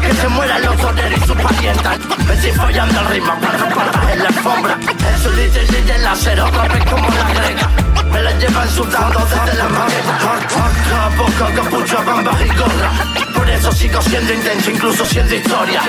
Que 0.00 0.14
se 0.14 0.28
mueran 0.28 0.62
los 0.62 0.76
toreros 0.78 1.18
y 1.18 1.26
sus 1.26 1.36
parientas. 1.36 1.98
Me 2.26 2.34
estoy 2.34 2.52
follando 2.52 3.00
el 3.00 3.06
ritmo, 3.08 3.34
cuatro 3.38 3.68
patas 3.68 4.12
en 4.12 4.18
la 4.18 4.28
alfombra. 4.28 4.78
Jesucristo 5.12 5.60
y 5.60 5.66
DJ 5.74 5.98
láser, 5.98 6.40
otra 6.40 6.68
vez 6.68 6.84
como 6.90 7.08
la 7.10 7.34
greca. 7.34 7.93
Me 8.14 8.22
la 8.22 8.38
llevan 8.38 8.68
sudando 8.70 9.18
desde 9.26 9.58
la 9.58 9.68
maqueta. 9.68 10.18
Poco 10.48 10.94
a 10.96 11.10
poco, 11.10 11.54
capucha, 11.54 12.02
bamba 12.02 12.32
y 12.44 12.48
gorra. 12.56 12.92
Por 13.34 13.50
eso 13.50 13.72
sigo 13.72 14.00
siendo 14.00 14.32
intenso, 14.32 14.70
incluso 14.70 15.04
siendo 15.04 15.34
historia. 15.34 15.82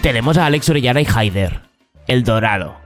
Tenemos 0.00 0.38
a 0.38 0.46
Alex 0.46 0.68
Orellana 0.68 1.00
y 1.00 1.06
Haider, 1.12 1.60
El 2.06 2.22
Dorado. 2.22 2.83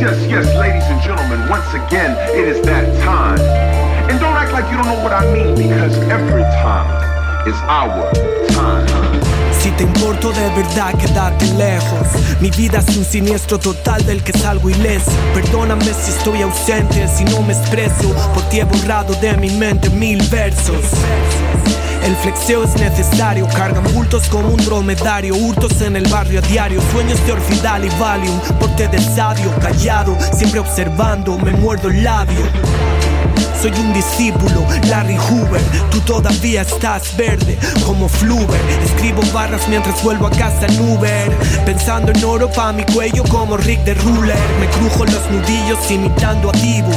Yes, 0.00 0.16
yes, 0.30 0.46
ladies 0.56 0.84
and 0.84 0.98
gentlemen, 1.02 1.46
once 1.50 1.74
again, 1.74 2.16
it 2.34 2.48
is 2.48 2.62
that 2.62 2.86
time. 3.04 3.38
And 4.08 4.18
don't 4.18 4.32
act 4.34 4.50
like 4.50 4.64
you 4.70 4.78
don't 4.78 4.86
know 4.86 5.02
what 5.04 5.12
I 5.12 5.30
mean, 5.30 5.54
because 5.54 5.94
every 6.08 6.40
time 6.64 6.88
is 7.46 7.54
our 7.68 8.10
time. 8.48 8.88
Si 9.60 9.70
te 9.72 9.82
importo 9.82 10.32
de 10.32 10.48
verdad, 10.56 10.94
quédate 10.96 11.44
lejos. 11.58 12.08
Mi 12.40 12.48
vida 12.48 12.78
es 12.78 12.96
un 12.96 13.04
siniestro 13.04 13.58
total 13.58 14.02
del 14.06 14.22
que 14.22 14.32
salgo 14.32 14.70
ileso. 14.70 15.10
Perdóname 15.34 15.84
si 15.84 16.12
estoy 16.12 16.40
ausente, 16.40 17.06
si 17.06 17.24
no 17.24 17.42
me 17.42 17.52
expreso. 17.52 18.08
Por 18.32 18.42
ti 18.44 18.60
he 18.60 18.64
borrado 18.64 19.12
de 19.20 19.36
mi 19.36 19.50
mente 19.50 19.90
mil 19.90 20.22
versos. 20.30 20.82
El 22.02 22.16
flexeo 22.16 22.64
es 22.64 22.74
necesario, 22.76 23.46
cargan 23.48 23.84
bultos 23.92 24.28
como 24.28 24.48
un 24.48 24.56
dromedario, 24.56 25.34
hurtos 25.34 25.80
en 25.82 25.96
el 25.96 26.08
barrio 26.08 26.40
a 26.40 26.42
diario, 26.42 26.80
sueños 26.92 27.24
de 27.26 27.32
orfidal 27.32 27.84
y 27.84 27.88
valium, 27.98 28.40
porte 28.58 28.88
de 28.88 28.98
sabio, 28.98 29.54
callado, 29.60 30.16
siempre 30.32 30.60
observando, 30.60 31.38
me 31.38 31.52
muerdo 31.52 31.88
el 31.88 32.02
labio. 32.02 32.46
Soy 33.60 33.72
un 33.72 33.92
discípulo, 33.92 34.66
Larry 34.88 35.18
Hoover. 35.18 35.60
Tú 35.90 36.00
todavía 36.00 36.62
estás 36.62 37.14
verde, 37.14 37.58
como 37.84 38.08
Fluver. 38.08 38.58
Escribo 38.82 39.20
barras 39.34 39.68
mientras 39.68 40.02
vuelvo 40.02 40.28
a 40.28 40.30
casa 40.30 40.64
en 40.66 40.80
Uber. 40.80 41.30
Pensando 41.66 42.10
en 42.10 42.24
oro 42.24 42.50
pa' 42.50 42.72
mi 42.72 42.84
cuello, 42.84 43.22
como 43.24 43.58
Rick 43.58 43.84
de 43.84 43.92
Ruler. 43.92 44.38
Me 44.58 44.66
crujo 44.68 45.04
los 45.04 45.30
nudillos 45.30 45.90
imitando 45.90 46.48
a 46.48 46.52
Dibu. 46.52 46.92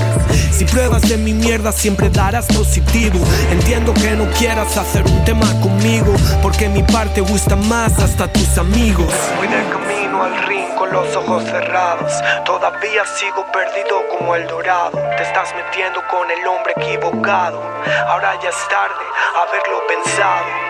Si 0.54 0.64
pruebas 0.64 1.02
de 1.02 1.18
mi 1.18 1.34
mierda, 1.34 1.74
siempre 1.74 2.10
darás 2.10 2.46
positivo. 2.46 3.20
Entiendo 3.52 3.94
que 3.94 4.12
no 4.12 4.30
quieras 4.32 4.78
hacer 4.78 5.06
un 5.06 5.22
tema 5.26 5.48
conmigo, 5.60 6.14
porque 6.42 6.70
mi 6.70 6.84
parte 6.84 7.20
gusta 7.20 7.58
más 7.58 8.00
hasta 8.00 8.32
tus 8.32 8.58
amigos. 8.58 9.14
Voy 9.38 9.48
de 9.48 9.64
camino 9.70 10.13
al 10.24 10.76
con 10.76 10.92
los 10.92 11.16
ojos 11.16 11.44
cerrados. 11.44 12.14
Todavía 12.46 13.06
sigo 13.06 13.46
perdido 13.52 14.08
como 14.10 14.36
el 14.36 14.48
dorado. 14.48 14.92
Te 15.18 15.24
estás 15.24 15.54
metiendo 15.56 16.02
con 16.08 16.30
el 16.32 16.48
hombre 16.48 16.74
equivocado. 16.78 17.62
Ahora 18.08 18.40
ya 18.42 18.50
es 18.50 18.68
tarde 18.70 19.04
haberlo 19.36 19.86
pensado. 19.88 20.63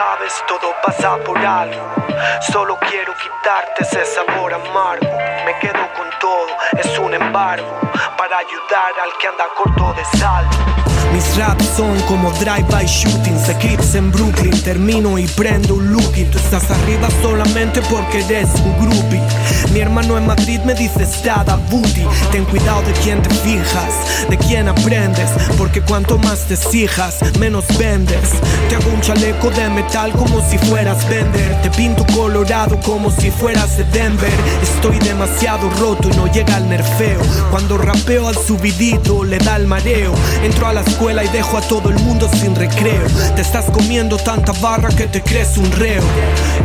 Sabes, 0.00 0.32
todo 0.48 0.72
pasa 0.82 1.18
por 1.26 1.36
algo. 1.36 1.92
Solo 2.50 2.78
quiero 2.88 3.12
quitarte 3.16 3.82
ese 3.82 4.02
sabor 4.06 4.54
amargo. 4.54 5.06
Me 5.44 5.52
quedo 5.60 5.92
con 5.94 6.08
todo, 6.18 6.46
es 6.72 6.98
un 6.98 7.12
embargo. 7.12 7.68
Para 8.16 8.38
ayudar 8.38 8.92
al 9.02 9.10
que 9.20 9.26
anda 9.26 9.44
corto 9.54 9.92
de 9.92 10.18
saldo. 10.18 10.56
Mis 11.12 11.36
raps 11.36 11.66
son 11.76 12.00
como 12.08 12.30
drive-by 12.32 12.86
shootings, 12.86 13.46
eclipse 13.50 13.98
en 13.98 14.10
Brooklyn. 14.10 14.62
Termino 14.62 15.18
y 15.18 15.26
prendo 15.26 15.74
un 15.74 15.92
lookie. 15.92 16.24
Tú 16.30 16.38
estás 16.38 16.70
arriba 16.70 17.08
solamente 17.20 17.82
porque 17.82 18.24
eres 18.24 18.48
un 18.54 18.78
groupie. 18.80 19.20
Mi 19.72 19.78
hermano 19.80 20.18
en 20.18 20.26
Madrid 20.26 20.60
me 20.64 20.74
dice 20.74 21.04
estada 21.04 21.56
booty. 21.70 22.04
Ten 22.32 22.44
cuidado 22.44 22.82
de 22.82 22.92
quién 23.04 23.22
te 23.22 23.30
fijas, 23.30 24.28
de 24.28 24.36
quién 24.36 24.68
aprendes. 24.68 25.30
Porque 25.56 25.80
cuanto 25.80 26.18
más 26.18 26.40
te 26.40 26.54
exijas, 26.54 27.18
menos 27.38 27.64
vendes. 27.78 28.30
Te 28.68 28.74
hago 28.74 28.90
un 28.92 29.00
chaleco 29.00 29.50
de 29.50 29.70
metal 29.70 30.10
como 30.12 30.40
si 30.48 30.58
fueras 30.58 31.08
vender. 31.08 31.62
Te 31.62 31.70
pinto 31.70 32.04
colorado 32.12 32.80
como 32.80 33.12
si 33.12 33.30
fueras 33.30 33.76
de 33.76 33.84
Denver. 33.84 34.32
Estoy 34.60 34.98
demasiado 34.98 35.70
roto 35.78 36.08
y 36.08 36.16
no 36.16 36.26
llega 36.26 36.56
al 36.56 36.68
nerfeo. 36.68 37.20
Cuando 37.50 37.78
rapeo 37.78 38.26
al 38.26 38.36
subidito, 38.36 39.22
le 39.22 39.38
da 39.38 39.54
el 39.54 39.68
mareo. 39.68 40.12
Entro 40.42 40.66
a 40.66 40.72
la 40.72 40.80
escuela 40.80 41.22
y 41.22 41.28
dejo 41.28 41.56
a 41.56 41.60
todo 41.60 41.90
el 41.90 41.98
mundo 42.00 42.28
sin 42.40 42.56
recreo. 42.56 43.06
Te 43.36 43.42
estás 43.42 43.66
comiendo 43.66 44.16
tanta 44.16 44.50
barra 44.52 44.88
que 44.88 45.06
te 45.06 45.22
crees 45.22 45.56
un 45.56 45.70
reo. 45.72 46.02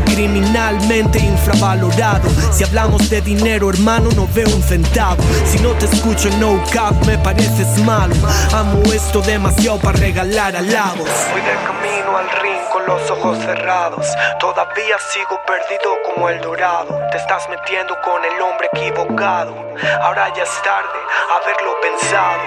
Criminalmente 0.05 1.19
infravalorado. 1.19 2.27
Si 2.51 2.63
hablamos 2.63 2.94
de 3.09 3.21
dinero, 3.21 3.69
hermano, 3.69 4.09
no 4.15 4.27
veo 4.33 4.47
un 4.47 4.63
centavo. 4.63 5.21
Si 5.45 5.59
no 5.59 5.71
te 5.73 5.85
escucho 5.85 6.29
en 6.29 6.39
no 6.39 6.61
cap, 6.71 6.93
me 7.05 7.17
pareces 7.17 7.77
malo. 7.83 8.15
Amo 8.53 8.81
esto 8.93 9.21
demasiado 9.21 9.79
para 9.79 9.97
regalar 9.99 10.55
halagos. 10.55 11.09
Voy 11.31 11.41
de 11.41 11.55
camino 11.65 12.17
al 12.17 12.29
ring 12.41 12.61
con 12.71 12.85
los 12.85 13.11
ojos 13.11 13.37
cerrados. 13.39 14.07
Todavía 14.39 14.97
sigo 15.13 15.39
perdido 15.45 15.97
como 16.05 16.29
el 16.29 16.41
dorado. 16.41 16.99
Te 17.11 17.17
estás 17.17 17.47
metiendo 17.49 17.95
con 18.01 18.23
el 18.23 18.41
hombre 18.41 18.69
equivocado. 18.73 19.53
Ahora 20.01 20.33
ya 20.35 20.43
es 20.43 20.61
tarde 20.63 20.99
haberlo 21.31 21.79
pensado. 21.81 22.41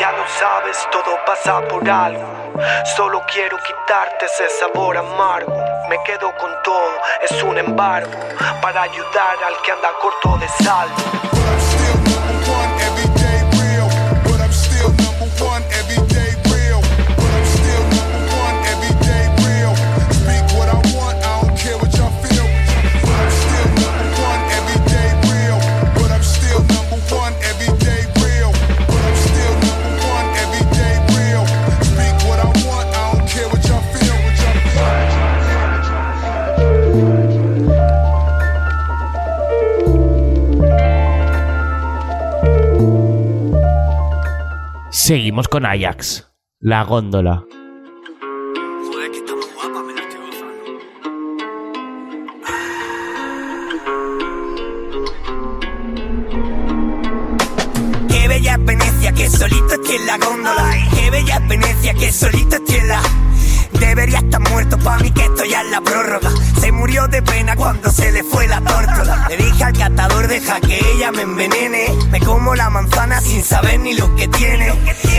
Ya 0.00 0.12
lo 0.12 0.26
sabes, 0.38 0.76
todo 0.90 1.18
pasa 1.26 1.60
por 1.68 1.88
algo. 1.88 2.42
Solo 2.96 3.22
quiero 3.32 3.56
quitarte 3.58 4.26
ese 4.26 4.48
sabor 4.60 4.96
amargo. 4.96 5.52
Me 5.88 5.98
quedo 6.04 6.32
con 6.36 6.50
todo, 6.62 6.92
es 7.22 7.42
un 7.42 7.58
embargo. 7.58 8.12
Para 8.60 8.82
ayudar 8.82 9.36
al 9.44 9.60
que 9.62 9.71
anda 9.72 9.90
corto 10.00 10.36
de 10.38 10.48
saldo. 10.48 11.41
Seguimos 45.04 45.48
con 45.48 45.66
Ajax, 45.66 46.30
la 46.60 46.84
góndola. 46.84 47.44
Qué 58.08 58.28
bella 58.28 58.56
Venecia, 58.58 59.12
que 59.12 59.28
solito 59.28 59.74
estoy 59.74 59.96
en 59.96 60.06
la 60.06 60.18
góndola. 60.18 60.70
Qué 60.94 61.10
bella 61.10 61.36
es 61.36 61.48
Venecia, 61.48 61.94
que 61.94 62.12
solito 62.12 62.54
estoy 62.54 62.76
en 62.76 62.86
la. 62.86 63.02
Debería 63.72 64.18
estar 64.18 64.40
muerto 64.40 64.78
pa' 64.78 64.98
mí 64.98 65.10
que 65.10 65.24
esto 65.24 65.44
ya 65.44 65.62
la 65.64 65.80
prórroga. 65.80 66.30
Se 66.60 66.72
murió 66.72 67.08
de 67.08 67.22
pena 67.22 67.56
cuando 67.56 67.90
se 67.90 68.12
le 68.12 68.22
fue 68.22 68.46
la 68.46 68.60
tórtola. 68.60 69.26
Le 69.28 69.36
dije 69.36 69.64
al 69.64 69.76
catador 69.76 70.28
deja 70.28 70.60
que 70.60 70.78
ella 70.94 71.12
me 71.12 71.22
envenene. 71.22 71.88
Me 72.10 72.20
como 72.20 72.54
la 72.54 72.70
manzana 72.70 73.20
sin 73.20 73.42
saber 73.42 73.80
ni 73.80 73.94
lo 73.94 74.14
que 74.16 74.28
tiene. 74.28 74.72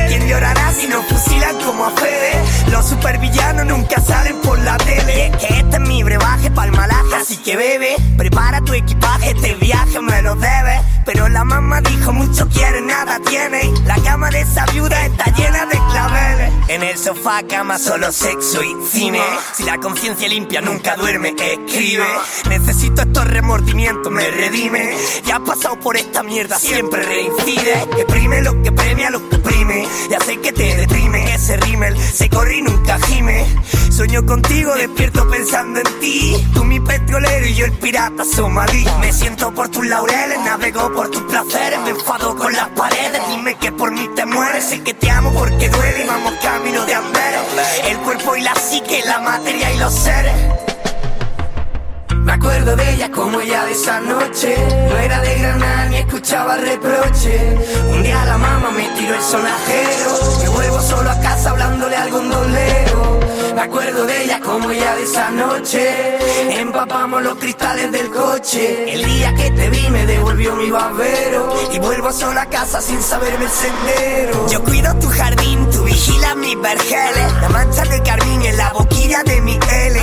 ¿Quién 0.07 0.27
llorará 0.27 0.73
si 0.73 0.87
nos 0.87 1.05
fusilan 1.05 1.57
como 1.59 1.85
a 1.85 1.91
Fede? 1.91 2.33
Los 2.71 2.87
supervillanos 2.87 3.65
nunca 3.65 4.01
salen 4.01 4.39
por 4.41 4.57
la 4.59 4.77
tele. 4.77 5.17
Y 5.17 5.21
es 5.21 5.37
que 5.37 5.59
este 5.59 5.75
es 5.75 5.81
mi 5.81 6.03
brebaje 6.03 6.49
pa'l 6.51 6.71
malaje, 6.71 7.15
así 7.21 7.37
que 7.37 7.55
bebe. 7.55 7.95
Prepara 8.17 8.61
tu 8.61 8.73
equipaje, 8.73 9.31
este 9.31 9.55
viaje 9.55 9.99
me 10.01 10.21
lo 10.21 10.35
debes. 10.35 10.81
Pero 11.05 11.27
la 11.27 11.43
mamá 11.43 11.81
dijo 11.81 12.13
mucho 12.13 12.47
quiere, 12.49 12.81
nada 12.81 13.19
tiene. 13.27 13.71
La 13.85 13.95
cama 13.95 14.29
de 14.29 14.41
esa 14.41 14.65
viuda 14.67 15.05
está 15.05 15.25
llena 15.35 15.65
de 15.65 15.77
claveles. 15.91 16.53
En 16.69 16.83
el 16.83 16.97
sofá, 16.97 17.43
cama, 17.47 17.77
solo 17.77 18.11
sexo 18.23 18.63
y 18.63 18.73
cine. 18.89 19.19
Si 19.53 19.63
la 19.63 19.77
conciencia 19.79 20.29
limpia 20.29 20.61
nunca 20.61 20.95
duerme, 20.95 21.35
escribe. 21.37 22.05
Necesito 22.47 23.01
estos 23.01 23.27
remordimientos, 23.27 24.11
me 24.11 24.29
redime. 24.31 24.95
Ya 25.25 25.35
has 25.35 25.41
pasado 25.41 25.77
por 25.79 25.97
esta 25.97 26.23
mierda, 26.23 26.57
siempre 26.57 27.03
reincide. 27.03 27.85
Que 27.95 28.05
prime 28.05 28.41
lo 28.41 28.61
que 28.61 28.71
premia, 28.71 29.09
lo 29.09 29.29
que 29.29 29.37
prime. 29.39 29.85
Ya 30.09 30.21
sé 30.21 30.37
que 30.37 30.53
te 30.53 30.75
deprime 30.75 31.35
ese 31.35 31.57
rímel. 31.57 31.97
Se 31.99 32.29
corre 32.29 32.57
y 32.57 32.61
nunca 32.61 32.97
gime. 33.07 33.45
Sueño 33.91 34.25
contigo, 34.25 34.73
despierto 34.75 35.29
pensando 35.29 35.81
en 35.81 35.99
ti. 35.99 36.47
Tú 36.53 36.63
mi 36.63 36.79
petrolero 36.79 37.45
y 37.45 37.55
yo 37.55 37.65
el 37.65 37.73
pirata 37.73 38.23
somalí. 38.23 38.85
Me 39.01 39.11
siento 39.11 39.53
por 39.53 39.67
tus 39.67 39.85
laureles, 39.85 40.39
navego 40.39 40.93
por 40.93 41.09
tus 41.11 41.23
placeres. 41.23 41.79
Me 41.81 41.89
enfado 41.89 42.37
con 42.37 42.53
las 42.53 42.69
paredes, 42.69 43.21
dime 43.29 43.55
que 43.55 43.71
por 43.73 43.91
mí 43.91 44.09
te 44.15 44.25
mueres. 44.25 44.63
Sé 44.63 44.81
que 44.81 44.93
te 44.93 45.11
amo 45.11 45.33
porque 45.33 45.67
duele 45.67 46.05
y 46.05 46.07
vamos 46.07 46.33
camino 46.41 46.85
de 46.85 46.93
Amberes. 46.93 47.23
Cuerpo 48.13 48.35
y 48.35 48.41
la 48.41 48.53
psique, 48.55 49.01
la 49.05 49.19
materia 49.19 49.71
y 49.73 49.77
los 49.79 49.93
seres. 49.93 50.33
Me 52.15 52.33
acuerdo 52.33 52.75
de 52.75 52.93
ella 52.93 53.11
como 53.11 53.41
ella 53.41 53.65
de 53.65 53.71
esa 53.71 53.99
noche. 53.99 54.55
No 54.89 54.97
era 54.97 55.19
de 55.19 55.39
Granada 55.39 55.85
ni 55.89 55.97
escuchaba 55.97 56.57
reproche. 56.57 57.57
Un 57.89 58.03
día 58.03 58.23
la 58.25 58.37
mamá 58.37 58.71
me 58.71 58.87
tiró 58.89 59.15
el 59.15 59.21
sonajero. 59.21 60.09
Me 60.43 60.49
vuelvo 60.49 60.81
solo 60.81 61.09
a 61.09 61.19
casa 61.19 61.49
hablándole 61.51 61.95
al 61.95 62.11
gondolero. 62.11 63.19
Me 63.55 63.61
acuerdo 63.61 64.05
de 64.05 64.23
ella 64.23 64.39
como 64.39 64.71
ella 64.71 64.95
de 64.95 65.03
esa 65.03 65.29
noche. 65.31 66.59
Empapamos 66.59 67.21
los 67.21 67.35
cristales 67.37 67.91
del 67.91 68.09
coche. 68.09 68.93
El 68.93 69.05
día 69.05 69.33
que 69.35 69.51
te 69.51 69.69
vi 69.69 69.89
me 69.89 70.05
devolvió 70.05 70.55
mi 70.55 70.71
babero. 70.71 71.53
Y 71.71 71.79
vuelvo 71.79 72.11
solo 72.11 72.39
a 72.39 72.45
casa 72.45 72.81
sin 72.81 73.01
saberme 73.01 73.45
el 73.45 73.51
sendero. 73.51 74.47
Yo 74.49 74.63
cuido 74.63 74.93
tu 74.95 75.07
jardín, 75.09 75.62
tú 75.93 76.11
vigilas 76.11 76.35
mis 76.37 76.59
vergeles. 76.61 77.33
La 77.41 77.49
mancha 77.49 77.83
de 77.83 78.01
carmín 78.03 78.41
en 78.41 78.57
la 78.57 78.71
boquilla 78.73 79.23
de 79.23 79.41
mi 79.41 79.53
L. 79.53 80.01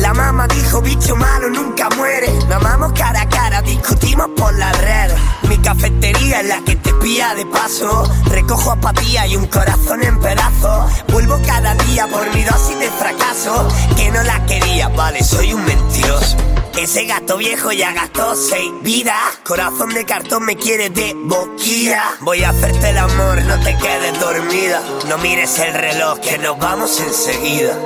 La 0.00 0.14
mamá 0.14 0.46
dijo, 0.48 0.80
bicho 0.80 1.14
malo 1.14 1.50
nunca 1.50 1.88
muere. 1.90 2.32
Nos 2.48 2.52
amamos 2.52 2.92
cara 2.92 3.22
a 3.22 3.28
cara, 3.28 3.62
discutimos 3.62 4.28
por 4.36 4.56
la 4.58 4.72
red. 4.72 5.12
Mi 5.48 5.58
cafetería 5.58 6.40
es 6.40 6.48
la 6.48 6.60
que 6.62 6.76
te 6.76 6.92
pilla 6.94 7.34
de 7.34 7.44
paso. 7.46 8.10
Recojo 8.26 8.72
apatía 8.72 9.26
y 9.26 9.36
un 9.36 9.46
corazón 9.46 10.02
en 10.02 10.18
pedazos. 10.20 10.90
Vuelvo 11.08 11.38
cada 11.46 11.74
día 11.74 12.06
por 12.06 12.34
mi 12.34 12.42
dosis 12.42 12.78
de 12.78 12.90
fracaso. 12.90 13.68
Que 13.96 14.10
no 14.10 14.22
la 14.22 14.44
quería, 14.46 14.88
vale, 14.88 15.22
soy 15.22 15.52
un 15.52 15.64
mentiroso. 15.64 16.36
Ese 16.78 17.04
gato 17.04 17.36
viejo 17.36 17.72
ya 17.72 17.92
gastó 17.92 18.34
seis 18.34 18.72
vidas. 18.82 19.20
Corazón 19.44 19.92
de 19.92 20.06
cartón 20.06 20.44
me 20.44 20.56
quiere 20.56 20.88
de 20.88 21.14
boquilla. 21.14 22.02
Voy 22.20 22.42
a 22.42 22.50
hacerte 22.50 22.90
el 22.90 22.98
amor, 22.98 23.42
no 23.42 23.60
te 23.60 23.76
quedes 23.76 24.18
dormida. 24.18 24.82
No 25.08 25.18
mires 25.18 25.58
el 25.58 25.74
reloj, 25.74 26.20
que 26.20 26.38
nos 26.38 26.58
vamos 26.58 26.98
enseguida. 27.00 27.76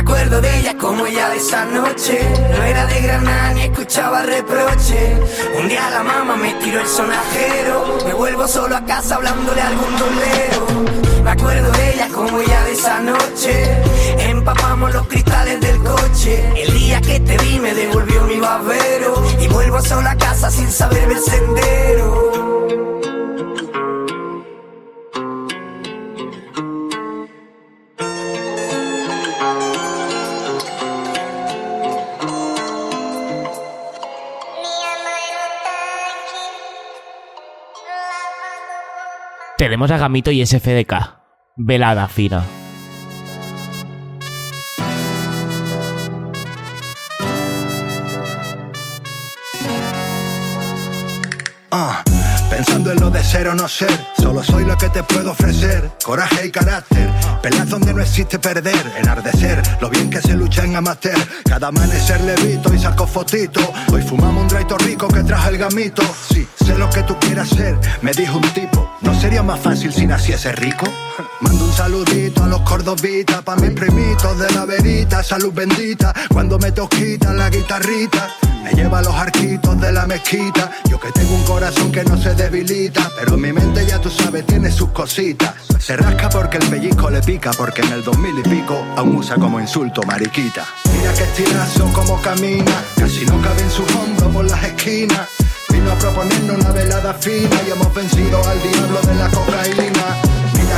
Acuerdo 0.00 0.40
de 0.40 0.60
ella 0.60 0.78
como 0.78 1.04
ella 1.04 1.28
de 1.28 1.36
esa 1.36 1.66
noche. 1.66 2.26
No 2.56 2.62
era 2.62 2.86
de 2.86 3.02
Granada 3.02 3.52
ni 3.52 3.62
escuchaba 3.64 4.22
reproche. 4.22 5.14
Un 5.60 5.68
día 5.68 5.90
la 5.90 6.02
mamá 6.02 6.36
me 6.36 6.54
tiró 6.54 6.80
el 6.80 6.86
sonajero. 6.86 7.98
Me 8.06 8.14
vuelvo 8.14 8.48
solo 8.48 8.76
a 8.76 8.84
casa 8.86 9.16
hablándole 9.16 9.60
al 9.60 9.76
gondolero. 9.76 11.22
Me 11.22 11.30
acuerdo 11.32 11.70
de 11.72 11.92
ella 11.92 12.08
como 12.14 12.40
ella 12.40 12.64
de 12.64 12.72
esa 12.72 13.00
noche. 13.00 13.76
Empapamos 14.20 14.90
los 14.94 15.06
cristales 15.06 15.60
del 15.60 15.76
coche. 15.82 16.50
El 16.56 16.72
día 16.72 16.98
que 17.02 17.20
te 17.20 17.36
vi 17.36 17.60
me 17.60 17.74
devolvió 17.74 18.24
mi 18.24 18.40
babero. 18.40 19.22
Y 19.38 19.48
vuelvo 19.48 19.82
solo 19.82 20.08
a 20.08 20.16
casa 20.16 20.50
sin 20.50 20.72
saber 20.72 21.12
el 21.12 21.20
sendero. 21.20 22.39
Tenemos 39.70 39.92
a 39.92 39.98
Gamito 39.98 40.32
y 40.32 40.44
SFDK. 40.44 40.94
Velada 41.54 42.08
fina. 42.08 42.42
Ah, 51.70 52.02
pensando 52.50 52.90
en 52.90 52.98
lo 52.98 53.10
de 53.10 53.22
ser 53.22 53.46
o 53.46 53.54
no 53.54 53.68
ser, 53.68 53.92
solo 54.20 54.44
soy 54.44 54.64
lo 54.64 54.76
que 54.76 54.88
te 54.88 55.02
puedo 55.02 55.32
ofrecer. 55.32 55.90
Coraje 56.04 56.46
y 56.46 56.50
carácter, 56.50 57.10
peleas 57.42 57.68
donde 57.68 57.92
no 57.94 58.02
existe 58.02 58.38
perder, 58.38 58.92
enardecer, 58.98 59.62
lo 59.80 59.88
bien 59.88 60.10
que 60.10 60.20
se 60.20 60.34
lucha 60.34 60.64
en 60.64 60.76
amateur. 60.76 61.18
Cada 61.44 61.68
amanecer 61.68 62.20
levito 62.20 62.72
y 62.74 62.78
saco 62.78 63.06
fotito. 63.06 63.60
Hoy 63.90 64.02
fumamos 64.02 64.42
un 64.42 64.48
draito 64.48 64.76
rico 64.78 65.08
que 65.08 65.22
trajo 65.22 65.48
el 65.48 65.58
gamito. 65.58 66.02
Sí, 66.30 66.46
sé 66.64 66.76
lo 66.76 66.88
que 66.90 67.02
tú 67.02 67.16
quieras 67.18 67.48
ser, 67.48 67.78
me 68.02 68.12
dijo 68.12 68.36
un 68.36 68.48
tipo. 68.52 68.90
¿No 69.00 69.18
sería 69.18 69.42
más 69.42 69.60
fácil 69.60 69.92
si 69.92 70.06
naciese 70.06 70.52
rico? 70.52 70.86
Mando 71.40 71.64
un 71.64 71.72
saludito 71.72 72.44
a 72.44 72.46
los 72.46 72.60
cordobitas, 72.60 73.42
pa' 73.42 73.56
mis 73.56 73.70
primitos 73.70 74.38
de 74.38 74.50
la 74.50 74.66
verita, 74.66 75.22
salud 75.22 75.52
bendita. 75.52 76.12
Cuando 76.32 76.58
me 76.58 76.72
toquita 76.72 77.32
la 77.32 77.48
guitarrita, 77.48 78.28
me 78.62 78.72
lleva 78.72 78.98
a 78.98 79.02
los 79.02 79.14
arquitos 79.14 79.80
de 79.80 79.92
la 79.92 80.06
mezquita. 80.06 80.70
Yo 80.90 81.00
que 81.00 81.10
tengo 81.12 81.34
un 81.34 81.44
corazón 81.44 81.90
que 81.90 82.04
no 82.04 82.20
se 82.20 82.34
debilita, 82.34 83.10
pero 83.18 83.36
mi 83.36 83.52
mente 83.52 83.86
ya 83.86 83.98
tú 83.98 84.09
tiene 84.46 84.70
sus 84.70 84.90
cositas. 84.90 85.54
Se 85.78 85.96
rasca 85.96 86.28
porque 86.28 86.58
el 86.58 86.66
pellizco 86.68 87.10
le 87.10 87.20
pica, 87.20 87.50
porque 87.52 87.82
en 87.82 87.92
el 87.92 88.04
2000 88.04 88.38
y 88.38 88.42
pico 88.48 88.84
aún 88.96 89.16
usa 89.16 89.36
como 89.36 89.60
insulto 89.60 90.02
mariquita. 90.02 90.66
Mira 90.92 91.12
que 91.14 91.22
estirazo 91.22 91.92
como 91.92 92.20
camina, 92.20 92.84
casi 92.96 93.24
no 93.24 93.40
cabe 93.40 93.62
en 93.62 93.70
sus 93.70 93.94
hombros 93.94 94.32
por 94.32 94.44
las 94.44 94.62
esquinas. 94.64 95.28
Vino 95.68 95.92
a 95.92 95.98
proponernos 95.98 96.58
una 96.58 96.70
velada 96.72 97.14
fina 97.14 97.56
y 97.66 97.70
hemos 97.70 97.94
vencido 97.94 98.42
al 98.46 98.62
diablo 98.62 99.00
de 99.02 99.14
la 99.14 99.28
cocaína. 99.30 100.29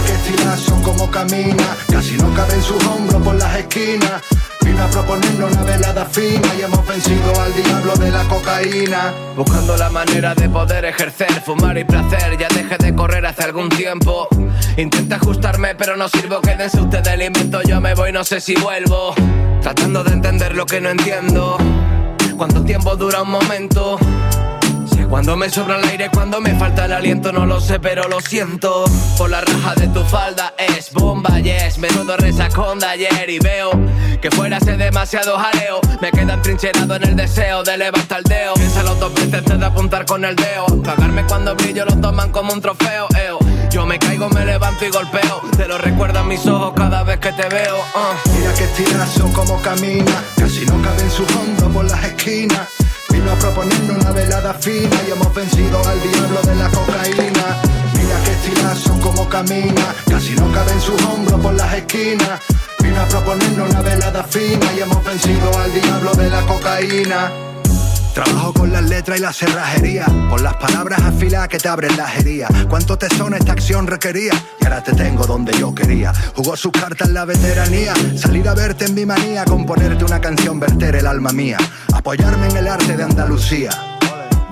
Que 0.06 0.12
estilazo 0.12 0.82
como 0.82 1.10
camina, 1.10 1.76
casi 1.90 2.16
no 2.16 2.32
cabe 2.34 2.54
en 2.54 2.62
sus 2.62 2.84
hombros 2.86 3.22
por 3.22 3.34
las 3.34 3.56
esquinas. 3.56 4.22
Vino 4.64 4.82
a 4.82 4.88
proponernos 4.88 5.50
una 5.50 5.62
velada 5.62 6.06
fina 6.06 6.54
y 6.58 6.62
hemos 6.62 6.86
vencido 6.86 7.40
al 7.40 7.52
diablo 7.54 7.94
de 7.96 8.10
la 8.10 8.24
cocaína. 8.24 9.12
Buscando 9.36 9.76
la 9.76 9.90
manera 9.90 10.34
de 10.34 10.48
poder 10.48 10.84
ejercer, 10.84 11.32
fumar 11.44 11.76
y 11.78 11.84
placer. 11.84 12.38
Ya 12.38 12.48
dejé 12.48 12.78
de 12.78 12.94
correr 12.94 13.26
hace 13.26 13.42
algún 13.44 13.68
tiempo. 13.68 14.28
Intenta 14.76 15.16
ajustarme, 15.16 15.74
pero 15.74 15.96
no 15.96 16.08
sirvo. 16.08 16.40
Quédense 16.40 16.80
ustedes 16.80 17.08
el 17.08 17.22
invento, 17.22 17.62
yo 17.62 17.80
me 17.80 17.94
voy, 17.94 18.12
no 18.12 18.24
sé 18.24 18.40
si 18.40 18.54
vuelvo. 18.54 19.14
Tratando 19.60 20.04
de 20.04 20.12
entender 20.12 20.54
lo 20.54 20.64
que 20.66 20.80
no 20.80 20.90
entiendo. 20.90 21.58
¿Cuánto 22.36 22.62
tiempo 22.62 22.96
dura 22.96 23.22
un 23.22 23.30
momento? 23.30 23.98
Cuando 25.12 25.36
me 25.36 25.50
sobra 25.50 25.76
el 25.76 25.84
aire, 25.90 26.08
cuando 26.10 26.40
me 26.40 26.58
falta 26.58 26.86
el 26.86 26.92
aliento, 26.94 27.32
no 27.32 27.44
lo 27.44 27.60
sé, 27.60 27.78
pero 27.78 28.08
lo 28.08 28.18
siento. 28.22 28.84
Por 29.18 29.28
la 29.28 29.42
raja 29.42 29.74
de 29.74 29.88
tu 29.88 30.02
falda 30.04 30.54
es 30.56 30.90
bomba, 30.90 31.38
yes. 31.38 31.76
Menudo 31.76 32.16
resacón 32.16 32.78
de 32.78 32.86
ayer 32.86 33.28
y 33.28 33.38
veo 33.38 33.72
que 34.22 34.30
fuera 34.30 34.56
hace 34.56 34.78
demasiado 34.78 35.36
jaleo. 35.36 35.82
Me 36.00 36.10
queda 36.10 36.40
trincherado 36.40 36.96
en 36.96 37.04
el 37.04 37.14
deseo 37.14 37.62
de 37.62 37.76
levantar 37.76 38.20
el 38.20 38.24
dedo. 38.24 38.54
Piénsalo 38.54 38.94
dos 38.94 39.12
veces 39.12 39.34
antes 39.34 39.60
de 39.60 39.66
apuntar 39.66 40.06
con 40.06 40.24
el 40.24 40.34
dedo. 40.34 40.82
Pagarme 40.82 41.26
cuando 41.26 41.54
brillo 41.56 41.84
lo 41.84 41.94
toman 41.98 42.32
como 42.32 42.54
un 42.54 42.62
trofeo, 42.62 43.06
eo. 43.22 43.38
Yo 43.70 43.84
me 43.84 43.98
caigo, 43.98 44.30
me 44.30 44.46
levanto 44.46 44.86
y 44.86 44.88
golpeo. 44.88 45.42
Te 45.58 45.68
lo 45.68 45.76
recuerdan 45.76 46.26
mis 46.26 46.46
ojos 46.46 46.72
cada 46.74 47.02
vez 47.02 47.18
que 47.18 47.32
te 47.32 47.46
veo. 47.50 47.76
uh. 47.76 48.30
Mira 48.38 48.54
que 48.54 48.64
estirazo 48.64 49.30
como 49.34 49.60
camina, 49.60 50.24
casi 50.38 50.64
no 50.64 50.80
cabe 50.80 51.02
en 51.02 51.10
sus 51.10 51.30
hombros 51.36 51.70
por 51.70 51.84
las 51.84 52.02
esquinas. 52.02 52.66
A 53.32 53.34
proponernos 53.36 53.96
una 53.96 54.12
velada 54.12 54.52
fina 54.52 54.94
y 55.08 55.10
hemos 55.10 55.34
vencido 55.34 55.78
al 55.88 56.02
diablo 56.02 56.42
de 56.42 56.54
la 56.54 56.68
cocaína. 56.68 57.62
Mira 57.96 58.22
que 58.24 58.30
estirazo 58.32 58.88
son 58.88 59.00
como 59.00 59.26
camina, 59.26 59.94
casi 60.06 60.34
no 60.34 60.52
caben 60.52 60.78
sus 60.78 61.02
hombros 61.04 61.40
por 61.40 61.54
las 61.54 61.72
esquinas. 61.72 62.40
Vino 62.80 63.00
a 63.00 63.08
proponernos 63.08 63.70
una 63.70 63.80
velada 63.80 64.22
fina 64.24 64.66
y 64.76 64.80
hemos 64.80 65.02
vencido 65.02 65.58
al 65.58 65.72
diablo 65.72 66.12
de 66.12 66.28
la 66.28 66.42
cocaína. 66.42 67.51
Trabajo 68.14 68.52
con 68.52 68.70
las 68.70 68.84
letras 68.84 69.18
y 69.18 69.22
la 69.22 69.32
cerrajería, 69.32 70.04
por 70.28 70.42
las 70.42 70.54
palabras 70.56 71.00
afiladas 71.00 71.48
que 71.48 71.58
te 71.58 71.68
abren 71.68 71.96
la 71.96 72.12
herida. 72.14 72.48
¿Cuánto 72.68 72.98
tesón 72.98 73.32
esta 73.32 73.52
acción 73.52 73.86
requería? 73.86 74.34
Y 74.60 74.64
ahora 74.64 74.82
te 74.82 74.92
tengo 74.92 75.26
donde 75.26 75.58
yo 75.58 75.74
quería. 75.74 76.12
Jugó 76.34 76.54
sus 76.54 76.72
cartas 76.72 77.08
la 77.08 77.24
veteranía, 77.24 77.94
salir 78.16 78.46
a 78.48 78.54
verte 78.54 78.84
en 78.84 78.94
mi 78.94 79.06
manía, 79.06 79.46
componerte 79.46 80.04
una 80.04 80.20
canción, 80.20 80.60
verter 80.60 80.96
el 80.96 81.06
alma 81.06 81.32
mía, 81.32 81.56
apoyarme 81.94 82.48
en 82.48 82.56
el 82.58 82.68
arte 82.68 82.96
de 82.96 83.02
Andalucía. 83.02 83.91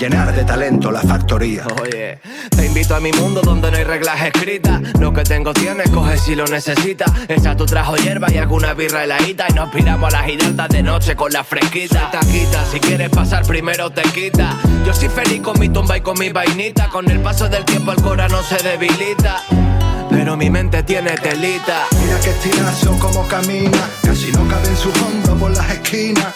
Llenar 0.00 0.34
de 0.34 0.44
talento 0.44 0.90
la 0.90 1.02
factoría. 1.02 1.66
Oye, 1.82 2.18
te 2.56 2.64
invito 2.64 2.94
a 2.94 3.00
mi 3.00 3.12
mundo 3.12 3.42
donde 3.42 3.70
no 3.70 3.76
hay 3.76 3.84
reglas 3.84 4.22
escritas. 4.22 4.80
Lo 4.98 5.12
que 5.12 5.22
tengo 5.24 5.52
tienes, 5.52 5.90
coge 5.90 6.16
si 6.16 6.34
lo 6.34 6.46
necesitas. 6.46 7.12
Echa 7.28 7.54
tu 7.54 7.66
trajo 7.66 7.96
hierba 7.96 8.32
y 8.32 8.38
alguna 8.38 8.72
birra 8.72 9.04
heladita. 9.04 9.44
Y 9.50 9.52
nos 9.52 9.68
piramos 9.68 10.14
a 10.14 10.16
las 10.16 10.26
gigantas 10.26 10.70
de 10.70 10.82
noche 10.82 11.14
con 11.14 11.30
la 11.34 11.44
fresquita. 11.44 12.10
Taquita, 12.10 12.64
si 12.72 12.80
quieres 12.80 13.10
pasar 13.10 13.44
primero 13.44 13.90
te 13.90 14.00
quita. 14.04 14.56
Yo 14.86 14.94
soy 14.94 15.10
feliz 15.10 15.42
con 15.42 15.60
mi 15.60 15.68
tumba 15.68 15.98
y 15.98 16.00
con 16.00 16.18
mi 16.18 16.30
vainita. 16.30 16.88
Con 16.88 17.10
el 17.10 17.20
paso 17.20 17.50
del 17.50 17.66
tiempo 17.66 17.92
el 17.92 18.00
cora 18.00 18.26
no 18.26 18.42
se 18.42 18.56
debilita. 18.56 19.42
Pero 20.08 20.34
mi 20.34 20.48
mente 20.48 20.82
tiene 20.82 21.10
telita. 21.18 21.88
Mira 22.02 22.18
que 22.20 22.30
estirazo 22.30 22.98
como 22.98 23.28
camina, 23.28 23.90
casi 24.02 24.32
no 24.32 24.48
cabe 24.48 24.68
en 24.68 24.76
su 24.78 24.88
hombros 24.88 25.38
por 25.38 25.50
las 25.50 25.70
esquinas. 25.70 26.34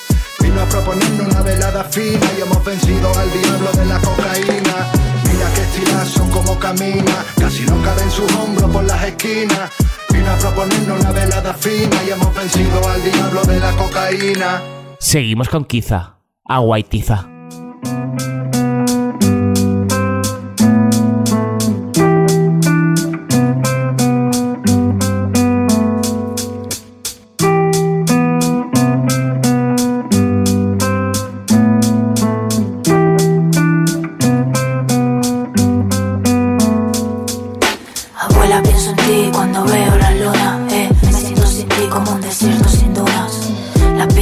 Vino 0.54 0.66
a 0.66 0.68
proponernos 0.68 1.26
una 1.26 1.42
velada 1.42 1.82
fina 1.82 2.24
y 2.38 2.42
hemos 2.42 2.64
vencido 2.64 3.12
al 3.18 3.28
diablo 3.32 3.72
de 3.72 3.86
la 3.86 3.98
cocaína. 3.98 4.86
Mira 5.28 5.52
que 5.52 5.62
estirazo 5.62 6.30
como 6.30 6.56
camina, 6.60 7.24
casi 7.36 7.64
no 7.64 7.82
cabe 7.82 8.02
en 8.02 8.10
sus 8.12 8.32
hombros 8.36 8.70
por 8.70 8.84
las 8.84 9.02
esquinas. 9.02 9.72
Vino 10.10 10.30
a 10.30 10.36
proponernos 10.36 11.00
una 11.00 11.10
velada 11.10 11.54
fina 11.54 11.96
y 12.06 12.10
hemos 12.12 12.32
vencido 12.36 12.88
al 12.88 13.02
diablo 13.02 13.42
de 13.42 13.58
la 13.58 13.72
cocaína. 13.72 14.62
Seguimos 15.00 15.48
con 15.48 15.64
Kiza, 15.64 16.18
agua 16.44 16.78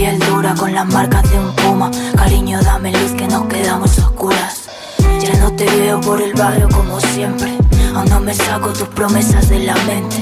piel 0.03 0.19
dura 0.19 0.53
con 0.59 0.75
las 0.75 0.87
marcas 0.87 1.23
de 1.31 1.39
un 1.39 1.55
puma. 1.55 1.89
Cariño, 2.17 2.61
dame 2.63 2.91
luz 2.91 3.13
que 3.13 3.29
nos 3.29 3.47
quedamos 3.47 3.97
oscuras. 3.99 4.69
Ya 5.21 5.33
no 5.39 5.53
te 5.53 5.65
veo 5.65 6.01
por 6.01 6.21
el 6.21 6.33
barrio 6.35 6.69
como 6.71 6.99
siempre. 7.01 7.57
Aún 7.95 8.09
no 8.11 8.19
me 8.19 8.35
saco 8.35 8.73
tus 8.73 8.89
promesas 8.89 9.49
de 9.49 9.61
la 9.61 9.77
mente. 9.91 10.17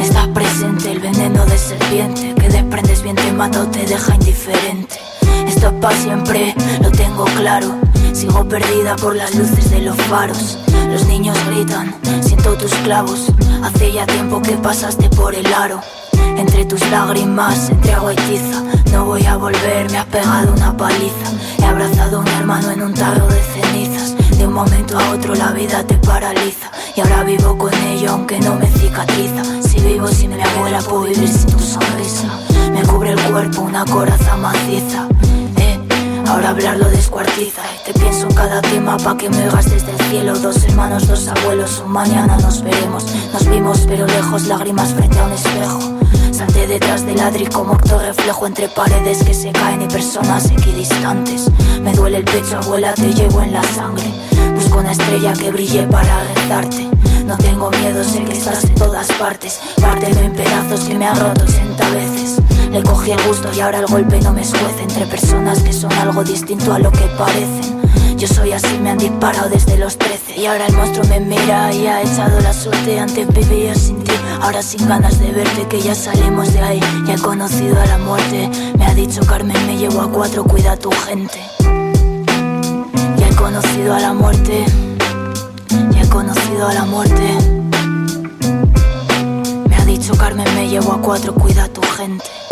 Estás 0.00 0.28
presente, 0.28 0.92
el 0.92 1.00
veneno 1.00 1.44
de 1.46 1.58
serpiente 1.58 2.32
que 2.40 2.48
desprendes 2.48 3.02
bien 3.02 3.16
te 3.16 3.32
mata 3.32 3.62
o 3.62 3.66
te 3.66 3.84
deja 3.84 4.14
indiferente. 4.14 5.00
Esto 5.48 5.66
es 5.66 5.74
para 5.80 5.96
siempre, 5.96 6.54
lo 6.80 6.92
tengo 6.92 7.24
claro. 7.36 7.74
Sigo 8.12 8.48
perdida 8.48 8.94
por 8.94 9.16
las 9.16 9.34
luces 9.34 9.68
de 9.68 9.80
los 9.80 9.96
faros. 10.02 10.58
Los 10.92 11.06
niños 11.06 11.36
gritan, 11.48 11.92
siento 12.22 12.54
tus 12.54 12.72
clavos. 12.84 13.32
Hace 13.64 13.90
ya 13.94 14.06
tiempo 14.06 14.40
que 14.40 14.52
pasaste 14.58 15.08
por 15.10 15.34
el 15.34 15.52
aro. 15.52 15.80
Entre 16.36 16.64
tus 16.64 16.80
lágrimas, 16.90 17.70
entre 17.70 17.92
agua 17.92 18.12
y 18.12 18.16
tiza. 18.16 18.62
No 18.92 19.04
voy 19.04 19.24
a 19.26 19.36
volver, 19.36 19.90
me 19.90 19.98
has 19.98 20.06
pegado 20.06 20.52
una 20.52 20.76
paliza. 20.76 21.26
He 21.58 21.64
abrazado 21.64 22.18
a 22.18 22.20
un 22.20 22.28
hermano 22.28 22.70
en 22.70 22.82
un 22.82 22.94
tarro 22.94 23.26
de 23.28 23.40
cenizas. 23.42 24.14
De 24.38 24.46
un 24.46 24.52
momento 24.52 24.98
a 24.98 25.10
otro 25.10 25.34
la 25.34 25.52
vida 25.52 25.84
te 25.84 25.96
paraliza. 25.96 26.70
Y 26.96 27.00
ahora 27.00 27.22
vivo 27.24 27.56
con 27.56 27.72
ello 27.74 28.12
aunque 28.12 28.38
no 28.40 28.56
me 28.56 28.66
cicatriza. 28.66 29.42
Si 29.62 29.80
vivo 29.80 30.08
sin 30.08 30.36
mi 30.36 30.42
abuela, 30.42 30.80
puedo 30.80 31.02
vivir 31.02 31.28
sin 31.28 31.50
tu 31.50 31.60
sonrisa. 31.60 32.28
Me 32.72 32.82
cubre 32.82 33.12
el 33.12 33.20
cuerpo 33.20 33.62
una 33.62 33.84
coraza 33.84 34.36
maciza. 34.36 35.08
Eh, 35.56 35.78
Ahora 36.26 36.50
hablarlo 36.50 36.88
descuartiza 36.88 37.62
y 37.74 37.92
te 37.92 37.98
pienso 37.98 38.26
en 38.26 38.34
cada 38.34 38.60
tema 38.62 38.96
pa' 38.96 39.16
que 39.16 39.28
me 39.28 39.44
oigas 39.44 39.70
desde 39.70 39.92
el 39.92 40.00
cielo 40.08 40.38
Dos 40.38 40.64
hermanos, 40.64 41.06
dos 41.06 41.28
abuelos, 41.28 41.82
un 41.84 41.92
mañana 41.92 42.38
nos 42.38 42.62
veremos 42.62 43.04
Nos 43.32 43.46
vimos 43.46 43.84
pero 43.86 44.06
lejos, 44.06 44.46
lágrimas 44.46 44.94
frente 44.94 45.18
a 45.18 45.26
un 45.26 45.32
espejo 45.32 46.03
Salte 46.34 46.66
detrás 46.66 47.06
del 47.06 47.16
ladri 47.16 47.46
como 47.46 47.74
acto 47.74 47.96
reflejo 47.96 48.48
entre 48.48 48.68
paredes 48.68 49.22
que 49.22 49.32
se 49.32 49.52
caen 49.52 49.82
y 49.82 49.86
personas 49.86 50.50
equidistantes. 50.50 51.48
Me 51.80 51.92
duele 51.92 52.16
el 52.16 52.24
pecho, 52.24 52.58
abuela, 52.58 52.92
te 52.92 53.14
llevo 53.14 53.40
en 53.40 53.52
la 53.52 53.62
sangre. 53.62 54.02
Busco 54.56 54.78
una 54.78 54.90
estrella 54.90 55.32
que 55.32 55.52
brille 55.52 55.84
para 55.84 56.24
rezarte. 56.24 56.90
No 57.24 57.36
tengo 57.36 57.70
miedo, 57.70 58.02
sé 58.02 58.24
que 58.24 58.32
estás 58.32 58.64
en 58.64 58.74
todas 58.74 59.06
partes. 59.12 59.60
Pártelo 59.80 60.18
en 60.22 60.32
pedazos 60.32 60.80
que 60.80 60.94
me 60.96 61.06
ha 61.06 61.14
roto 61.14 61.44
80 61.44 61.90
veces. 61.90 62.40
Le 62.72 62.82
cogí 62.82 63.12
el 63.12 63.22
gusto 63.28 63.48
y 63.54 63.60
ahora 63.60 63.78
el 63.78 63.86
golpe 63.86 64.20
no 64.20 64.32
me 64.32 64.42
escuece 64.42 64.82
entre 64.82 65.06
personas 65.06 65.60
que 65.60 65.72
son 65.72 65.92
algo 65.92 66.24
distinto 66.24 66.74
a 66.74 66.80
lo 66.80 66.90
que 66.90 67.06
parecen. 67.16 67.83
Yo 68.26 68.34
soy 68.34 68.52
así, 68.52 68.78
me 68.78 68.88
han 68.88 68.96
disparado 68.96 69.50
desde 69.50 69.76
los 69.76 69.98
13 69.98 70.40
y 70.40 70.46
ahora 70.46 70.66
el 70.66 70.72
monstruo 70.72 71.06
me 71.08 71.20
mira 71.20 71.70
y 71.74 71.86
ha 71.86 72.00
echado 72.00 72.40
la 72.40 72.54
suerte. 72.54 72.98
Antes 72.98 73.28
vivía 73.28 73.74
sin 73.74 74.02
ti, 74.02 74.12
ahora 74.40 74.62
sin 74.62 74.88
ganas 74.88 75.18
de 75.20 75.30
verte, 75.30 75.68
que 75.68 75.82
ya 75.82 75.94
salimos 75.94 76.50
de 76.54 76.60
ahí. 76.60 76.80
Ya 77.06 77.16
he 77.16 77.18
conocido 77.18 77.78
a 77.78 77.84
la 77.84 77.98
muerte. 77.98 78.48
Me 78.78 78.86
ha 78.86 78.94
dicho 78.94 79.20
Carmen, 79.26 79.66
me 79.66 79.76
llevo 79.76 80.00
a 80.00 80.10
cuatro, 80.10 80.42
cuida 80.42 80.72
a 80.72 80.76
tu 80.78 80.90
gente. 80.90 81.38
Ya 83.18 83.28
he 83.28 83.34
conocido 83.34 83.92
a 83.92 84.00
la 84.00 84.14
muerte. 84.14 84.64
Ya 85.90 86.00
he 86.00 86.08
conocido 86.08 86.66
a 86.66 86.72
la 86.72 86.86
muerte. 86.86 87.36
Me 89.68 89.76
ha 89.76 89.84
dicho 89.84 90.16
Carmen, 90.16 90.46
me 90.54 90.66
llevo 90.70 90.92
a 90.92 91.02
cuatro, 91.02 91.34
cuida 91.34 91.64
a 91.64 91.68
tu 91.68 91.82
gente. 91.82 92.43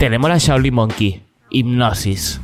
Tenemos 0.00 0.30
la 0.30 0.38
Shaolin 0.38 0.72
Monkey, 0.72 1.22
Hipnosis. 1.50 2.40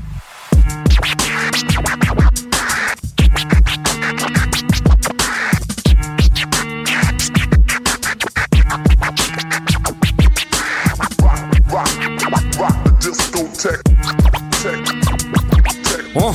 Oh. 16.14 16.34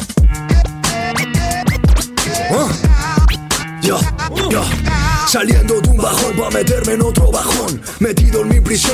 Oh. 2.49 2.69
Yo. 3.83 3.99
Saliendo 5.27 5.79
de 5.81 5.89
un 5.89 5.97
bajón 5.97 6.35
pa' 6.35 6.49
meterme 6.49 6.93
en 6.93 7.01
otro 7.03 7.31
bajón 7.31 7.79
Metido 7.99 8.41
en 8.41 8.49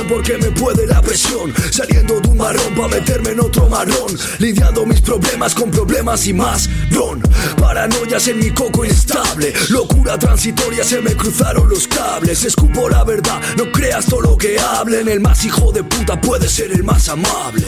porque 0.08 0.36
me 0.38 0.50
puede 0.50 0.86
la 0.86 1.00
presión. 1.00 1.54
Saliendo 1.70 2.20
de 2.20 2.28
un 2.28 2.36
marrón 2.36 2.74
pa' 2.74 2.88
meterme 2.88 3.30
en 3.30 3.40
otro 3.40 3.68
marrón. 3.68 4.18
Lidiando 4.38 4.84
mis 4.84 5.00
problemas 5.00 5.54
con 5.54 5.70
problemas 5.70 6.26
y 6.26 6.32
más 6.32 6.68
Ron, 6.90 7.22
paranoias 7.60 8.26
en 8.26 8.40
mi 8.40 8.50
coco 8.50 8.84
inestable. 8.84 9.52
Locura 9.68 10.18
transitoria, 10.18 10.82
se 10.82 11.00
me 11.00 11.14
cruzaron 11.14 11.68
los 11.68 11.86
cables. 11.86 12.44
Escupo 12.44 12.88
la 12.88 13.04
verdad, 13.04 13.40
no 13.56 13.70
creas 13.70 14.06
todo 14.06 14.22
lo 14.22 14.36
que 14.36 14.58
hablen. 14.58 15.08
El 15.08 15.20
más 15.20 15.44
hijo 15.44 15.70
de 15.70 15.84
puta 15.84 16.20
puede 16.20 16.48
ser 16.48 16.72
el 16.72 16.82
más 16.82 17.08
amable. 17.08 17.66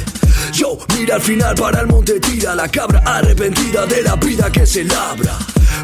Yo, 0.52 0.78
mira 0.98 1.14
al 1.14 1.22
final 1.22 1.54
para 1.54 1.80
el 1.82 1.86
monte 1.86 2.18
tira. 2.18 2.56
La 2.56 2.68
cabra 2.68 3.02
arrepentida 3.06 3.86
de 3.86 4.02
la 4.02 4.16
vida 4.16 4.50
que 4.50 4.66
se 4.66 4.82
labra 4.82 5.38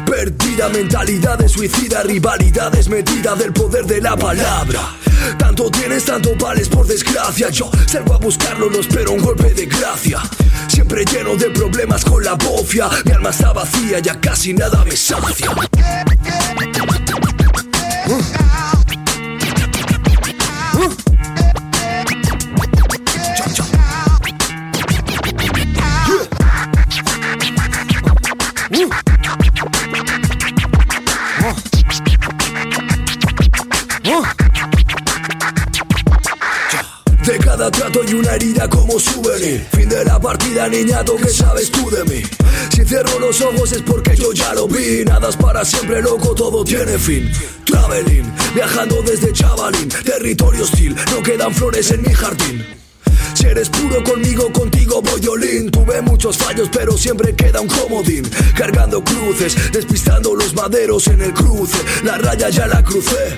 Perdida 0.07 0.69
mentalidad 0.69 1.45
suicida, 1.47 2.01
rivalidades 2.01 2.87
metida 2.87 3.35
del 3.35 3.51
poder 3.51 3.85
de 3.85 4.01
la 4.01 4.15
palabra. 4.15 4.95
Tanto 5.37 5.69
tienes, 5.69 6.05
tanto 6.05 6.33
vales 6.39 6.69
por 6.69 6.87
desgracia. 6.87 7.49
Yo 7.49 7.69
salgo 7.85 8.13
a 8.13 8.17
buscarlo, 8.17 8.69
no 8.69 8.79
espero 8.79 9.11
un 9.11 9.21
golpe 9.21 9.53
de 9.53 9.65
gracia. 9.65 10.19
Siempre 10.69 11.03
lleno 11.05 11.35
de 11.35 11.49
problemas 11.49 12.05
con 12.05 12.23
la 12.23 12.33
bofia. 12.35 12.89
Mi 13.05 13.11
alma 13.11 13.29
está 13.31 13.51
vacía, 13.51 13.99
ya 13.99 14.19
casi 14.19 14.53
nada 14.53 14.83
me 14.85 14.95
sacia. 14.95 15.51
Una 38.27 38.35
herida 38.35 38.69
como 38.69 38.99
souvenir. 38.99 39.65
Fin 39.71 39.89
de 39.89 40.03
la 40.03 40.19
partida, 40.19 40.67
niñato, 40.67 41.15
¿qué 41.15 41.29
sabes 41.29 41.71
tú 41.71 41.89
de 41.89 42.03
mí? 42.05 42.21
Si 42.73 42.83
cierro 42.83 43.19
los 43.19 43.39
ojos 43.41 43.71
es 43.71 43.81
porque 43.81 44.15
yo 44.15 44.33
ya 44.33 44.53
lo 44.53 44.67
vi. 44.67 45.03
Nada 45.05 45.29
es 45.29 45.37
para 45.37 45.63
siempre, 45.63 46.01
loco, 46.01 46.35
todo 46.35 46.63
tiene 46.63 46.97
fin. 46.97 47.31
Traveling, 47.65 48.31
viajando 48.53 49.01
desde 49.01 49.31
chavalín. 49.31 49.89
Territorio 49.89 50.63
hostil, 50.63 50.95
no 51.11 51.23
quedan 51.23 51.53
flores 51.53 51.91
en 51.91 52.01
mi 52.01 52.13
jardín. 52.13 52.86
Eres 53.49 53.69
puro 53.69 54.03
conmigo, 54.03 54.51
contigo 54.51 55.01
voy 55.01 55.27
olín. 55.27 55.71
Tuve 55.71 56.01
muchos 56.01 56.37
fallos, 56.37 56.69
pero 56.71 56.97
siempre 56.97 57.33
queda 57.35 57.61
un 57.61 57.67
comodín. 57.67 58.29
Cargando 58.55 59.03
cruces, 59.03 59.71
despistando 59.71 60.35
los 60.35 60.53
maderos 60.53 61.07
en 61.07 61.21
el 61.21 61.33
cruce. 61.33 61.77
La 62.03 62.17
raya 62.17 62.49
ya 62.49 62.67
la 62.67 62.83
crucé. 62.83 63.37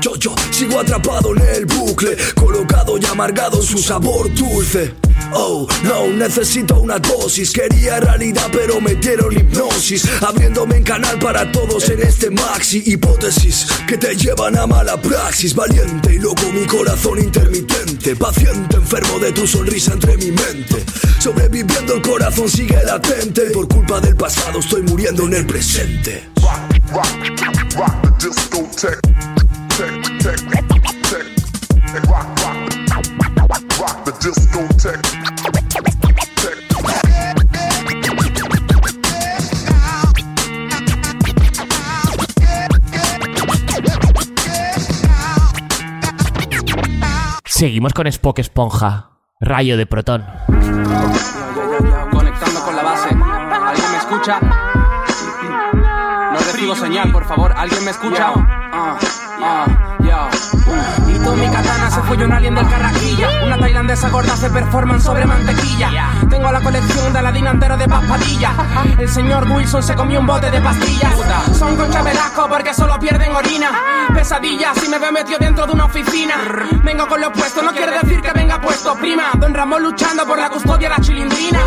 Yo, 0.00 0.16
yo, 0.16 0.34
sigo 0.50 0.80
atrapado 0.80 1.34
en 1.34 1.42
el 1.42 1.66
bucle, 1.66 2.16
colocado 2.34 2.98
y 2.98 3.06
amargado 3.06 3.58
en 3.58 3.66
su 3.66 3.78
sabor 3.78 4.32
dulce. 4.34 4.94
Oh, 5.32 5.66
no, 5.82 6.06
necesito 6.08 6.80
una 6.80 6.98
dosis. 6.98 7.50
Quería 7.50 8.00
realidad, 8.00 8.48
pero 8.52 8.80
metieron 8.80 9.32
hipnosis. 9.32 10.06
Abriéndome 10.22 10.76
en 10.76 10.84
canal 10.84 11.18
para 11.18 11.50
todos 11.50 11.88
en 11.88 12.02
este 12.02 12.30
maxi. 12.30 12.82
Hipótesis 12.86 13.66
que 13.86 13.96
te 13.96 14.14
llevan 14.14 14.56
a 14.56 14.66
mala 14.66 15.00
praxis. 15.00 15.54
Valiente 15.54 16.14
y 16.14 16.18
loco, 16.18 16.52
mi 16.52 16.64
corazón 16.66 17.18
intermitente. 17.18 18.14
Paciente, 18.16 18.76
enfermo 18.76 19.18
de 19.18 19.32
tu 19.34 19.46
sonrisa 19.46 19.92
entre 19.92 20.16
mi 20.16 20.30
mente. 20.30 20.84
Sobreviviendo, 21.18 21.96
el 21.96 22.02
corazón 22.02 22.48
sigue 22.48 22.82
latente. 22.84 23.50
Por 23.50 23.68
culpa 23.68 24.00
del 24.00 24.16
pasado, 24.16 24.60
estoy 24.60 24.82
muriendo 24.82 25.26
en 25.26 25.34
el 25.34 25.46
presente. 25.46 26.30
Seguimos 47.44 47.94
con 47.94 48.06
Spock 48.08 48.40
Esponja, 48.40 49.13
rayo 49.44 49.76
de 49.76 49.86
protón. 49.86 50.24
Conectando 52.10 52.60
con 52.64 52.76
la 52.76 52.82
base. 52.82 53.10
¿Alguien 53.10 53.90
me 53.92 53.98
escucha? 53.98 54.40
No 56.32 56.38
recibo 56.38 56.74
señal, 56.74 57.12
por 57.12 57.24
favor. 57.24 57.52
¿Alguien 57.56 57.84
me 57.84 57.90
escucha? 57.90 58.32
Ah, 58.72 58.98
ah. 59.42 59.66
Y 59.66 59.68
tú, 59.76 59.93
mi 61.44 61.50
katana, 61.50 61.90
se 61.90 62.00
fue 62.02 62.16
un 62.16 62.32
alien 62.32 62.54
del 62.54 62.68
carraquilla. 62.68 63.28
Una 63.44 63.58
tailandesa 63.58 64.08
gorda 64.08 64.32
hace 64.32 64.50
performance 64.50 65.04
sobre 65.04 65.26
mantequilla. 65.26 65.90
Tengo 66.28 66.50
la 66.50 66.60
colección 66.60 67.12
de 67.12 67.18
Aladín 67.18 67.46
entero 67.46 67.76
de 67.76 67.86
paspadilla. 67.86 68.52
El 68.98 69.08
señor 69.08 69.50
Wilson 69.50 69.82
se 69.82 69.94
comió 69.94 70.20
un 70.20 70.26
bote 70.26 70.50
de 70.50 70.60
pastillas. 70.60 71.14
Son 71.58 71.76
concha 71.76 72.02
velasco 72.02 72.46
porque 72.48 72.72
solo 72.72 72.98
pierden 72.98 73.34
orina. 73.34 73.70
Pesadillas 74.14 74.78
si 74.78 74.88
me 74.88 74.98
ve 74.98 75.10
metido 75.12 75.38
dentro 75.38 75.66
de 75.66 75.72
una 75.72 75.84
oficina. 75.84 76.34
Vengo 76.82 77.06
con 77.06 77.20
lo 77.20 77.32
puesto, 77.32 77.62
no 77.62 77.72
quiere 77.72 77.92
decir 78.00 78.20
que 78.20 78.32
venga 78.32 78.60
puesto. 78.60 78.94
Prima, 78.96 79.30
don 79.34 79.52
Ramón 79.52 79.82
luchando 79.82 80.26
por 80.26 80.38
la 80.38 80.48
custodia 80.48 80.88
de 80.88 80.94
la 80.96 81.00
chilindrina. 81.00 81.60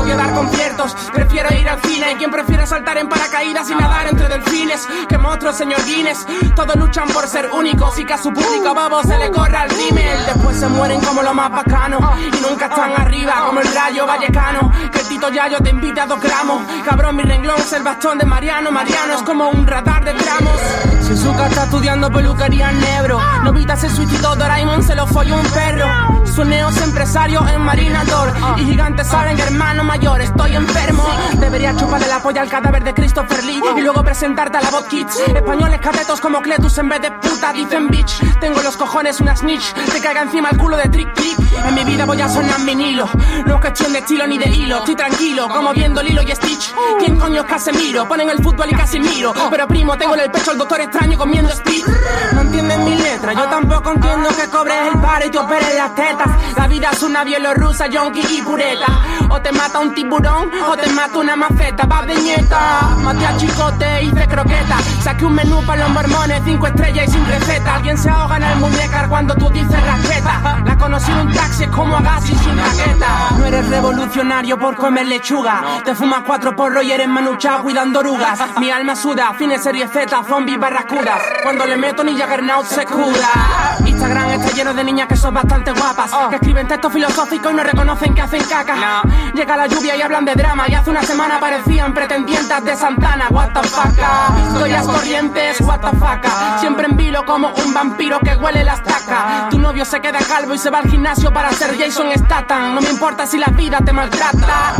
Odio 0.00 0.16
dar 0.16 0.32
conciertos, 0.32 0.94
prefiero 1.12 1.52
ir 1.54 1.68
al 1.68 1.80
cine. 1.82 2.12
¿Y 2.12 2.16
quién 2.16 2.30
prefiere 2.30 2.66
saltar 2.66 2.98
en 2.98 3.08
paracaídas 3.08 3.68
y 3.70 3.74
nadar 3.74 4.06
entre 4.06 4.28
delfines? 4.28 4.86
Que 5.08 5.18
monstruos, 5.18 5.56
señor 5.56 5.84
Guinness. 5.84 6.26
Todos 6.54 6.76
luchan 6.76 7.08
por 7.08 7.26
ser 7.26 7.50
únicos 7.50 7.98
y 7.98 8.04
que 8.04 8.12
a 8.12 8.18
su 8.18 8.32
público 8.32 8.74
babo 8.74 9.02
se 9.02 9.23
el 9.32 9.70
rímel. 9.70 10.26
Después 10.26 10.58
se 10.58 10.68
mueren 10.68 11.00
como 11.00 11.22
los 11.22 11.34
más 11.34 11.50
bacanos 11.50 12.00
y 12.18 12.40
nunca 12.42 12.66
están 12.66 12.92
arriba 12.92 13.44
como 13.46 13.60
el 13.60 13.74
rayo 13.74 14.06
vallecano. 14.06 14.72
Que 14.92 15.00
el 15.00 15.08
Tito 15.08 15.28
Yayo 15.30 15.58
te 15.60 15.70
invita 15.70 16.02
a 16.02 16.06
dos 16.06 16.20
gramos. 16.20 16.62
Cabrón, 16.84 17.16
mi 17.16 17.22
renglón 17.22 17.58
es 17.58 17.72
el 17.72 17.82
bastón 17.82 18.18
de 18.18 18.26
Mariano. 18.26 18.70
Mariano 18.70 19.14
es 19.14 19.22
como 19.22 19.48
un 19.48 19.66
radar 19.66 20.04
de 20.04 20.12
tramos. 20.14 20.60
Suzuka 21.06 21.46
está 21.46 21.64
estudiando 21.64 22.10
peluquería 22.10 22.70
en 22.70 22.80
Nebro. 22.80 23.20
Novita 23.42 23.76
se 23.76 23.90
suicidó, 23.90 24.34
Doraemon 24.36 24.82
se 24.82 24.94
lo 24.94 25.06
folló 25.06 25.36
un 25.36 25.46
perro. 25.50 25.86
Sueneos 26.26 26.76
empresario 26.78 27.46
en 27.48 27.60
Marinador. 27.60 28.32
Y 28.56 28.64
gigantes 28.64 29.06
saben, 29.06 29.38
hermano 29.38 29.84
mayor, 29.84 30.20
estoy 30.20 30.56
enfermo. 30.56 31.04
Debería 31.34 31.76
chuparle 31.76 32.08
la 32.08 32.20
polla 32.20 32.42
al 32.42 32.48
cadáver 32.48 32.82
de 32.84 32.94
Christopher 32.94 33.44
Lee. 33.44 33.62
Y 33.76 33.80
luego 33.80 34.02
presentarte 34.02 34.58
a 34.58 34.62
la 34.62 34.70
Bot 34.70 34.88
Kids. 34.88 35.16
Españoles 35.34 35.80
catetos 35.80 36.20
como 36.20 36.42
Cletus 36.42 36.78
en 36.78 36.88
vez 36.88 37.02
de 37.02 37.10
puta, 37.12 37.52
dicen 37.52 37.88
bitch. 37.88 38.38
Tengo 38.40 38.62
los 38.62 38.76
cojones 38.76 39.03
una 39.20 39.36
snitch. 39.36 39.74
Te 39.74 40.00
caiga 40.00 40.22
encima 40.22 40.48
el 40.50 40.56
culo 40.56 40.76
de 40.78 40.88
Trick 40.88 41.12
Trick. 41.12 41.38
En 41.66 41.74
mi 41.74 41.84
vida 41.84 42.06
voy 42.06 42.20
a 42.20 42.28
sonar 42.28 42.60
vinilo. 42.64 43.06
No 43.46 43.54
es 43.56 43.60
cuestión 43.60 43.92
de 43.92 43.98
estilo 43.98 44.26
ni 44.26 44.38
de 44.38 44.48
hilo. 44.48 44.78
Estoy 44.78 44.96
tranquilo, 44.96 45.48
como 45.48 45.72
viendo 45.74 46.02
Lilo 46.02 46.22
y 46.22 46.34
Stitch. 46.34 46.74
¿Quién 46.98 47.18
coño 47.18 47.42
es 47.42 47.46
Casemiro? 47.46 48.08
Ponen 48.08 48.30
el 48.30 48.42
fútbol 48.42 48.66
y 48.70 48.74
casi 48.74 48.98
miro. 48.98 49.34
Pero 49.50 49.68
primo, 49.68 49.96
tengo 49.98 50.14
en 50.14 50.20
el 50.20 50.30
pecho 50.30 50.52
el 50.52 50.58
doctor 50.58 50.80
extraño 50.80 51.18
comiendo 51.18 51.52
speed. 51.52 51.84
No 52.32 52.40
entienden 52.40 52.84
mi 52.84 52.94
letra, 52.94 53.34
yo 53.34 53.44
tampoco 53.44 53.92
entiendo 53.92 54.28
que 54.30 54.48
cobres 54.48 54.92
el 54.92 55.00
paro 55.00 55.26
y 55.26 55.30
te 55.30 55.38
operes 55.38 55.74
las 55.76 55.94
tetas. 55.94 56.28
La 56.56 56.66
vida 56.66 56.90
es 56.92 57.02
una 57.02 57.24
bielorrusa, 57.24 57.86
yonki 57.88 58.20
y 58.20 58.42
pureta. 58.42 58.86
O 59.28 59.40
te 59.40 59.52
mata 59.52 59.80
un 59.80 59.94
tiburón 59.94 60.50
o 60.66 60.76
te 60.76 60.88
mata 60.90 61.18
una 61.18 61.36
maceta. 61.36 61.84
Va 61.86 62.02
de 62.02 62.14
nieta, 62.14 62.96
maté 63.02 63.26
a 63.26 63.36
chicote, 63.36 64.02
hice 64.04 64.26
croqueta. 64.28 64.78
Saqué 65.02 65.26
un 65.26 65.34
menú 65.34 65.62
para 65.66 65.82
los 65.82 65.90
mormones, 65.90 66.42
cinco 66.44 66.66
estrellas 66.66 67.08
y 67.08 67.12
sin 67.12 67.26
receta. 67.26 67.74
Alguien 67.74 67.98
se 67.98 68.08
ahoga 68.08 68.36
en 68.38 68.44
el 68.44 68.56
cuando 69.08 69.34
tú 69.34 69.48
dices 69.50 69.84
raqueta. 69.84 70.62
La 70.64 70.76
conocí 70.76 71.10
en 71.10 71.18
un 71.18 71.32
taxi 71.32 71.66
como 71.66 71.96
Agassi 71.96 72.34
sin 72.34 72.56
raqueta. 72.56 73.30
No 73.38 73.44
eres 73.46 73.68
revolucionario 73.68 74.58
por 74.58 74.76
comer 74.76 75.06
lechuga. 75.06 75.62
Te 75.84 75.94
fumas 75.94 76.22
cuatro 76.26 76.54
porros 76.54 76.84
y 76.84 76.92
eres 76.92 77.08
manuchado 77.08 77.62
cuidando 77.62 78.00
orugas. 78.00 78.40
Mi 78.58 78.70
alma 78.70 78.96
suda, 78.96 79.34
fines 79.34 79.62
serie 79.62 79.88
Z, 79.88 80.24
zombies 80.24 80.58
barracudas. 80.58 81.20
Cuando 81.42 81.66
le 81.66 81.76
meto 81.76 82.04
ni 82.04 82.16
Jaggernaut 82.16 82.66
se 82.66 82.84
cura. 82.86 83.78
Instagram 84.04 84.32
está 84.32 84.54
lleno 84.54 84.74
de 84.74 84.84
niñas 84.84 85.08
que 85.08 85.16
son 85.16 85.32
bastante 85.32 85.72
guapas. 85.72 86.10
Que 86.28 86.36
escriben 86.36 86.68
textos 86.68 86.92
filosóficos 86.92 87.50
y 87.50 87.54
no 87.56 87.62
reconocen 87.62 88.14
que 88.14 88.20
hacen 88.20 88.42
caca. 88.44 89.02
Llega 89.32 89.56
la 89.56 89.66
lluvia 89.66 89.96
y 89.96 90.02
hablan 90.02 90.26
de 90.26 90.34
drama. 90.34 90.64
Y 90.68 90.74
hace 90.74 90.90
una 90.90 91.02
semana 91.02 91.40
parecían 91.40 91.94
pretendientas 91.94 92.62
de 92.62 92.76
Santana. 92.76 93.28
What 93.30 93.52
the 93.54 93.66
fuck. 93.66 93.98
Historias 94.46 94.86
corrientes, 94.86 95.58
what 95.62 95.80
the 95.80 95.96
fuck. 95.96 96.60
Siempre 96.60 96.84
en 96.84 96.98
vilo 96.98 97.24
como 97.24 97.48
un 97.48 97.72
vampiro 97.72 98.20
que 98.20 98.36
huele 98.36 98.62
la 98.62 98.74
estaca. 98.74 99.48
Tu 99.48 99.58
novio 99.58 99.86
se 99.86 99.98
queda 100.02 100.18
calvo 100.18 100.52
y 100.52 100.58
se 100.58 100.68
va 100.68 100.80
al 100.80 100.90
gimnasio 100.90 101.32
para 101.32 101.50
ser 101.52 101.74
Jason 101.78 102.08
Statham. 102.14 102.74
No 102.74 102.82
me 102.82 102.90
importa 102.90 103.26
si 103.26 103.38
la 103.38 103.46
vida 103.46 103.78
te 103.78 103.92
maltrata. 103.94 104.74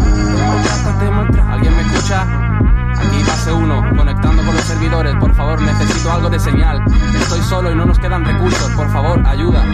Servidores. 4.94 5.14
Por 5.20 5.34
favor, 5.34 5.60
necesito 5.62 6.12
algo 6.12 6.30
de 6.30 6.38
señal. 6.38 6.82
Estoy 7.20 7.40
solo 7.42 7.70
y 7.70 7.74
no 7.74 7.84
nos 7.84 7.98
quedan 7.98 8.24
recursos. 8.24 8.70
Por 8.72 8.90
favor, 8.90 9.22
ayuda. 9.26 9.64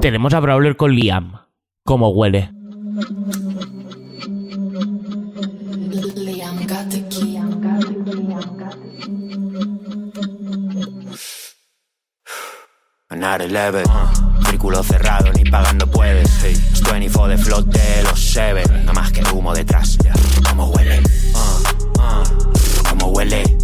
Tenemos 0.00 0.34
a 0.34 0.40
Brawler 0.40 0.76
con 0.76 0.94
Liam. 0.94 1.32
¿Cómo 1.84 2.10
huele? 2.10 2.50
Another 13.08 13.52
level, 13.52 13.84
uh, 13.86 14.44
círculo 14.46 14.82
cerrado, 14.82 15.30
ni 15.32 15.44
pagando 15.44 15.86
puedes. 15.86 16.28
Hey. 16.42 16.56
24 16.90 17.28
de 17.28 17.38
flote, 17.38 18.02
los 18.02 18.20
seven, 18.20 18.84
no 18.84 18.92
más 18.92 19.12
que 19.12 19.22
humo 19.32 19.54
detrás. 19.54 19.98
¿Cómo 20.48 20.66
huele? 20.70 21.00
Uh, 21.34 22.00
uh, 22.00 22.88
¿Cómo 22.88 23.06
huele? 23.12 23.61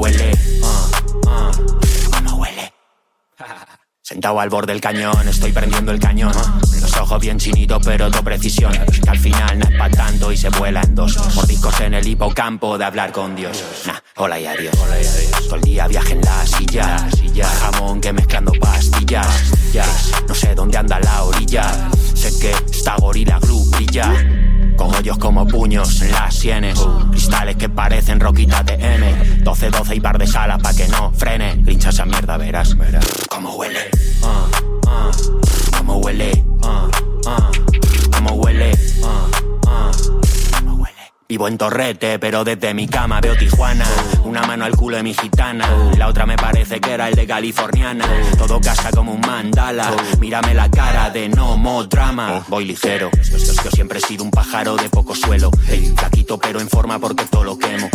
Uh, 0.00 0.02
uh, 0.02 0.06
¿Cómo 0.06 0.06
huele? 0.06 0.32
Uh, 0.62 1.28
uh, 1.28 2.10
¿Cómo 2.10 2.36
huele? 2.36 2.72
Sentado 4.02 4.40
al 4.40 4.48
borde 4.48 4.72
del 4.72 4.80
cañón, 4.80 5.28
estoy 5.28 5.52
prendiendo 5.52 5.92
el 5.92 6.00
cañón. 6.00 6.32
Los 6.80 6.96
ojos 6.96 7.20
bien 7.20 7.38
chinitos, 7.38 7.82
pero 7.84 8.10
to 8.10 8.24
precisión. 8.24 8.72
Que 8.72 9.10
al 9.10 9.18
final 9.18 9.58
no 9.58 9.66
es 9.66 9.76
pa' 9.76 9.90
tanto 9.90 10.32
y 10.32 10.38
se 10.38 10.48
vuela 10.48 10.80
en 10.80 10.94
dos. 10.94 11.18
Mordiscos 11.34 11.78
en 11.82 11.94
el 11.94 12.08
hipocampo 12.08 12.78
de 12.78 12.84
hablar 12.86 13.12
con 13.12 13.36
Dios. 13.36 13.62
Nah, 13.86 13.98
hola 14.16 14.40
y 14.40 14.46
adiós. 14.46 14.74
Todo 15.44 15.56
el 15.56 15.62
día 15.62 15.86
viaje 15.86 16.14
en 16.14 16.22
la 16.22 16.46
silla. 16.46 17.08
Jamón 17.60 18.00
que 18.00 18.12
mezclando 18.14 18.52
pastillas. 18.58 19.52
No 20.26 20.34
sé 20.34 20.54
dónde 20.54 20.78
anda 20.78 20.98
la 20.98 21.24
orilla. 21.24 21.90
Sé 22.14 22.30
que 22.40 22.52
esta 22.72 22.96
gorila 22.96 23.38
glue 23.38 23.68
brilla. 23.70 24.49
Con 24.80 24.94
hoyos 24.94 25.18
como 25.18 25.46
puños 25.46 26.00
en 26.00 26.10
las 26.10 26.34
sienes. 26.34 26.80
Cristales 27.10 27.56
que 27.56 27.68
parecen 27.68 28.18
roquitas 28.18 28.64
de 28.64 28.76
M. 28.76 29.44
12-12 29.44 29.96
y 29.96 30.00
par 30.00 30.16
de 30.16 30.26
salas 30.26 30.58
pa' 30.62 30.72
que 30.72 30.88
no 30.88 31.12
frene. 31.12 31.56
Grincha 31.58 31.90
esa 31.90 32.06
mierda, 32.06 32.38
verás. 32.38 32.74
¿Cómo 33.28 33.56
huele? 33.56 33.90
Ah, 34.24 34.46
ah. 34.88 35.10
¿Cómo 35.76 35.96
huele? 35.98 36.46
Ah. 36.64 36.88
¿Cómo 37.20 37.26
huele? 37.26 37.26
Ah, 37.26 37.36
ah. 37.36 37.50
¿Cómo 38.10 38.30
huele? 38.36 38.72
Vivo 41.30 41.46
en 41.46 41.56
Torrete, 41.56 42.18
pero 42.18 42.42
desde 42.42 42.74
mi 42.74 42.88
cama 42.88 43.20
veo 43.20 43.36
Tijuana. 43.36 43.86
Una 44.24 44.42
mano 44.42 44.64
al 44.64 44.74
culo 44.74 44.96
de 44.96 45.04
mi 45.04 45.14
gitana, 45.14 45.92
la 45.96 46.08
otra 46.08 46.26
me 46.26 46.34
parece 46.34 46.80
que 46.80 46.90
era 46.90 47.08
el 47.08 47.14
de 47.14 47.24
Californiana. 47.24 48.04
Todo 48.36 48.60
casa 48.60 48.90
como 48.90 49.12
un 49.12 49.20
mandala. 49.20 49.92
Mírame 50.18 50.54
la 50.54 50.68
cara 50.68 51.08
de 51.10 51.28
no 51.28 51.56
mo 51.56 51.84
drama. 51.84 52.44
Voy 52.48 52.64
ligero, 52.64 53.12
yo 53.30 53.70
siempre 53.70 54.00
he 54.00 54.02
sido 54.02 54.24
un 54.24 54.32
pájaro 54.32 54.74
de 54.74 54.90
poco 54.90 55.14
suelo. 55.14 55.52
Hey, 55.68 55.94
flaquito 55.96 56.36
pero 56.36 56.60
en 56.60 56.68
forma 56.68 56.98
porque 56.98 57.24
todo 57.26 57.44
lo 57.44 57.56
quemo. 57.56 57.88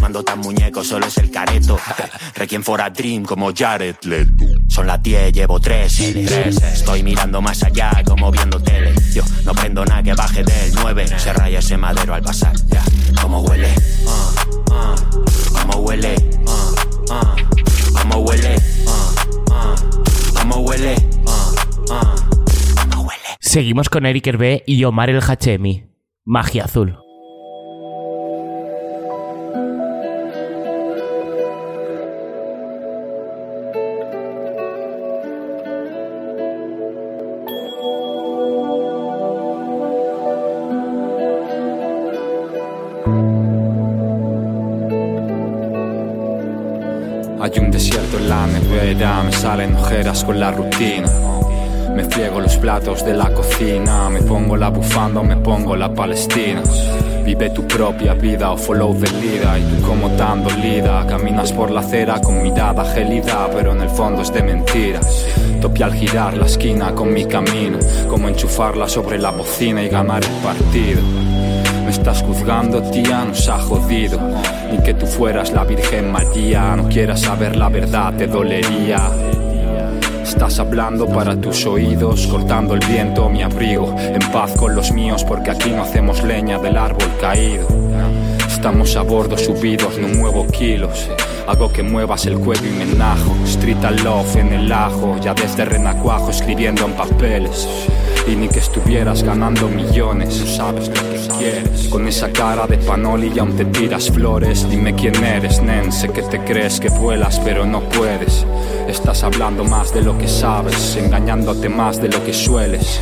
Mando 0.00 0.24
tan 0.24 0.40
muñeco, 0.40 0.82
solo 0.82 1.06
es 1.06 1.16
el 1.18 1.30
careto. 1.30 1.78
Requiem 2.34 2.64
for 2.64 2.80
a 2.80 2.90
dream 2.90 3.22
como 3.22 3.52
Jared 3.54 3.96
Leto. 4.02 4.46
Son 4.68 4.88
las 4.88 5.00
10, 5.00 5.32
llevo 5.32 5.60
3 5.60 6.00
Estoy 6.00 7.04
mirando 7.04 7.40
más 7.40 7.62
allá 7.62 8.02
como 8.04 8.32
viendo 8.32 8.60
tele. 8.60 8.92
Yo 9.14 9.22
no 9.44 9.52
prendo 9.52 9.84
nada 9.84 10.02
que 10.02 10.14
baje 10.14 10.42
del 10.42 10.74
9. 10.74 11.06
Se 11.18 11.32
raya 11.32 11.60
ese 11.60 11.76
madero 11.76 12.12
al 12.12 12.22
pasar. 12.22 12.63
Ya, 12.70 12.84
como 13.20 13.40
huele. 13.40 13.68
Uh, 14.04 14.10
uh, 14.72 14.94
como 15.60 15.78
huele. 15.84 16.14
Uh, 16.46 17.12
uh, 17.12 17.98
como 18.00 18.16
huele. 18.24 18.56
Uh, 18.86 18.90
uh, 19.50 20.38
como 20.38 20.56
huele. 20.56 20.94
Uh, 21.26 21.92
uh. 21.92 23.08
Seguimos 23.40 23.88
con 23.88 24.06
Eric 24.06 24.26
Hervé 24.26 24.64
y 24.66 24.82
Omar 24.84 25.10
el 25.10 25.20
Hachemi. 25.20 25.84
Magia 26.24 26.64
azul. 26.64 27.03
Con 50.22 50.38
la 50.38 50.52
rutina. 50.52 51.08
Me 51.94 52.04
friego 52.04 52.40
los 52.40 52.56
platos 52.58 53.04
de 53.04 53.14
la 53.14 53.32
cocina, 53.32 54.08
me 54.10 54.20
pongo 54.22 54.56
la 54.56 54.68
bufanda 54.68 55.20
o 55.20 55.24
me 55.24 55.36
pongo 55.36 55.74
la 55.74 55.92
palestina. 55.92 56.62
Vive 57.24 57.50
tu 57.50 57.66
propia 57.66 58.14
vida 58.14 58.52
o 58.52 58.56
follow 58.56 58.94
the 58.94 59.10
leader 59.12 59.58
y 59.58 59.62
tú 59.62 59.86
como 59.86 60.10
tan 60.10 60.44
dolida 60.44 61.06
caminas 61.06 61.52
por 61.52 61.70
la 61.70 61.80
acera 61.80 62.20
con 62.20 62.42
mirada 62.42 62.84
gelida 62.84 63.48
pero 63.52 63.72
en 63.72 63.80
el 63.80 63.88
fondo 63.88 64.22
es 64.22 64.32
de 64.32 64.42
mentiras. 64.42 65.26
Topi 65.60 65.82
al 65.82 65.94
girar 65.94 66.36
la 66.36 66.46
esquina 66.46 66.94
con 66.94 67.12
mi 67.12 67.24
camino, 67.24 67.78
como 68.08 68.28
enchufarla 68.28 68.88
sobre 68.88 69.18
la 69.18 69.30
bocina 69.30 69.82
y 69.82 69.88
ganar 69.88 70.22
el 70.22 70.42
partido. 70.42 71.00
Me 71.84 71.90
estás 71.90 72.22
juzgando, 72.22 72.82
tía, 72.90 73.24
nos 73.24 73.48
ha 73.48 73.58
jodido. 73.58 74.18
Ni 74.70 74.78
que 74.82 74.94
tú 74.94 75.06
fueras 75.06 75.52
la 75.52 75.64
Virgen 75.64 76.12
María, 76.12 76.76
no 76.76 76.88
quieras 76.88 77.20
saber 77.20 77.56
la 77.56 77.68
verdad, 77.68 78.14
te 78.14 78.26
dolería. 78.26 79.10
Estás 80.34 80.58
hablando 80.58 81.06
para 81.06 81.40
tus 81.40 81.64
oídos, 81.64 82.26
cortando 82.26 82.74
el 82.74 82.80
viento, 82.80 83.30
mi 83.30 83.44
abrigo, 83.44 83.94
en 83.96 84.18
paz 84.32 84.52
con 84.56 84.74
los 84.74 84.90
míos, 84.90 85.22
porque 85.22 85.52
aquí 85.52 85.70
no 85.70 85.84
hacemos 85.84 86.24
leña 86.24 86.58
del 86.58 86.76
árbol 86.76 87.08
caído. 87.20 87.68
Estamos 88.48 88.96
a 88.96 89.02
bordo 89.02 89.38
subidos, 89.38 89.96
no 89.96 90.08
muevo 90.08 90.44
kilos. 90.48 91.08
Hago 91.46 91.72
que 91.72 91.84
muevas 91.84 92.26
el 92.26 92.36
cuello 92.40 92.66
y 92.66 92.72
me 92.72 92.82
enajo. 92.82 93.32
Street 93.44 93.84
and 93.84 94.00
love 94.00 94.36
en 94.36 94.52
el 94.52 94.72
ajo, 94.72 95.16
ya 95.22 95.34
desde 95.34 95.64
Renacuajo 95.66 96.30
escribiendo 96.30 96.84
en 96.84 96.94
papeles. 96.94 97.68
Y 98.26 98.34
ni 98.34 98.48
que 98.48 98.58
estuvieras 98.58 99.22
ganando 99.22 99.68
millones, 99.68 100.34
sabes 100.56 100.88
lo 100.88 100.94
que 100.94 101.28
quieres. 101.38 101.88
Con 101.88 102.08
esa 102.08 102.30
cara 102.30 102.66
de 102.66 102.78
panoli 102.78 103.30
y 103.34 103.38
aún 103.38 103.56
te 103.56 103.66
tiras 103.66 104.10
flores. 104.10 104.68
Dime 104.68 104.94
quién 104.94 105.14
eres, 105.22 105.62
nen. 105.62 105.92
Sé 105.92 106.08
que 106.08 106.22
te 106.22 106.40
crees 106.40 106.80
que 106.80 106.88
vuelas, 106.88 107.40
pero 107.44 107.64
no 107.64 107.80
puedes. 107.82 108.44
Estás 108.88 109.24
hablando 109.24 109.64
más 109.64 109.94
de 109.94 110.02
lo 110.02 110.16
que 110.18 110.28
sabes, 110.28 110.96
engañándote 110.96 111.68
más 111.68 112.00
de 112.00 112.08
lo 112.08 112.22
que 112.24 112.32
sueles. 112.32 113.00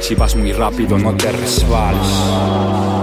Si 0.00 0.14
vas 0.14 0.36
muy 0.36 0.52
rápido, 0.52 0.98
no 0.98 1.14
te 1.16 1.32
resbales. 1.32 2.95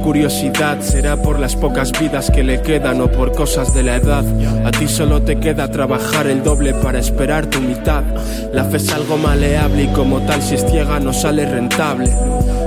Curiosidad, 0.00 0.80
será 0.80 1.16
por 1.16 1.38
las 1.38 1.56
pocas 1.56 1.92
vidas 1.98 2.30
que 2.30 2.42
le 2.42 2.60
quedan 2.62 3.00
o 3.00 3.10
por 3.10 3.32
cosas 3.32 3.74
de 3.74 3.82
la 3.82 3.96
edad. 3.96 4.24
A 4.66 4.70
ti 4.70 4.88
solo 4.88 5.22
te 5.22 5.38
queda 5.38 5.70
trabajar 5.70 6.26
el 6.26 6.42
doble 6.42 6.74
para 6.74 6.98
esperar 6.98 7.46
tu 7.46 7.60
mitad. 7.60 8.02
La 8.52 8.64
fe 8.64 8.78
es 8.78 8.92
algo 8.92 9.16
maleable 9.16 9.84
y 9.84 9.88
como 9.88 10.20
tal 10.20 10.42
si 10.42 10.54
es 10.54 10.64
ciega 10.66 11.00
no 11.00 11.12
sale 11.12 11.46
rentable. 11.46 12.10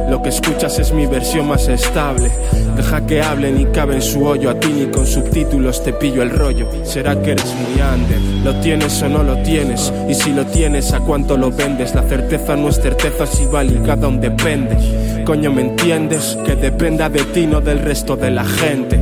Lo 0.09 0.21
que 0.21 0.29
escuchas 0.29 0.77
es 0.79 0.91
mi 0.91 1.05
versión 1.05 1.47
más 1.47 1.67
estable. 1.67 2.31
Deja 2.75 3.05
que 3.05 3.21
hablen 3.21 3.59
y 3.59 3.65
cabe 3.65 3.95
en 3.95 4.01
su 4.01 4.25
hoyo. 4.25 4.49
A 4.49 4.59
ti 4.59 4.69
ni 4.69 4.85
con 4.87 5.07
subtítulos 5.07 5.83
te 5.83 5.93
pillo 5.93 6.21
el 6.21 6.29
rollo. 6.29 6.67
Será 6.83 7.19
que 7.21 7.31
eres 7.31 7.53
muy 7.55 7.81
under. 7.81 8.21
Lo 8.43 8.59
tienes 8.61 9.01
o 9.01 9.09
no 9.09 9.23
lo 9.23 9.37
tienes. 9.43 9.91
Y 10.09 10.13
si 10.13 10.31
lo 10.31 10.45
tienes, 10.45 10.93
¿a 10.93 10.99
cuánto 10.99 11.37
lo 11.37 11.51
vendes? 11.51 11.95
La 11.95 12.03
certeza 12.03 12.55
no 12.55 12.69
es 12.69 12.75
certeza 12.75 13.25
si 13.25 13.45
va 13.45 13.63
ligada 13.63 14.05
a 14.05 14.09
un 14.09 14.19
depende. 14.19 15.23
Coño, 15.25 15.51
¿me 15.51 15.61
entiendes? 15.61 16.37
Que 16.45 16.55
dependa 16.55 17.09
de 17.09 17.23
ti, 17.25 17.47
no 17.47 17.61
del 17.61 17.79
resto 17.79 18.15
de 18.15 18.31
la 18.31 18.43
gente. 18.43 18.99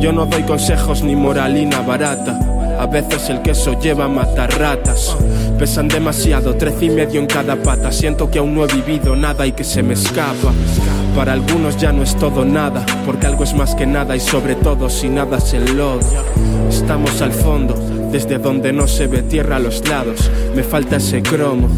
Yo 0.00 0.12
no 0.12 0.26
doy 0.26 0.42
consejos 0.44 1.02
ni 1.02 1.16
moralina 1.16 1.80
barata. 1.80 2.47
A 2.78 2.86
veces 2.86 3.28
el 3.28 3.42
queso 3.42 3.78
lleva 3.80 4.04
a 4.04 4.08
matar 4.08 4.56
ratas. 4.56 5.16
Pesan 5.58 5.88
demasiado, 5.88 6.54
trece 6.54 6.84
y 6.84 6.90
medio 6.90 7.20
en 7.20 7.26
cada 7.26 7.56
pata. 7.56 7.90
Siento 7.90 8.30
que 8.30 8.38
aún 8.38 8.54
no 8.54 8.64
he 8.64 8.72
vivido 8.72 9.16
nada 9.16 9.46
y 9.46 9.52
que 9.52 9.64
se 9.64 9.82
me 9.82 9.94
escapa. 9.94 10.52
Para 11.16 11.32
algunos 11.32 11.76
ya 11.76 11.90
no 11.90 12.04
es 12.04 12.14
todo 12.14 12.44
nada, 12.44 12.86
porque 13.04 13.26
algo 13.26 13.42
es 13.42 13.52
más 13.52 13.74
que 13.74 13.84
nada 13.84 14.14
y 14.14 14.20
sobre 14.20 14.54
todo 14.54 14.88
si 14.88 15.08
nada 15.08 15.38
es 15.38 15.52
el 15.54 15.76
lodo. 15.76 15.98
Estamos 16.68 17.20
al 17.20 17.32
fondo, 17.32 17.74
desde 18.12 18.38
donde 18.38 18.72
no 18.72 18.86
se 18.86 19.08
ve 19.08 19.22
tierra 19.22 19.56
a 19.56 19.60
los 19.60 19.86
lados. 19.88 20.30
Me 20.54 20.62
falta 20.62 20.96
ese 20.96 21.20
cromo. 21.20 21.68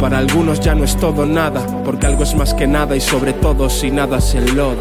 Para 0.00 0.18
algunos 0.18 0.58
ya 0.58 0.74
no 0.74 0.82
es 0.82 0.96
todo 0.96 1.24
nada, 1.24 1.64
porque 1.84 2.06
algo 2.06 2.24
es 2.24 2.34
más 2.34 2.54
que 2.54 2.66
nada 2.66 2.96
y 2.96 3.00
sobre 3.00 3.32
todo 3.32 3.70
si 3.70 3.92
nada 3.92 4.18
es 4.18 4.34
el 4.34 4.56
lodo. 4.56 4.80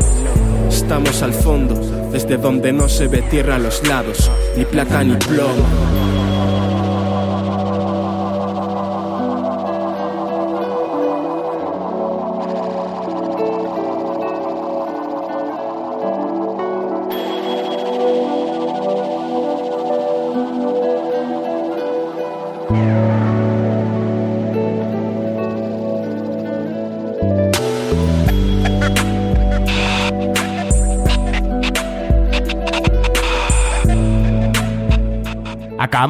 Estamos 0.68 1.22
al 1.22 1.34
fondo, 1.34 1.80
desde 2.12 2.38
donde 2.38 2.74
no 2.74 2.89
se 2.89 3.07
ve 3.07 3.22
tierra 3.22 3.55
a 3.55 3.59
los 3.59 3.88
lados, 3.88 4.30
ni 4.57 4.66
plata 4.66 5.03
ni 5.03 5.16
plomo. 5.16 6.11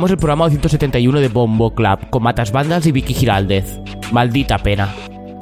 El 0.09 0.17
programa 0.17 0.45
271 0.45 1.19
de 1.19 1.27
Bombo 1.27 1.75
Club 1.75 2.09
con 2.09 2.23
Matas 2.23 2.51
Bandas 2.51 2.87
y 2.87 2.91
Vicky 2.91 3.13
Giraldez. 3.13 3.79
Maldita 4.11 4.57
pena. 4.57 4.89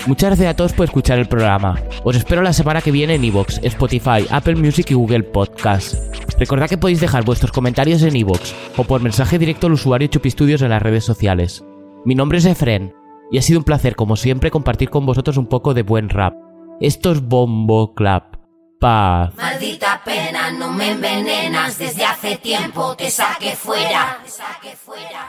Muchas 0.05 0.32
gracias 0.32 0.49
a 0.49 0.55
todos 0.55 0.74
por 0.74 0.84
escuchar 0.84 1.18
el 1.18 1.30
programa. 1.30 1.80
Os 2.03 2.18
espero 2.18 2.41
la 2.41 2.51
semana 2.51 2.82
que 2.82 2.91
viene 2.91 3.16
en 3.16 3.24
Evox, 3.24 3.62
Spotify, 3.64 4.26
Apple 4.30 4.57
Music 4.57 4.91
y 4.91 4.95
Google 4.95 5.24
Podcast. 5.24 5.95
Recordad 6.38 6.68
que 6.68 6.78
podéis 6.78 6.99
dejar 6.99 7.24
vuestros 7.24 7.53
comentarios 7.53 8.03
en 8.03 8.18
Evox 8.18 8.53
o 8.76 8.84
por 8.84 9.01
mensaje 9.01 9.39
directo 9.39 9.68
al 9.68 9.74
usuario 9.74 10.10
Chupistudios 10.10 10.62
en 10.62 10.72
las 10.72 10.82
redes 10.82 11.05
sociales. 11.05 11.64
Mi 12.03 12.14
nombre 12.14 12.39
es 12.39 12.45
Efren 12.45 12.93
y 13.32 13.38
ha 13.38 13.41
sido 13.41 13.60
un 13.60 13.66
placer 13.66 13.95
como 13.95 14.18
siempre 14.18 14.51
compartir 14.51 14.89
con 14.89 15.05
vosotros 15.05 15.38
un 15.38 15.47
poco 15.47 15.74
de 15.74 15.84
buen 15.84 16.10
rap. 16.10 16.34
Esto 16.82 17.14
es 17.14 17.22
Bombo 17.26 17.93
Club. 17.93 18.39
Paz. 18.80 19.36
Maldita 19.36 20.02
pena, 20.06 20.52
no 20.52 20.72
me 20.72 20.92
envenenas. 20.92 21.78
Desde 21.78 22.06
hace 22.06 22.38
tiempo 22.38 22.96
te 22.96 23.12
saqué 23.12 23.58
fuera. 23.58 24.20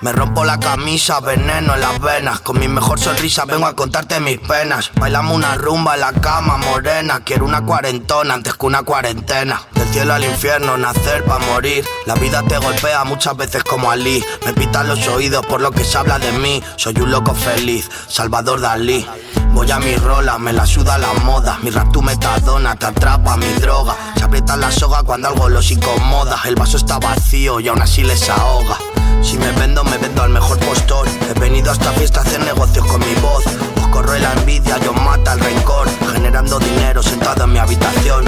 Me 0.02 0.12
rompo 0.12 0.44
la 0.44 0.60
camisa, 0.60 1.18
veneno 1.18 1.74
en 1.74 1.80
las 1.80 2.00
venas. 2.00 2.40
Con 2.40 2.60
mi 2.60 2.68
mejor 2.68 3.00
sonrisa 3.00 3.44
vengo 3.46 3.66
a 3.66 3.74
contarte 3.74 4.20
mis 4.20 4.38
penas. 4.38 4.92
Bailamos 4.94 5.36
una 5.36 5.56
rumba 5.56 5.94
en 5.94 6.00
la 6.00 6.12
cama, 6.12 6.58
morena. 6.58 7.24
Quiero 7.24 7.44
una 7.44 7.66
cuarentona 7.66 8.34
antes 8.34 8.54
que 8.54 8.66
una 8.66 8.84
cuarentena. 8.84 9.60
Del 9.74 9.88
cielo 9.88 10.14
al 10.14 10.24
infierno, 10.24 10.76
nacer 10.76 11.24
pa' 11.24 11.40
morir. 11.40 11.84
La 12.06 12.14
vida 12.14 12.44
te 12.44 12.56
golpea 12.56 13.02
muchas 13.02 13.36
veces 13.36 13.64
como 13.64 13.90
Ali. 13.90 14.24
Me 14.46 14.52
pitan 14.52 14.86
los 14.86 15.08
oídos 15.08 15.44
por 15.46 15.60
lo 15.60 15.72
que 15.72 15.82
se 15.82 15.98
habla 15.98 16.20
de 16.20 16.30
mí. 16.32 16.62
Soy 16.76 16.94
un 17.00 17.10
loco 17.10 17.34
feliz, 17.34 17.90
Salvador 18.06 18.60
Dalí. 18.60 19.04
Voy 19.52 19.70
a 19.70 19.78
mi 19.78 19.96
rola, 19.96 20.38
me 20.38 20.52
la 20.52 20.64
suda 20.64 20.96
la 20.98 21.12
moda. 21.24 21.58
Mi 21.62 21.70
rap 21.70 21.92
tu 21.92 22.02
metadona, 22.02 22.76
te 22.76 22.86
atrapa 22.86 23.36
mi 23.36 23.52
droga. 23.54 23.94
Se 24.16 24.24
aprieta 24.24 24.56
la 24.56 24.70
soga 24.70 25.02
cuando 25.02 25.28
algo 25.28 25.48
los 25.48 25.70
incomoda. 25.70 26.38
El 26.46 26.54
vaso 26.54 26.76
está 26.76 26.98
vacío 26.98 27.60
y 27.60 27.68
aún 27.68 27.82
así 27.82 28.02
les 28.02 28.28
ahoga. 28.28 28.78
Si 29.22 29.36
me 29.36 29.50
vendo, 29.52 29.84
me 29.84 29.98
vendo 29.98 30.22
al 30.22 30.30
mejor 30.30 30.58
postor. 30.60 31.06
He 31.28 31.38
venido 31.38 31.70
a 31.70 31.74
esta 31.74 31.92
fiesta 31.92 32.20
a 32.20 32.22
hacer 32.22 32.40
negocios 32.40 32.86
con 32.86 33.00
mi 33.00 33.14
voz. 33.20 33.44
Os 33.76 33.88
corro 33.88 34.16
la 34.18 34.32
envidia, 34.32 34.78
yo 34.78 34.92
mata 34.92 35.34
el 35.34 35.40
rencor. 35.40 35.88
Generando 36.12 36.58
dinero 36.58 37.02
sentado 37.02 37.44
en 37.44 37.52
mi 37.52 37.58
habitación. 37.58 38.24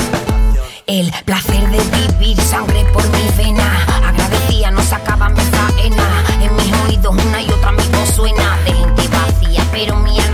El 0.86 1.12
placer 1.24 1.70
de 1.70 1.78
vivir, 1.96 2.40
sangre 2.42 2.84
por 2.92 3.04
mi 3.08 3.28
vena. 3.36 3.86
Agradecía, 4.06 4.70
no 4.70 4.82
sacaba 4.82 5.28
mi 5.28 5.40
faena. 5.40 6.24
En 6.42 6.54
mis 6.56 6.72
oídos 6.86 7.14
una 7.14 7.40
y 7.40 7.50
otra 7.50 7.72
mi 7.72 7.86
voz 7.88 8.08
suena. 8.10 8.58
De 8.64 8.72
gente 8.72 9.08
vacía, 9.08 9.64
pero 9.72 9.96
mi 9.96 10.20
alma 10.20 10.31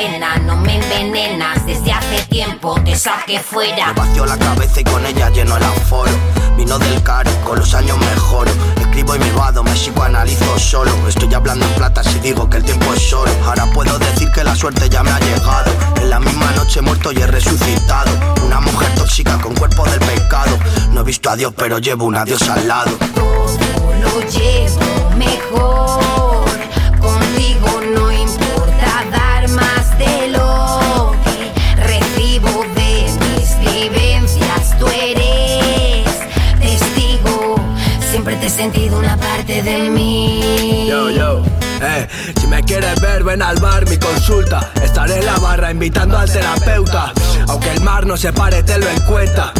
pena, 0.00 0.36
no 0.38 0.56
me 0.56 0.76
envenenas. 0.76 1.64
Desde 1.66 1.92
hace 1.92 2.22
tiempo 2.28 2.74
te 2.84 2.96
saqué 2.96 3.40
fuera. 3.40 3.88
Me 3.88 4.00
vació 4.00 4.24
la 4.26 4.38
cabeza 4.38 4.80
y 4.80 4.84
con 4.84 5.04
ella 5.04 5.30
lleno 5.30 5.56
el 5.56 5.64
aforo. 5.64 6.10
Vino 6.56 6.78
del 6.78 7.02
caro, 7.02 7.30
con 7.44 7.58
los 7.58 7.74
años 7.74 7.98
mejoro. 7.98 8.50
Escribo 8.80 9.14
y 9.14 9.18
me 9.18 9.32
vado, 9.32 9.62
me 9.62 9.72
psicoanalizo 9.72 10.58
solo. 10.58 10.90
Estoy 11.08 11.32
hablando 11.34 11.66
en 11.66 11.72
plata 11.74 12.02
si 12.02 12.18
digo 12.20 12.48
que 12.48 12.58
el 12.58 12.64
tiempo 12.64 12.92
es 12.94 13.02
solo. 13.02 13.30
Ahora 13.46 13.66
puedo 13.66 13.98
decir 13.98 14.30
que 14.32 14.42
la 14.42 14.54
suerte 14.54 14.88
ya 14.88 15.02
me 15.02 15.10
ha 15.10 15.20
llegado. 15.20 15.70
En 15.96 16.10
la 16.10 16.20
misma 16.20 16.50
noche 16.52 16.78
he 16.80 16.82
muerto 16.82 17.12
y 17.12 17.18
he 17.18 17.26
resucitado. 17.26 18.10
Una 18.44 18.60
mujer 18.60 18.94
tóxica 18.94 19.38
con 19.38 19.54
cuerpo 19.54 19.84
del 19.84 20.00
pecado. 20.00 20.58
No 20.92 21.00
he 21.00 21.04
visto 21.04 21.30
a 21.30 21.36
Dios, 21.36 21.52
pero 21.56 21.78
llevo 21.78 22.06
un 22.06 22.16
adiós 22.16 22.42
al 22.48 22.66
lado. 22.66 22.90
Lo 24.00 24.20
llevo 24.30 25.10
mejor. 25.16 26.29
Sentido 38.50 38.98
una 38.98 39.16
parte 39.16 39.62
de 39.62 39.90
mí. 39.90 40.86
Yo, 40.88 41.10
yo, 41.10 41.42
eh, 41.80 42.08
si 42.38 42.46
me 42.46 42.62
quieres 42.62 43.00
ver, 43.00 43.22
ven 43.22 43.42
al 43.42 43.58
bar, 43.60 43.88
mi 43.88 43.96
consulta. 43.96 44.72
Estaré 44.82 45.18
en 45.18 45.26
la 45.26 45.38
barra 45.38 45.70
invitando 45.70 46.18
al 46.18 46.30
terapeuta. 46.30 47.12
Aunque 47.48 47.70
el 47.70 47.80
mar 47.80 48.06
no 48.06 48.16
se 48.16 48.32
pare, 48.32 48.62
te 48.62 48.78
lo 48.78 48.88
en 48.88 49.00
cuenta. 49.02 49.52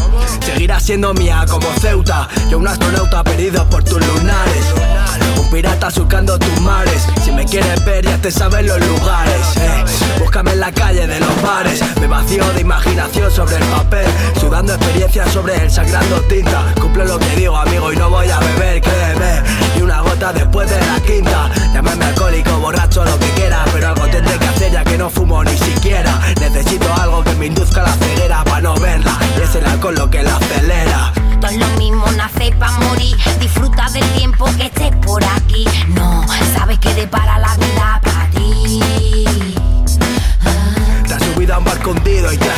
Seguirás 0.45 0.83
siendo 0.83 1.15
mía 1.15 1.45
como 1.49 1.67
Ceuta. 1.81 2.29
Yo 2.49 2.59
un 2.59 2.69
astronauta 2.69 3.23
perdido 3.23 3.69
por 3.69 3.85
tus 3.85 4.05
lunares. 4.05 4.90
Un 5.39 5.51
pirata 5.51 5.91
surcando 5.91 6.39
tus 6.39 6.61
mares. 6.61 7.07
Si 7.25 7.33
me 7.33 7.45
quieres 7.45 7.85
ver, 7.85 8.05
ya 8.05 8.19
te 8.19 8.31
saben 8.31 8.67
los 8.67 8.81
lugares. 8.87 9.57
eh. 9.57 9.85
Búscame 10.19 10.53
en 10.53 10.61
la 10.61 10.73
calle 10.73 11.07
de 11.07 11.21
los 11.21 11.43
bares. 11.43 11.81
Me 12.01 12.07
vacío 12.07 12.45
de 12.53 12.61
imaginación 12.61 13.31
sobre 13.31 13.57
el 13.57 13.65
papel. 13.65 14.07
Sudando 14.39 14.75
experiencias 14.75 15.31
sobre 15.33 15.57
el 15.57 15.71
sagrando 15.71 16.21
tinta. 16.23 16.73
Cumple 16.81 17.05
lo 17.05 17.19
que 17.19 17.37
digo, 17.37 17.57
amigo, 17.57 17.93
y 17.93 17.97
no 17.97 18.11
voy 18.11 18.29
a 18.29 18.39
beber, 18.39 18.81
créeme. 18.81 19.43
Y 19.79 19.83
una 19.83 20.01
gota 20.01 20.33
después 20.33 20.69
de 20.71 20.79
la 20.87 21.01
quinta. 21.01 21.51
Llámame 21.73 22.05
alcohólico, 22.05 22.51
borracho, 22.59 23.05
lo 23.05 23.19
que 23.19 23.31
quiera. 23.31 23.65
Pero 23.73 23.89
algo 23.89 24.07
tendré 24.09 24.39
que 24.39 24.47
hacer 24.47 24.73
ya 24.73 24.85
que 24.85 24.99
no 24.99 25.11
fumo 25.11 25.43
ni 25.45 25.57
siquiera. 25.57 26.21
Necesito 26.41 26.87
algo 27.01 27.23
que 27.25 27.35
me 27.35 27.47
induzca 27.47 27.83
la 27.83 27.93
ceguera 27.95 28.45
para 28.45 28.61
no 28.61 28.75
verla. 28.77 29.17
Y 29.39 29.43
es 29.43 29.55
el 29.55 29.67
alcohol 29.67 29.95
lo 29.95 30.11
que 30.11 30.23
la 30.23 30.37
acelera. 30.37 31.13
No 31.41 31.49
es 31.49 31.57
lo 31.57 31.67
mismo 31.79 32.05
nacer 32.13 32.57
pa' 32.59 32.71
morir. 32.81 33.17
Disfruta 33.41 33.89
del 33.91 34.05
tiempo 34.13 34.45
que 34.57 34.67
estés 34.67 34.95
por 34.97 35.25
aquí. 35.25 35.65
No, 35.89 36.27
sabes 36.55 36.79
que 36.79 36.93
depara 36.95 37.39
la 37.39 37.55
vida 37.57 38.01
para 38.05 38.31
ti. 38.31 38.81
Te 41.09 41.15
has 41.15 41.23
subido 41.25 41.55
a 41.55 41.59
un 41.59 41.65
barco 41.65 41.95
y 41.95 42.37
te 42.37 42.51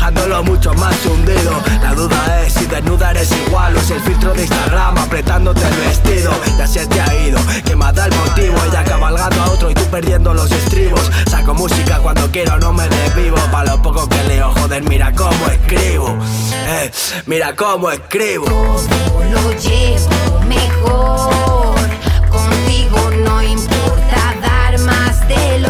Dejándolo 0.00 0.42
mucho 0.44 0.72
más 0.76 0.96
hundido 1.04 1.52
La 1.82 1.94
duda 1.94 2.42
es 2.42 2.54
si 2.54 2.64
desnuda 2.64 3.10
eres 3.10 3.30
igual 3.46 3.76
O 3.76 3.80
si 3.80 3.92
el 3.92 4.00
filtro 4.00 4.32
de 4.32 4.44
Instagram 4.44 4.96
apretándote 4.96 5.60
el 5.60 5.74
vestido. 5.74 6.32
Ya 6.56 6.66
se 6.66 6.86
te 6.86 7.00
ha 7.00 7.14
ido, 7.26 7.38
que 7.66 7.76
más 7.76 7.94
da 7.94 8.06
el 8.06 8.14
motivo. 8.14 8.56
Ella 8.66 8.82
cabalgando 8.84 9.42
a 9.42 9.50
otro 9.50 9.70
y 9.70 9.74
tú 9.74 9.82
perdiendo 9.90 10.32
los 10.32 10.50
estribos. 10.50 11.10
Saco 11.28 11.52
música 11.52 11.98
cuando 11.98 12.30
quiero, 12.30 12.58
no 12.58 12.72
me 12.72 12.88
desvivo. 12.88 13.36
Pa' 13.52 13.64
lo 13.64 13.82
poco 13.82 14.08
que 14.08 14.22
leo, 14.24 14.52
joder, 14.52 14.82
mira 14.84 15.12
cómo 15.12 15.46
escribo. 15.48 16.16
Eh, 16.52 16.90
Mira 17.26 17.54
cómo 17.54 17.90
escribo. 17.90 18.46
Lo 18.46 19.52
llevo 19.58 20.40
mejor. 20.46 21.74
Contigo 22.30 23.10
no 23.24 23.42
importa 23.42 24.34
dar 24.40 24.78
más 24.80 25.28
de 25.28 25.58
lo 25.58 25.69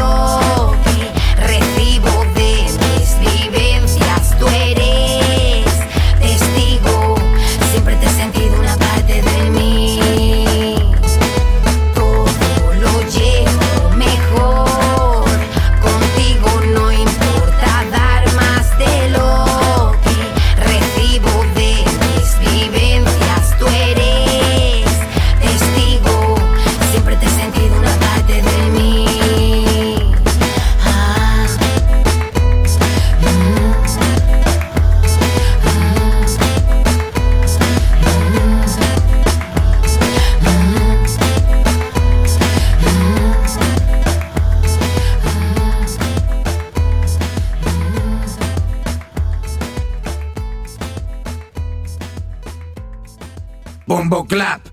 Bombo 54.11 54.26
Clap. 54.26 54.69